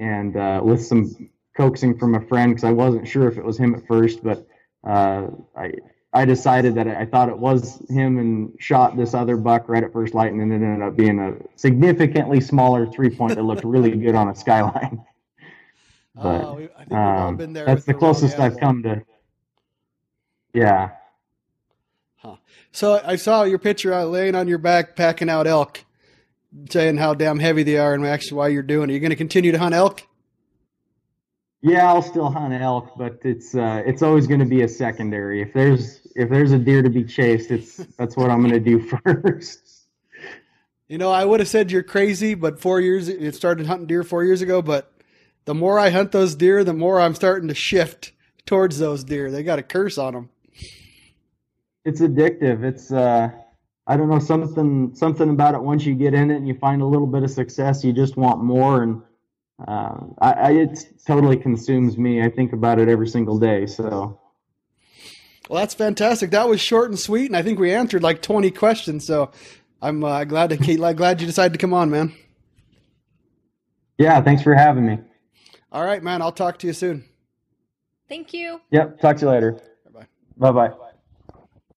And 0.00 0.36
uh, 0.36 0.60
with 0.64 0.84
some 0.84 1.30
coaxing 1.56 1.98
from 1.98 2.14
a 2.14 2.26
friend, 2.26 2.52
because 2.52 2.64
I 2.64 2.72
wasn't 2.72 3.06
sure 3.06 3.28
if 3.28 3.36
it 3.36 3.44
was 3.44 3.58
him 3.58 3.74
at 3.74 3.86
first, 3.86 4.24
but 4.24 4.46
uh, 4.82 5.26
I, 5.54 5.74
I 6.12 6.24
decided 6.24 6.74
that 6.76 6.88
I 6.88 7.04
thought 7.04 7.28
it 7.28 7.38
was 7.38 7.82
him 7.90 8.18
and 8.18 8.52
shot 8.58 8.96
this 8.96 9.12
other 9.12 9.36
buck 9.36 9.68
right 9.68 9.84
at 9.84 9.92
first 9.92 10.14
light, 10.14 10.32
and 10.32 10.40
then 10.40 10.50
it 10.50 10.64
ended 10.64 10.82
up 10.82 10.96
being 10.96 11.18
a 11.20 11.34
significantly 11.56 12.40
smaller 12.40 12.86
three 12.86 13.14
point 13.14 13.34
that 13.34 13.42
looked 13.42 13.62
really 13.62 13.90
good 13.92 14.14
on 14.14 14.28
a 14.28 14.34
skyline. 14.34 15.04
But 16.12 16.42
oh, 16.42 16.94
um, 16.94 17.36
that's 17.54 17.84
the 17.84 17.94
closest 17.94 18.40
I've 18.40 18.58
come 18.58 18.82
to. 18.82 19.00
Yeah. 20.52 20.90
Huh. 22.16 22.36
So 22.72 23.00
I 23.04 23.16
saw 23.16 23.44
your 23.44 23.60
picture 23.60 23.94
out 23.94 24.10
laying 24.10 24.34
on 24.34 24.48
your 24.48 24.58
back, 24.58 24.96
packing 24.96 25.30
out 25.30 25.46
elk, 25.46 25.84
saying 26.70 26.96
how 26.96 27.14
damn 27.14 27.38
heavy 27.38 27.62
they 27.62 27.78
are, 27.78 27.94
and 27.94 28.06
actually 28.06 28.38
why 28.38 28.48
you're 28.48 28.62
doing 28.62 28.90
it. 28.90 28.92
You're 28.92 28.96
you 28.96 29.00
going 29.00 29.10
to 29.10 29.16
continue 29.16 29.52
to 29.52 29.58
hunt 29.58 29.74
elk? 29.74 30.02
Yeah, 31.62 31.88
I'll 31.88 32.02
still 32.02 32.30
hunt 32.30 32.54
elk, 32.54 32.92
but 32.96 33.18
it's 33.22 33.54
uh, 33.54 33.82
it's 33.84 34.02
always 34.02 34.26
going 34.26 34.40
to 34.40 34.46
be 34.46 34.62
a 34.62 34.68
secondary. 34.68 35.42
If 35.42 35.52
there's 35.52 36.06
if 36.16 36.30
there's 36.30 36.52
a 36.52 36.58
deer 36.58 36.82
to 36.82 36.90
be 36.90 37.04
chased, 37.04 37.50
it's 37.50 37.76
that's 37.98 38.16
what 38.16 38.30
I'm 38.30 38.40
going 38.40 38.54
to 38.54 38.60
do 38.60 38.80
first. 39.04 39.86
You 40.88 40.98
know, 40.98 41.10
I 41.10 41.24
would 41.24 41.40
have 41.40 41.48
said 41.48 41.70
you're 41.70 41.82
crazy, 41.82 42.34
but 42.34 42.60
four 42.60 42.80
years 42.80 43.08
it 43.08 43.34
started 43.34 43.66
hunting 43.66 43.86
deer 43.86 44.02
four 44.02 44.24
years 44.24 44.42
ago. 44.42 44.62
But 44.62 44.92
the 45.44 45.54
more 45.54 45.78
I 45.78 45.90
hunt 45.90 46.12
those 46.12 46.34
deer, 46.34 46.64
the 46.64 46.72
more 46.72 47.00
I'm 47.00 47.14
starting 47.14 47.48
to 47.48 47.54
shift 47.54 48.12
towards 48.46 48.78
those 48.78 49.04
deer. 49.04 49.30
They 49.30 49.42
got 49.42 49.58
a 49.58 49.62
curse 49.62 49.98
on 49.98 50.14
them. 50.14 50.30
It's 51.84 52.00
addictive. 52.00 52.64
It's 52.64 52.90
uh, 52.90 53.30
I 53.90 53.96
don't 53.96 54.08
know 54.08 54.20
something 54.20 54.94
something 54.94 55.30
about 55.30 55.54
it. 55.54 55.62
Once 55.62 55.84
you 55.84 55.94
get 55.96 56.14
in 56.14 56.30
it 56.30 56.36
and 56.36 56.46
you 56.46 56.54
find 56.54 56.80
a 56.80 56.86
little 56.86 57.08
bit 57.08 57.24
of 57.24 57.30
success, 57.30 57.82
you 57.82 57.92
just 57.92 58.16
want 58.16 58.40
more 58.40 58.84
and 58.84 59.02
uh, 59.66 59.98
I, 60.20 60.32
I, 60.32 60.50
it 60.52 60.78
totally 61.04 61.36
consumes 61.36 61.98
me. 61.98 62.22
I 62.22 62.30
think 62.30 62.52
about 62.52 62.78
it 62.78 62.88
every 62.88 63.08
single 63.08 63.36
day. 63.36 63.66
So, 63.66 64.20
well, 65.48 65.60
that's 65.60 65.74
fantastic. 65.74 66.30
That 66.30 66.48
was 66.48 66.60
short 66.60 66.90
and 66.90 66.98
sweet, 66.98 67.26
and 67.26 67.36
I 67.36 67.42
think 67.42 67.58
we 67.58 67.74
answered 67.74 68.02
like 68.02 68.22
twenty 68.22 68.52
questions. 68.52 69.04
So, 69.04 69.32
I'm 69.82 70.04
uh, 70.04 70.22
glad 70.24 70.50
to 70.50 70.56
glad 70.94 71.20
you 71.20 71.26
decided 71.26 71.52
to 71.52 71.58
come 71.58 71.74
on, 71.74 71.90
man. 71.90 72.14
Yeah, 73.98 74.22
thanks 74.22 74.42
for 74.42 74.54
having 74.54 74.86
me. 74.86 74.98
All 75.72 75.84
right, 75.84 76.02
man. 76.02 76.22
I'll 76.22 76.32
talk 76.32 76.58
to 76.60 76.66
you 76.66 76.72
soon. 76.72 77.04
Thank 78.08 78.32
you. 78.32 78.60
Yep. 78.70 79.00
Talk 79.00 79.16
to 79.18 79.26
you 79.26 79.30
later. 79.30 79.60
Bye 79.84 80.06
bye. 80.38 80.52
Bye 80.52 80.68
bye. 80.68 80.89